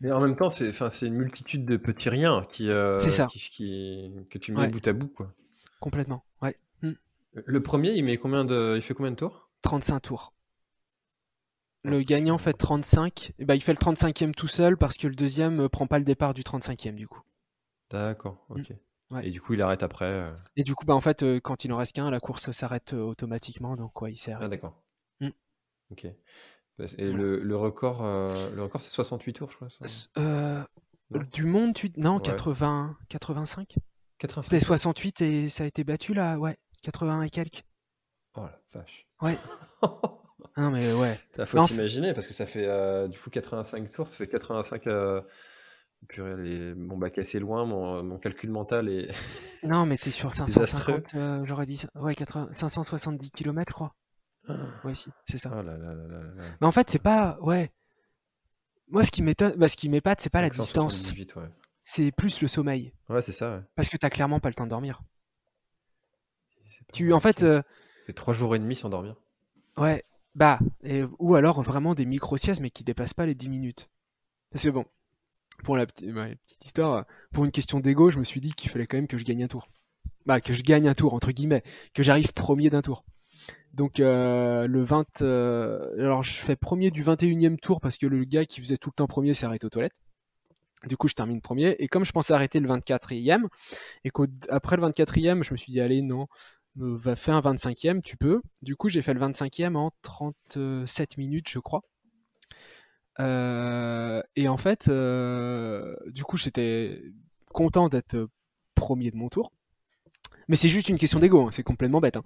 [0.00, 2.68] Mais en même temps c'est enfin c'est une multitude de petits riens qui
[3.00, 3.26] c'est ça.
[3.26, 5.34] qui, qui, que tu mets bout à bout quoi
[5.86, 6.58] Complètement, ouais.
[6.82, 6.94] Hmm.
[7.32, 9.52] Le premier, il met combien de, il fait combien de tours?
[9.62, 10.34] 35 tours.
[11.84, 15.14] Le gagnant fait 35, et bah, il fait le 35e tout seul parce que le
[15.14, 17.22] deuxième euh, prend pas le départ du 35e du coup.
[17.88, 18.58] D'accord, hmm.
[18.58, 18.72] ok.
[19.22, 20.06] Et du coup, il arrête après.
[20.06, 20.34] Euh.
[20.56, 22.92] Et du coup, bah, en fait, euh, quand il en reste qu'un, la course s'arrête
[22.92, 24.40] automatiquement, donc quoi, il sert.
[24.42, 24.82] Ah d'accord.
[25.20, 25.30] Hmm.
[25.92, 26.04] Ok.
[26.98, 31.28] Et le, le, record, le record c'est 68 tours, je crois.
[31.32, 31.92] du monde, tu...
[31.96, 33.76] non, 80, 85
[34.20, 37.62] c'était 68 et ça a été battu là, ouais, 80 et quelques.
[38.34, 39.06] Oh la vache.
[39.20, 39.38] Ouais.
[40.56, 41.18] non mais ouais.
[41.38, 44.86] Il faut s'imaginer parce que ça fait euh, du coup 85 tours, ça fait 85.
[44.86, 45.20] Euh...
[46.08, 46.74] Purée, les...
[46.74, 49.08] bon bah assez loin, mon, mon, calcul mental est.
[49.62, 52.50] non mais t'es sur 550, euh, j'aurais dit ouais 80...
[52.52, 53.94] 570 km je crois.
[54.48, 54.54] Ah.
[54.84, 55.50] Ouais si, c'est ça.
[55.52, 57.72] Oh là là là là mais en fait c'est pas ouais.
[58.88, 61.12] Moi ce qui m'étonne, bah, ce qui m'épate c'est pas la distance.
[61.12, 61.50] Ouais
[61.86, 62.92] c'est plus le sommeil.
[63.08, 63.56] Ouais, c'est ça.
[63.56, 63.62] Ouais.
[63.76, 65.02] Parce que t'as clairement pas le temps de dormir.
[66.92, 67.44] Tu, en fait.
[67.44, 67.62] Euh...
[68.06, 69.14] Fait trois jours et demi sans dormir.
[69.76, 70.02] Ouais,
[70.34, 73.88] bah, et, ou alors vraiment des micro-siestes, mais qui dépassent pas les 10 minutes.
[74.52, 74.84] C'est bon.
[75.62, 78.86] Pour la, petite, petite histoire, pour une question d'ego, je me suis dit qu'il fallait
[78.86, 79.68] quand même que je gagne un tour.
[80.26, 81.62] Bah, que je gagne un tour, entre guillemets.
[81.94, 83.04] Que j'arrive premier d'un tour.
[83.74, 85.22] Donc, euh, le 20.
[85.22, 88.76] Euh, alors, je fais premier du 21 e tour parce que le gars qui faisait
[88.76, 90.00] tout le temps premier s'est arrêté aux toilettes.
[90.84, 91.70] Du coup, je termine premier.
[91.78, 93.46] Et comme je pensais arrêter le 24e,
[94.04, 96.26] et qu'après le 24e, je me suis dit, allez, non,
[96.80, 98.42] euh, va faire un 25e, tu peux.
[98.62, 101.82] Du coup, j'ai fait le 25e en 37 minutes, je crois.
[103.20, 107.02] Euh, et en fait, euh, du coup, j'étais
[107.52, 108.28] content d'être
[108.74, 109.52] premier de mon tour.
[110.48, 112.16] Mais c'est juste une question d'ego, hein, c'est complètement bête.
[112.16, 112.22] Hein.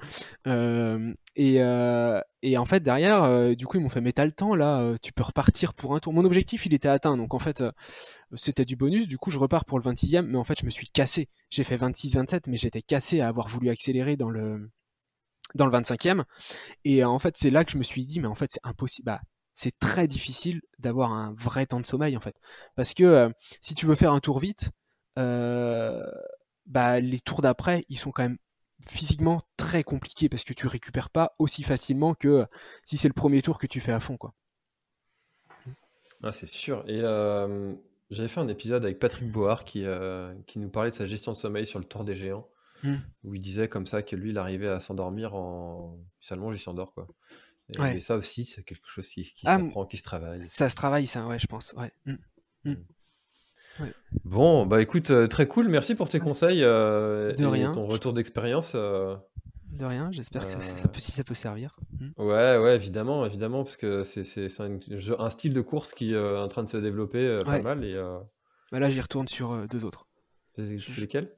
[0.47, 4.27] Euh, et, euh, et, en fait, derrière, euh, du coup, ils m'ont fait, mais t'as
[4.27, 6.13] le temps là, euh, tu peux repartir pour un tour.
[6.13, 7.73] Mon objectif, il était atteint, donc en fait, euh,
[8.35, 9.09] c'était du bonus.
[9.09, 11.29] Du coup, je repars pour le 26e, mais en fait, je me suis cassé.
[11.49, 14.71] J'ai fait 26-27, mais j'étais cassé à avoir voulu accélérer dans le,
[15.55, 16.25] dans le 25e.
[16.85, 19.07] Et en fait, c'est là que je me suis dit, mais en fait, c'est impossible.
[19.07, 19.21] Bah,
[19.55, 22.37] c'est très difficile d'avoir un vrai temps de sommeil, en fait.
[22.77, 23.31] Parce que
[23.63, 24.71] si tu veux faire un tour vite,
[26.67, 28.39] bah, les tours d'après, ils sont quand même
[28.87, 32.47] physiquement très compliqués parce que tu récupères pas aussi facilement que
[32.85, 34.17] si c'est le premier tour que tu fais à fond.
[34.17, 34.33] Quoi.
[36.23, 36.85] Ah, c'est sûr.
[36.87, 37.75] Et euh,
[38.11, 41.33] j'avais fait un épisode avec Patrick Board qui, euh, qui nous parlait de sa gestion
[41.33, 42.49] de sommeil sur le tour des géants.
[42.83, 42.97] Mm.
[43.25, 45.99] Où il disait comme ça que lui, il arrivait à s'endormir en.
[46.21, 46.95] S'allonge, il s'endort.
[46.95, 47.07] quoi.
[47.77, 47.97] Et, Ouais.
[47.99, 50.45] et ça aussi, c'est quelque chose qui, qui Ah, s'apprend, qui se travaille.
[50.47, 51.75] Ça se travaille, ça, ouais, je pense.
[51.75, 51.93] Ouais.
[54.25, 55.69] Bon, bah écoute, euh, très cool.
[55.69, 57.73] Merci pour tes conseils euh, De et rien.
[57.73, 58.73] ton retour d'expérience.
[58.75, 59.17] euh,
[59.73, 61.77] De rien, j'espère que ça, ça peut, si ça peut servir.
[61.99, 62.11] Mm.
[62.19, 66.63] Ouais, ouais, évidemment, évidemment, parce que c'est un, style de course qui est en train
[66.63, 67.85] de se développer pas mal.
[67.85, 67.95] Et
[68.73, 70.07] Bah là, j'y retourne sur deux autres.
[70.57, 71.33] c'est lesquels?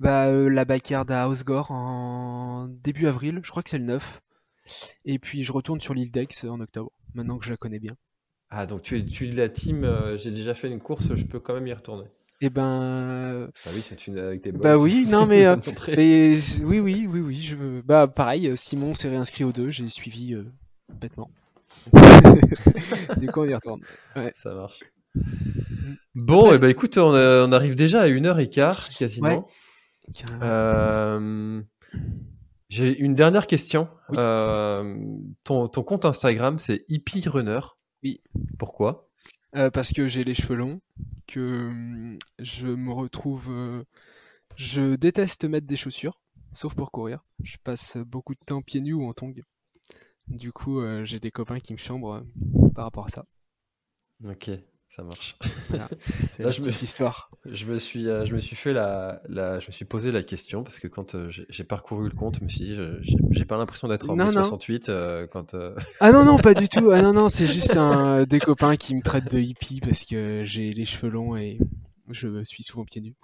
[0.00, 4.20] Bah, la backyard à Osgore en début avril, je crois que c'est le 9.
[5.04, 7.94] Et puis je retourne sur l'île d'Aix en octobre, maintenant que je la connais bien.
[8.50, 11.14] Ah, donc tu es, tu es de la team, euh, j'ai déjà fait une course,
[11.14, 12.06] je peux quand même y retourner.
[12.40, 15.56] Et ben, Ah oui, c'est une avec tes Bah oui, non, mais, euh,
[15.88, 20.34] mais oui, oui, oui, oui, je bah pareil, Simon s'est réinscrit aux deux, j'ai suivi
[20.34, 20.44] euh,
[21.00, 21.30] bêtement.
[23.18, 23.80] du coup, on y retourne.
[24.34, 24.80] Ça marche.
[26.14, 28.88] Bon, Après, et bah écoute, on, a- on arrive déjà à une heure et quart
[28.88, 29.28] quasiment.
[29.28, 30.24] Ouais.
[30.42, 31.60] Euh,
[32.68, 33.88] J'ai une dernière question.
[34.10, 34.16] Oui.
[34.18, 34.94] Euh,
[35.44, 37.60] ton, ton compte Instagram, c'est Hippie Runner.
[38.02, 38.20] Oui.
[38.58, 39.08] Pourquoi?
[39.56, 40.80] Euh, parce que j'ai les cheveux longs,
[41.26, 43.50] que hum, je me retrouve.
[43.50, 43.84] euh,
[44.56, 46.20] je déteste mettre des chaussures,
[46.52, 47.24] sauf pour courir.
[47.42, 49.34] Je passe beaucoup de temps pieds nus ou en tongs.
[50.28, 53.26] Du coup, euh, j'ai des copains qui me chambrent euh, par rapport à ça.
[54.24, 54.48] Ok,
[54.90, 55.36] ça marche.
[56.28, 57.30] C'est Là, je me- petite histoire.
[57.44, 60.22] Je me suis, euh, je me suis fait la, la- je me suis posé la
[60.22, 63.16] question parce que quand euh, j'ai j'ai parcouru le compte, je me suis dit, j'ai
[63.30, 64.42] j'ai pas l'impression d'être en Non, mai non.
[64.42, 65.54] 68 euh, quand.
[65.54, 66.90] euh, Ah non, non, pas du tout.
[66.90, 70.42] Ah non, non, c'est juste un, des copains qui me traitent de hippie parce que
[70.44, 71.58] j'ai les cheveux longs et
[72.10, 73.14] je suis souvent pieds nus.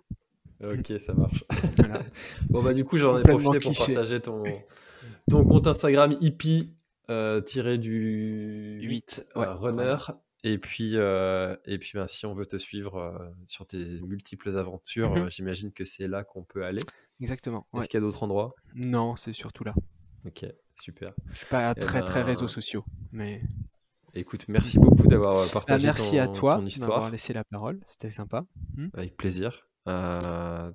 [0.63, 1.45] Ok, ça marche.
[1.79, 2.01] Voilà.
[2.51, 3.93] Bon bah du coup j'en ai profité pour cliché.
[3.95, 4.43] partager ton,
[5.29, 6.73] ton compte Instagram hippie
[7.11, 9.97] euh, tiré du 8, ouais, runner.
[10.45, 14.57] Et puis euh, et puis ben, si on veut te suivre euh, sur tes multiples
[14.57, 15.23] aventures, Mhm.
[15.25, 16.83] euh, j'imagine que c'est là qu'on peut aller.
[17.21, 17.67] Exactement.
[17.73, 17.81] ouais.
[17.81, 18.55] Est-ce qu'il y a d'autres endroits?
[18.75, 19.75] Non, c'est surtout là.
[20.27, 20.47] Ok,
[20.81, 21.13] super.
[21.31, 23.43] Je suis pas Eh très très ben, réseaux sociaux, mais
[24.17, 27.81] Écoute, merci beaucoup d'avoir euh, Ah, partagé merci ton, à toi m'avoir laissé la parole.
[27.85, 28.47] C'était sympa.
[28.93, 29.67] Avec plaisir.
[29.87, 30.71] À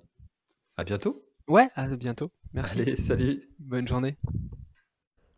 [0.86, 1.26] bientôt.
[1.48, 2.32] Ouais, à bientôt.
[2.54, 2.82] Merci.
[2.82, 3.50] Allez, salut.
[3.60, 4.18] Bonne journée.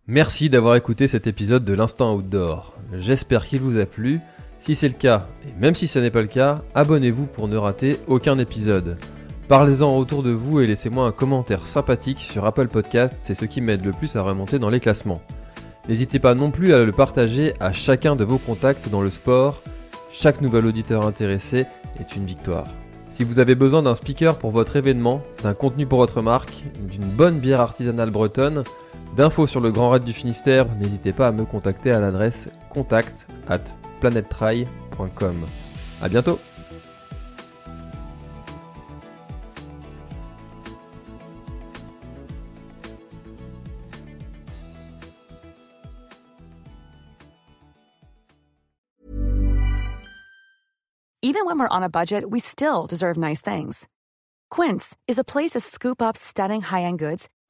[0.07, 2.73] Merci d'avoir écouté cet épisode de l'Instant Outdoor.
[2.97, 4.19] J'espère qu'il vous a plu.
[4.57, 7.55] Si c'est le cas, et même si ce n'est pas le cas, abonnez-vous pour ne
[7.55, 8.97] rater aucun épisode.
[9.47, 13.61] Parlez-en autour de vous et laissez-moi un commentaire sympathique sur Apple Podcast, c'est ce qui
[13.61, 15.21] m'aide le plus à remonter dans les classements.
[15.87, 19.61] N'hésitez pas non plus à le partager à chacun de vos contacts dans le sport.
[20.09, 21.67] Chaque nouvel auditeur intéressé
[21.99, 22.65] est une victoire.
[23.07, 27.03] Si vous avez besoin d'un speaker pour votre événement, d'un contenu pour votre marque, d'une
[27.03, 28.63] bonne bière artisanale bretonne,
[29.15, 33.27] D'infos sur le Grand Raid du Finistère, n'hésitez pas à me contacter à l'adresse contact
[33.49, 35.45] at planettry.com.
[36.01, 36.39] A bientôt
[51.23, 53.87] Even when we're on a budget, we still deserve nice things.
[54.49, 57.29] Quince is a place to scoop up stunning high-end goods